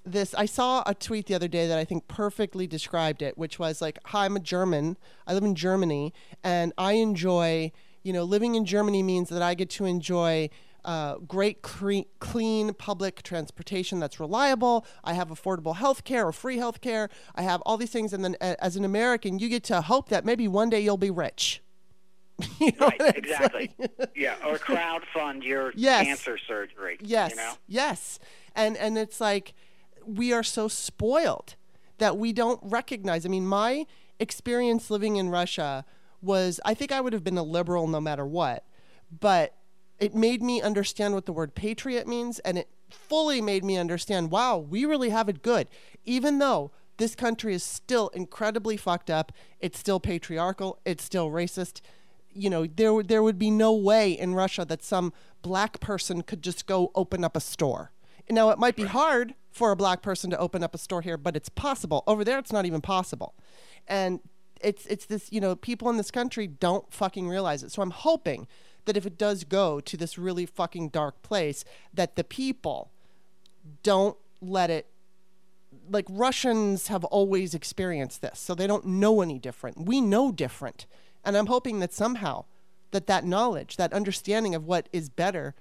this 0.05 0.33
I 0.33 0.45
saw 0.45 0.83
a 0.85 0.93
tweet 0.93 1.27
the 1.27 1.35
other 1.35 1.47
day 1.47 1.67
that 1.67 1.77
I 1.77 1.85
think 1.85 2.07
perfectly 2.07 2.67
described 2.67 3.21
it, 3.21 3.37
which 3.37 3.59
was 3.59 3.81
like, 3.81 3.99
"Hi, 4.07 4.25
I'm 4.25 4.35
a 4.35 4.39
German. 4.39 4.97
I 5.27 5.33
live 5.33 5.43
in 5.43 5.55
Germany 5.55 6.13
and 6.43 6.73
I 6.77 6.93
enjoy, 6.93 7.71
you 8.03 8.13
know, 8.13 8.23
living 8.23 8.55
in 8.55 8.65
Germany 8.65 9.03
means 9.03 9.29
that 9.29 9.41
I 9.41 9.53
get 9.53 9.69
to 9.71 9.85
enjoy 9.85 10.49
uh, 10.85 11.15
great 11.17 11.61
cre- 11.61 12.07
clean 12.19 12.73
public 12.73 13.21
transportation 13.21 13.99
that's 13.99 14.19
reliable. 14.19 14.85
I 15.03 15.13
have 15.13 15.29
affordable 15.29 15.75
health 15.75 16.03
care 16.03 16.27
or 16.27 16.31
free 16.31 16.57
health 16.57 16.81
care. 16.81 17.09
I 17.35 17.41
have 17.43 17.61
all 17.61 17.77
these 17.77 17.91
things. 17.91 18.13
And 18.13 18.23
then 18.23 18.35
uh, 18.41 18.55
as 18.59 18.75
an 18.75 18.85
American, 18.85 19.39
you 19.39 19.49
get 19.49 19.63
to 19.65 19.81
hope 19.81 20.09
that 20.09 20.25
maybe 20.25 20.47
one 20.47 20.69
day 20.69 20.79
you'll 20.79 20.97
be 20.97 21.11
rich. 21.11 21.61
you 22.59 22.71
know 22.79 22.87
right, 22.87 23.17
exactly. 23.17 23.73
Like, 23.77 24.11
yeah, 24.15 24.35
or 24.45 24.57
crowd 24.59 25.03
fund 25.13 25.43
your 25.43 25.73
yes. 25.75 26.05
cancer 26.05 26.37
surgery. 26.37 26.97
Yes, 27.01 27.31
you 27.31 27.37
know? 27.37 27.53
yes, 27.67 28.19
and 28.55 28.77
and 28.77 28.97
it's 28.97 29.19
like 29.19 29.53
we 30.05 30.33
are 30.33 30.43
so 30.43 30.67
spoiled 30.67 31.55
that 31.97 32.17
we 32.17 32.33
don't 32.33 32.59
recognize. 32.63 33.25
I 33.25 33.29
mean, 33.29 33.45
my 33.45 33.85
experience 34.19 34.89
living 34.89 35.15
in 35.15 35.29
Russia 35.29 35.85
was 36.21 36.59
I 36.65 36.73
think 36.73 36.91
I 36.91 37.01
would 37.01 37.13
have 37.13 37.23
been 37.23 37.37
a 37.37 37.43
liberal 37.43 37.87
no 37.87 38.01
matter 38.01 38.25
what, 38.25 38.65
but 39.19 39.55
it 39.99 40.15
made 40.15 40.41
me 40.41 40.61
understand 40.61 41.13
what 41.13 41.25
the 41.25 41.33
word 41.33 41.55
patriot 41.55 42.07
means 42.07 42.39
and 42.39 42.57
it 42.57 42.69
fully 42.89 43.41
made 43.41 43.63
me 43.63 43.77
understand 43.77 44.31
wow, 44.31 44.57
we 44.57 44.85
really 44.85 45.09
have 45.09 45.29
it 45.29 45.41
good. 45.41 45.67
Even 46.05 46.39
though 46.39 46.71
this 46.97 47.15
country 47.15 47.53
is 47.53 47.63
still 47.63 48.09
incredibly 48.09 48.77
fucked 48.77 49.09
up, 49.09 49.31
it's 49.59 49.79
still 49.79 49.99
patriarchal, 49.99 50.79
it's 50.85 51.03
still 51.03 51.29
racist. 51.29 51.81
You 52.33 52.49
know, 52.49 52.65
there 52.65 53.01
there 53.03 53.23
would 53.23 53.39
be 53.39 53.51
no 53.51 53.73
way 53.73 54.11
in 54.11 54.35
Russia 54.35 54.65
that 54.65 54.83
some 54.83 55.13
black 55.41 55.79
person 55.79 56.21
could 56.21 56.41
just 56.41 56.65
go 56.65 56.91
open 56.95 57.23
up 57.23 57.35
a 57.35 57.41
store. 57.41 57.91
Now, 58.29 58.49
it 58.51 58.59
might 58.59 58.75
be 58.75 58.83
hard 58.83 59.33
for 59.51 59.71
a 59.71 59.75
black 59.75 60.01
person 60.01 60.29
to 60.29 60.37
open 60.37 60.63
up 60.63 60.75
a 60.75 60.77
store 60.77 61.01
here, 61.01 61.17
but 61.17 61.35
it's 61.35 61.49
possible. 61.49 62.03
Over 62.05 62.23
there, 62.23 62.37
it's 62.37 62.51
not 62.51 62.65
even 62.65 62.81
possible. 62.81 63.33
And 63.87 64.19
it's 64.61 64.85
it's 64.85 65.05
this, 65.05 65.31
you 65.31 65.41
know, 65.41 65.55
people 65.55 65.89
in 65.89 65.97
this 65.97 66.11
country 66.11 66.47
don't 66.47 66.91
fucking 66.93 67.27
realize 67.27 67.63
it. 67.63 67.71
So 67.71 67.81
I'm 67.81 67.91
hoping 67.91 68.47
that 68.85 68.97
if 68.97 69.05
it 69.05 69.17
does 69.17 69.43
go 69.43 69.79
to 69.79 69.97
this 69.97 70.17
really 70.17 70.45
fucking 70.45 70.89
dark 70.89 71.21
place, 71.21 71.65
that 71.93 72.15
the 72.15 72.23
people 72.23 72.91
don't 73.83 74.17
let 74.41 74.69
it 74.69 74.87
like 75.89 76.05
Russians 76.09 76.87
have 76.87 77.03
always 77.05 77.53
experienced 77.53 78.21
this, 78.21 78.39
so 78.39 78.53
they 78.55 78.67
don't 78.67 78.85
know 78.85 79.21
any 79.21 79.39
different. 79.39 79.85
We 79.85 80.01
know 80.01 80.31
different. 80.31 80.85
And 81.23 81.37
I'm 81.37 81.47
hoping 81.47 81.79
that 81.79 81.93
somehow 81.93 82.45
that 82.91 83.07
that 83.07 83.25
knowledge, 83.25 83.77
that 83.77 83.93
understanding 83.93 84.55
of 84.55 84.65
what 84.65 84.89
is 84.91 85.09
better 85.09 85.55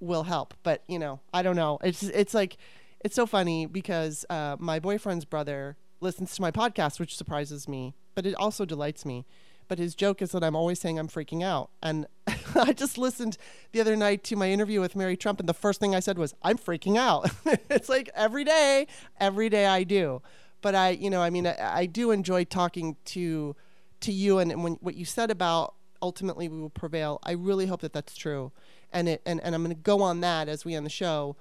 will 0.00 0.24
help. 0.24 0.54
But, 0.62 0.82
you 0.88 0.98
know, 0.98 1.20
I 1.32 1.42
don't 1.42 1.56
know. 1.56 1.78
It's 1.82 2.02
it's 2.02 2.34
like 2.34 2.56
it's 3.00 3.14
so 3.14 3.26
funny 3.26 3.66
because 3.66 4.24
uh, 4.28 4.56
my 4.58 4.78
boyfriend's 4.78 5.24
brother 5.24 5.76
listens 6.00 6.34
to 6.36 6.42
my 6.42 6.50
podcast, 6.50 7.00
which 7.00 7.16
surprises 7.16 7.68
me, 7.68 7.94
but 8.14 8.26
it 8.26 8.34
also 8.34 8.64
delights 8.64 9.04
me. 9.04 9.26
But 9.68 9.78
his 9.78 9.94
joke 9.94 10.22
is 10.22 10.32
that 10.32 10.42
I'm 10.42 10.56
always 10.56 10.80
saying 10.80 10.98
I'm 10.98 11.08
freaking 11.08 11.44
out. 11.44 11.70
And 11.82 12.06
I 12.54 12.72
just 12.72 12.96
listened 12.96 13.36
the 13.72 13.80
other 13.80 13.96
night 13.96 14.24
to 14.24 14.36
my 14.36 14.50
interview 14.50 14.80
with 14.80 14.96
Mary 14.96 15.16
Trump, 15.16 15.40
and 15.40 15.48
the 15.48 15.54
first 15.54 15.78
thing 15.78 15.94
I 15.94 16.00
said 16.00 16.18
was, 16.18 16.34
I'm 16.42 16.56
freaking 16.56 16.96
out. 16.96 17.30
it's 17.68 17.88
like 17.88 18.08
every 18.14 18.44
day, 18.44 18.86
every 19.20 19.48
day 19.48 19.66
I 19.66 19.84
do. 19.84 20.22
But 20.62 20.74
I, 20.74 20.90
you 20.90 21.10
know, 21.10 21.20
I 21.20 21.30
mean, 21.30 21.46
I, 21.46 21.56
I 21.60 21.86
do 21.86 22.10
enjoy 22.10 22.44
talking 22.44 22.96
to 23.06 23.54
to 24.00 24.12
you 24.12 24.38
and, 24.38 24.52
and 24.52 24.62
when 24.62 24.74
what 24.74 24.94
you 24.94 25.04
said 25.04 25.30
about 25.30 25.74
ultimately 26.00 26.48
we 26.48 26.60
will 26.60 26.70
prevail. 26.70 27.18
I 27.22 27.32
really 27.32 27.66
hope 27.66 27.80
that 27.80 27.92
that's 27.92 28.16
true. 28.16 28.52
And 28.92 29.08
it 29.08 29.22
and, 29.26 29.40
and 29.42 29.54
I'm 29.54 29.62
going 29.62 29.74
to 29.74 29.82
go 29.82 30.02
on 30.02 30.20
that 30.20 30.48
as 30.48 30.64
we 30.64 30.74
end 30.74 30.86
the 30.86 30.90
show 30.90 31.36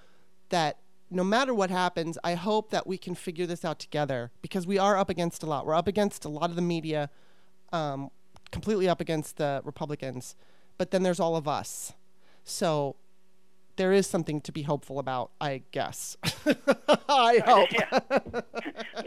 that 0.50 0.80
no 1.10 1.24
matter 1.24 1.54
what 1.54 1.70
happens, 1.70 2.18
I 2.24 2.34
hope 2.36 2.70
that 2.72 2.86
we 2.86 2.98
can 2.98 3.16
figure 3.16 3.46
this 3.46 3.64
out 3.64 3.80
together 3.80 4.32
because 4.42 4.68
we 4.68 4.78
are 4.78 4.98
up 4.98 5.10
against 5.10 5.42
a 5.42 5.46
lot. 5.46 5.66
We're 5.66 5.76
up 5.76 5.88
against 5.88 6.26
a 6.26 6.30
lot 6.30 6.50
of 6.50 6.58
the 6.58 6.62
media, 6.62 7.10
um, 7.72 8.10
completely 8.52 8.90
up 8.90 9.00
against 9.00 9.38
the 9.38 9.62
Republicans, 9.64 10.36
but 10.78 10.92
then 10.92 11.04
there's 11.04 11.20
all 11.20 11.38
of 11.38 11.48
us. 11.48 11.94
So 12.44 12.98
there 13.78 13.94
is 13.94 14.08
something 14.08 14.42
to 14.42 14.52
be 14.52 14.64
hopeful 14.64 15.00
about, 15.00 15.32
I 15.40 15.62
guess. 15.72 16.18
I 17.10 17.42
hope. 17.46 17.72
yeah. 17.72 18.00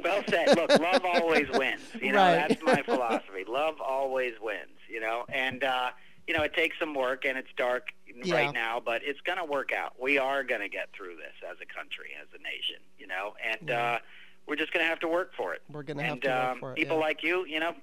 Well 0.02 0.22
said. 0.28 0.56
Look, 0.56 0.70
love 0.78 1.04
always 1.04 1.46
wins. 1.52 1.82
You 2.00 2.12
know, 2.12 2.18
right. 2.18 2.48
that's 2.48 2.62
my 2.62 2.82
philosophy. 2.86 3.44
Love 3.46 3.80
always 3.80 4.32
wins, 4.40 4.78
you 4.88 5.00
know, 5.00 5.24
and, 5.28 5.62
uh, 5.62 5.90
you 6.26 6.34
know, 6.34 6.42
it 6.42 6.54
takes 6.54 6.78
some 6.78 6.94
work 6.94 7.24
and 7.26 7.36
it's 7.36 7.50
dark 7.56 7.88
yeah. 8.22 8.34
right 8.34 8.54
now, 8.54 8.80
but 8.82 9.02
it's 9.04 9.20
going 9.20 9.38
to 9.38 9.44
work 9.44 9.72
out. 9.72 10.00
We 10.00 10.16
are 10.16 10.42
going 10.42 10.62
to 10.62 10.68
get 10.68 10.88
through 10.96 11.16
this 11.16 11.34
as 11.48 11.58
a 11.60 11.66
country, 11.66 12.10
as 12.20 12.28
a 12.32 12.42
nation, 12.42 12.76
you 12.98 13.08
know, 13.08 13.34
and, 13.44 13.68
yeah. 13.68 13.94
uh, 13.94 13.98
we're 14.46 14.56
just 14.56 14.72
going 14.72 14.84
to 14.84 14.88
have 14.88 15.00
to 15.00 15.08
work 15.08 15.32
for 15.36 15.54
it. 15.54 15.62
We're 15.70 15.82
going 15.82 15.98
to 15.98 16.04
have 16.04 16.20
to 16.20 16.28
work 16.28 16.44
um, 16.44 16.58
for 16.60 16.72
it. 16.72 16.76
People 16.76 16.96
yeah. 16.96 17.02
like 17.02 17.22
you, 17.22 17.44
you 17.46 17.60
know, 17.60 17.74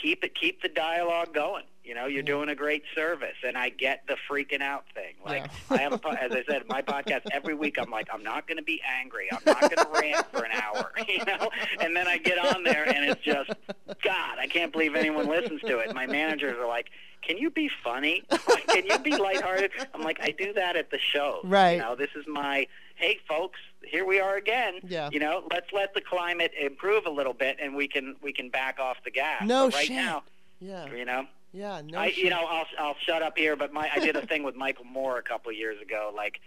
keep 0.00 0.24
it, 0.24 0.34
keep 0.38 0.62
the 0.62 0.68
dialogue 0.68 1.34
going. 1.34 1.64
You 1.84 1.94
know, 1.94 2.06
you're 2.06 2.22
doing 2.22 2.48
a 2.48 2.54
great 2.54 2.82
service, 2.94 3.36
and 3.46 3.58
I 3.58 3.68
get 3.68 4.06
the 4.08 4.16
freaking 4.30 4.62
out 4.62 4.86
thing. 4.94 5.16
Like 5.22 5.44
yeah. 5.70 5.76
I 5.76 5.82
have, 5.82 5.92
a, 5.92 6.08
as 6.22 6.32
I 6.32 6.42
said, 6.48 6.62
my 6.66 6.80
podcast 6.80 7.26
every 7.30 7.54
week. 7.54 7.78
I'm 7.78 7.90
like, 7.90 8.08
I'm 8.10 8.22
not 8.22 8.48
going 8.48 8.56
to 8.56 8.62
be 8.62 8.80
angry. 9.00 9.28
I'm 9.30 9.42
not 9.44 9.60
going 9.60 9.76
to 9.76 9.88
rant 10.00 10.26
for 10.32 10.44
an 10.44 10.52
hour. 10.52 10.92
You 11.06 11.22
know, 11.26 11.50
and 11.80 11.94
then 11.94 12.08
I 12.08 12.16
get 12.16 12.38
on 12.38 12.64
there, 12.64 12.88
and 12.88 13.04
it's 13.04 13.20
just, 13.20 13.50
God, 14.02 14.38
I 14.38 14.46
can't 14.46 14.72
believe 14.72 14.94
anyone 14.96 15.28
listens 15.28 15.60
to 15.62 15.78
it. 15.78 15.94
My 15.94 16.06
managers 16.06 16.56
are 16.58 16.66
like, 16.66 16.86
Can 17.22 17.36
you 17.36 17.50
be 17.50 17.70
funny? 17.84 18.22
Can 18.68 18.86
you 18.86 18.98
be 18.98 19.14
lighthearted? 19.14 19.70
I'm 19.92 20.00
like, 20.00 20.18
I 20.22 20.30
do 20.30 20.54
that 20.54 20.76
at 20.76 20.90
the 20.90 20.98
show. 20.98 21.40
Right. 21.44 21.72
You 21.72 21.78
know, 21.80 21.94
this 21.94 22.10
is 22.16 22.24
my 22.26 22.66
hey, 22.96 23.18
folks, 23.28 23.58
here 23.82 24.04
we 24.04 24.20
are 24.20 24.36
again. 24.36 24.74
Yeah. 24.86 25.08
You 25.12 25.20
know, 25.20 25.46
let's 25.50 25.66
let 25.72 25.94
the 25.94 26.00
climate 26.00 26.52
improve 26.60 27.06
a 27.06 27.10
little 27.10 27.34
bit, 27.34 27.56
and 27.60 27.74
we 27.74 27.88
can 27.88 28.16
we 28.22 28.32
can 28.32 28.48
back 28.50 28.78
off 28.78 28.96
the 29.04 29.10
gas. 29.10 29.42
No 29.46 29.66
But 29.66 29.74
right 29.74 29.86
shit. 29.86 29.96
now, 29.96 30.22
Yeah. 30.60 30.86
you 30.92 31.04
know. 31.04 31.26
Yeah. 31.52 31.82
No. 31.84 31.98
I, 31.98 32.08
shit. 32.10 32.24
you 32.24 32.30
know, 32.30 32.44
I'll 32.46 32.66
I'll 32.78 32.96
shut 33.06 33.22
up 33.22 33.36
here, 33.38 33.56
but 33.56 33.72
my 33.72 33.90
I 33.94 33.98
did 33.98 34.16
a 34.16 34.26
thing 34.26 34.42
with 34.42 34.56
Michael 34.56 34.84
Moore 34.84 35.18
a 35.18 35.22
couple 35.22 35.50
of 35.50 35.56
years 35.56 35.80
ago. 35.80 36.12
Like, 36.14 36.40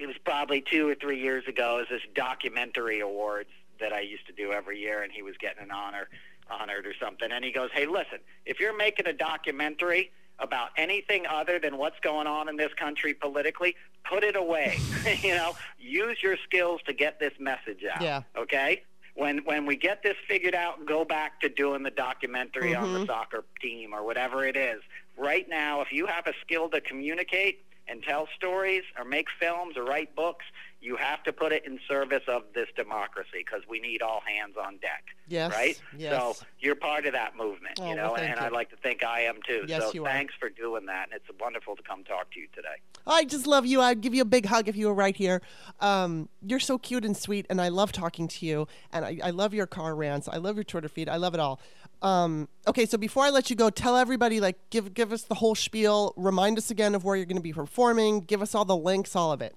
it 0.00 0.06
was 0.06 0.16
probably 0.24 0.60
two 0.62 0.88
or 0.88 0.94
three 0.94 1.20
years 1.20 1.46
ago. 1.46 1.76
It 1.78 1.90
was 1.90 2.00
this 2.00 2.14
documentary 2.14 3.00
awards 3.00 3.50
that 3.80 3.92
I 3.92 4.00
used 4.00 4.26
to 4.26 4.32
do 4.32 4.52
every 4.52 4.78
year, 4.80 5.02
and 5.02 5.12
he 5.12 5.22
was 5.22 5.34
getting 5.38 5.62
an 5.62 5.70
honor 5.70 6.08
honored 6.50 6.86
or 6.86 6.94
something. 7.00 7.30
And 7.30 7.44
he 7.44 7.52
goes, 7.52 7.70
"Hey, 7.72 7.86
listen, 7.86 8.18
if 8.46 8.58
you're 8.60 8.76
making 8.76 9.06
a 9.06 9.12
documentary 9.12 10.10
about 10.38 10.70
anything 10.76 11.26
other 11.26 11.58
than 11.58 11.76
what's 11.78 11.98
going 12.00 12.26
on 12.26 12.48
in 12.48 12.56
this 12.56 12.72
country 12.74 13.14
politically, 13.14 13.76
put 14.08 14.24
it 14.24 14.36
away. 14.36 14.78
you 15.22 15.34
know, 15.34 15.54
use 15.78 16.22
your 16.22 16.36
skills 16.44 16.80
to 16.86 16.92
get 16.92 17.20
this 17.20 17.32
message 17.38 17.84
out. 17.92 18.02
Yeah. 18.02 18.22
Okay." 18.36 18.82
When 19.14 19.38
when 19.44 19.66
we 19.66 19.76
get 19.76 20.02
this 20.02 20.16
figured 20.26 20.54
out, 20.54 20.86
go 20.86 21.04
back 21.04 21.38
to 21.42 21.50
doing 21.50 21.82
the 21.82 21.90
documentary 21.90 22.74
on 22.74 22.94
the 22.94 23.00
mm-hmm. 23.00 23.06
soccer 23.06 23.44
team 23.60 23.92
or 23.92 24.02
whatever 24.02 24.46
it 24.46 24.56
is. 24.56 24.80
Right 25.18 25.46
now, 25.50 25.82
if 25.82 25.92
you 25.92 26.06
have 26.06 26.26
a 26.26 26.32
skill 26.40 26.70
to 26.70 26.80
communicate 26.80 27.62
and 27.88 28.02
tell 28.02 28.26
stories 28.34 28.84
or 28.98 29.04
make 29.04 29.26
films 29.38 29.76
or 29.76 29.84
write 29.84 30.16
books, 30.16 30.46
you 30.82 30.96
have 30.96 31.22
to 31.22 31.32
put 31.32 31.52
it 31.52 31.64
in 31.64 31.78
service 31.88 32.24
of 32.26 32.42
this 32.54 32.66
democracy 32.76 33.38
because 33.38 33.62
we 33.70 33.78
need 33.78 34.02
all 34.02 34.20
hands 34.26 34.56
on 34.62 34.78
deck. 34.78 35.04
Yes, 35.28 35.52
Right? 35.52 35.80
yes. 35.96 36.12
So 36.40 36.44
you're 36.58 36.74
part 36.74 37.06
of 37.06 37.12
that 37.12 37.36
movement, 37.36 37.78
Oh, 37.80 37.88
you 37.88 37.94
know, 37.94 38.16
thank 38.16 38.30
and 38.30 38.40
you. 38.40 38.46
I'd 38.46 38.52
like 38.52 38.70
to 38.70 38.76
think 38.76 39.04
I 39.04 39.20
am 39.20 39.36
too. 39.46 39.64
Yes, 39.68 39.84
so 39.84 39.92
you 39.94 40.04
are. 40.04 40.08
thanks 40.12 40.34
for 40.38 40.48
doing 40.48 40.86
that. 40.86 41.08
And 41.10 41.14
it's 41.20 41.40
wonderful 41.40 41.76
to 41.76 41.82
come 41.84 42.02
talk 42.02 42.32
to 42.32 42.40
you 42.40 42.48
today. 42.52 42.74
I 43.06 43.24
just 43.24 43.46
love 43.46 43.64
you. 43.64 43.80
I'd 43.80 44.00
give 44.00 44.12
you 44.12 44.22
a 44.22 44.26
big 44.26 44.44
hug 44.46 44.66
if 44.68 44.74
you 44.76 44.88
were 44.88 44.94
right 44.94 45.14
here. 45.16 45.40
Um, 45.80 46.28
you're 46.44 46.58
so 46.60 46.78
cute 46.78 47.04
and 47.04 47.16
sweet, 47.16 47.46
and 47.48 47.60
I 47.60 47.68
love 47.68 47.92
talking 47.92 48.26
to 48.28 48.44
you. 48.46 48.66
And 48.92 49.04
I, 49.04 49.18
I 49.22 49.30
love 49.30 49.54
your 49.54 49.66
car 49.68 49.94
rants. 49.94 50.28
I 50.28 50.38
love 50.38 50.56
your 50.56 50.64
Twitter 50.64 50.88
feed. 50.88 51.08
I 51.08 51.16
love 51.16 51.34
it 51.34 51.40
all. 51.40 51.60
Um, 52.02 52.48
okay, 52.66 52.84
so 52.86 52.98
before 52.98 53.22
I 53.24 53.30
let 53.30 53.48
you 53.50 53.54
go, 53.54 53.70
tell 53.70 53.96
everybody, 53.96 54.40
like, 54.40 54.58
give 54.70 54.92
give 54.94 55.12
us 55.12 55.22
the 55.22 55.36
whole 55.36 55.54
spiel. 55.54 56.12
Remind 56.16 56.58
us 56.58 56.68
again 56.72 56.96
of 56.96 57.04
where 57.04 57.14
you're 57.14 57.26
going 57.26 57.36
to 57.36 57.42
be 57.42 57.52
performing. 57.52 58.22
Give 58.22 58.42
us 58.42 58.56
all 58.56 58.64
the 58.64 58.76
links, 58.76 59.14
all 59.14 59.30
of 59.30 59.40
it. 59.40 59.54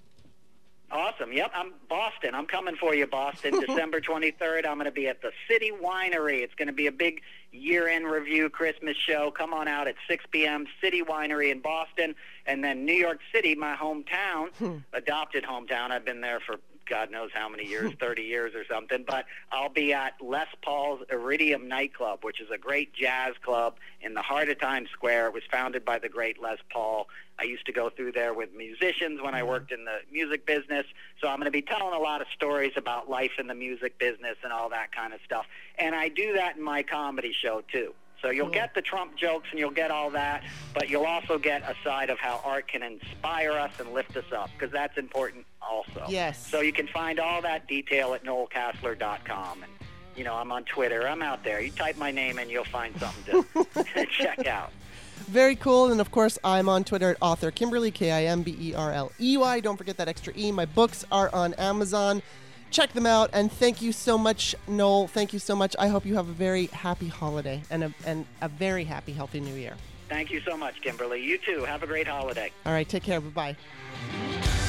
Awesome. 0.91 1.33
Yep, 1.33 1.51
I'm 1.53 1.73
Boston. 1.89 2.35
I'm 2.35 2.45
coming 2.45 2.75
for 2.75 2.93
you, 2.93 3.07
Boston. 3.07 3.59
December 3.67 3.99
23rd. 3.99 4.67
I'm 4.67 4.75
going 4.75 4.85
to 4.85 4.91
be 4.91 5.07
at 5.07 5.21
the 5.21 5.31
City 5.49 5.71
Winery. 5.71 6.41
It's 6.43 6.53
going 6.55 6.67
to 6.67 6.73
be 6.73 6.87
a 6.87 6.91
big 6.91 7.21
year-end 7.51 8.05
review 8.05 8.49
Christmas 8.49 8.95
show. 8.95 9.31
Come 9.31 9.53
on 9.53 9.67
out 9.67 9.87
at 9.87 9.95
6 10.07 10.25
p.m. 10.31 10.65
City 10.81 11.01
Winery 11.01 11.51
in 11.51 11.59
Boston, 11.59 12.15
and 12.45 12.63
then 12.63 12.85
New 12.85 12.93
York 12.93 13.19
City, 13.33 13.55
my 13.55 13.75
hometown, 13.75 14.49
hmm. 14.57 14.77
adopted 14.93 15.43
hometown. 15.43 15.91
I've 15.91 16.05
been 16.05 16.21
there 16.21 16.39
for 16.39 16.57
God 16.89 17.11
knows 17.11 17.29
how 17.33 17.49
many 17.49 17.65
years, 17.65 17.93
30 17.99 18.23
years 18.23 18.55
or 18.55 18.65
something. 18.65 19.03
But 19.07 19.25
I'll 19.51 19.69
be 19.69 19.93
at 19.93 20.13
Les 20.21 20.47
Paul's 20.61 21.01
Iridium 21.11 21.67
Nightclub, 21.67 22.23
which 22.23 22.41
is 22.41 22.49
a 22.51 22.57
great 22.57 22.93
jazz 22.93 23.33
club 23.43 23.75
in 24.01 24.13
the 24.13 24.21
heart 24.21 24.49
of 24.49 24.59
Times 24.59 24.89
Square. 24.91 25.27
It 25.27 25.33
was 25.33 25.43
founded 25.51 25.85
by 25.85 25.99
the 25.99 26.09
great 26.09 26.41
Les 26.41 26.57
Paul. 26.71 27.07
I 27.37 27.43
used 27.43 27.65
to 27.65 27.73
go 27.73 27.89
through 27.89 28.13
there 28.13 28.33
with 28.33 28.53
musicians 28.55 29.21
when 29.21 29.35
I 29.35 29.39
mm-hmm. 29.39 29.49
worked 29.49 29.71
in 29.71 29.83
the 29.85 29.97
music 30.11 30.45
business. 30.45 30.85
So 31.21 31.27
I'm 31.27 31.37
going 31.37 31.45
to 31.45 31.51
be 31.51 31.61
telling 31.61 31.93
a 31.93 31.99
lot 31.99 32.21
of 32.21 32.27
stories 32.33 32.73
about 32.77 33.09
life 33.09 33.33
in 33.37 33.47
the 33.47 33.55
music 33.55 33.97
business 33.99 34.37
and 34.43 34.53
all 34.53 34.69
that 34.69 34.93
kind 34.93 35.13
of 35.13 35.19
stuff. 35.25 35.45
And 35.77 35.93
I 35.93 36.07
do 36.07 36.33
that 36.33 36.55
in 36.55 36.63
my 36.63 36.83
comedy 36.83 37.33
show 37.33 37.61
too. 37.71 37.93
So 38.25 38.31
you'll 38.31 38.47
Cool. 38.47 38.53
get 38.55 38.73
the 38.73 38.81
Trump 38.81 39.15
jokes 39.15 39.49
and 39.51 39.59
you'll 39.59 39.69
get 39.69 39.91
all 39.91 40.09
that, 40.09 40.41
but 40.73 40.89
you'll 40.89 41.05
also 41.05 41.37
get 41.37 41.61
a 41.61 41.75
side 41.83 42.09
of 42.09 42.17
how 42.17 42.41
art 42.43 42.67
can 42.67 42.81
inspire 42.81 43.51
us 43.51 43.69
and 43.79 43.93
lift 43.93 44.17
us 44.17 44.25
up 44.35 44.49
because 44.57 44.71
that's 44.71 44.97
important 44.97 45.45
also. 45.61 46.05
Yes. 46.09 46.43
So 46.49 46.61
you 46.61 46.73
can 46.73 46.87
find 46.87 47.19
all 47.19 47.43
that 47.43 47.67
detail 47.67 48.15
at 48.15 48.23
noelcasler.com. 48.23 49.61
And, 49.61 49.71
you 50.15 50.23
know, 50.23 50.33
I'm 50.33 50.51
on 50.51 50.63
Twitter. 50.63 51.07
I'm 51.07 51.21
out 51.21 51.43
there. 51.43 51.61
You 51.61 51.69
type 51.69 51.97
my 51.97 52.09
name 52.09 52.39
and 52.39 52.49
you'll 52.49 52.63
find 52.65 52.99
something 52.99 53.43
to 53.53 54.05
check 54.17 54.47
out. 54.47 54.71
Very 55.27 55.55
cool. 55.55 55.91
And 55.91 56.01
of 56.01 56.09
course, 56.09 56.39
I'm 56.43 56.67
on 56.67 56.83
Twitter 56.83 57.11
at 57.11 57.17
author 57.21 57.51
Kimberly, 57.51 57.91
K 57.91 58.11
I 58.11 58.23
M 58.23 58.41
B 58.41 58.57
E 58.59 58.73
R 58.73 58.91
L 58.91 59.11
E 59.19 59.37
Y. 59.37 59.59
Don't 59.59 59.77
forget 59.77 59.97
that 59.97 60.07
extra 60.07 60.33
E. 60.35 60.51
My 60.51 60.65
books 60.65 61.05
are 61.11 61.29
on 61.31 61.53
Amazon. 61.55 62.23
Check 62.75 62.91
them 62.91 63.05
out. 63.05 63.29
And 63.31 63.49
thank 63.49 63.81
you 63.81 63.93
so 63.93 64.17
much, 64.17 64.53
Noel. 64.67 65.07
Thank 65.07 65.31
you 65.31 65.39
so 65.39 65.55
much. 65.55 65.77
I 65.79 65.87
hope 65.87 66.05
you 66.05 66.15
have 66.15 66.27
a 66.27 66.33
very 66.33 66.65
happy 66.65 67.07
holiday 67.07 67.61
and 67.69 67.85
a, 67.85 67.93
and 68.05 68.25
a 68.41 68.49
very 68.49 68.83
happy, 68.83 69.13
healthy 69.13 69.39
new 69.39 69.55
year. 69.55 69.77
Thank 70.09 70.29
you 70.29 70.41
so 70.41 70.57
much, 70.57 70.81
Kimberly. 70.81 71.23
You 71.23 71.37
too. 71.37 71.63
Have 71.63 71.83
a 71.83 71.87
great 71.87 72.05
holiday. 72.05 72.51
All 72.65 72.73
right. 72.73 72.87
Take 72.87 73.03
care. 73.03 73.21
Bye 73.21 73.55
bye. 74.51 74.61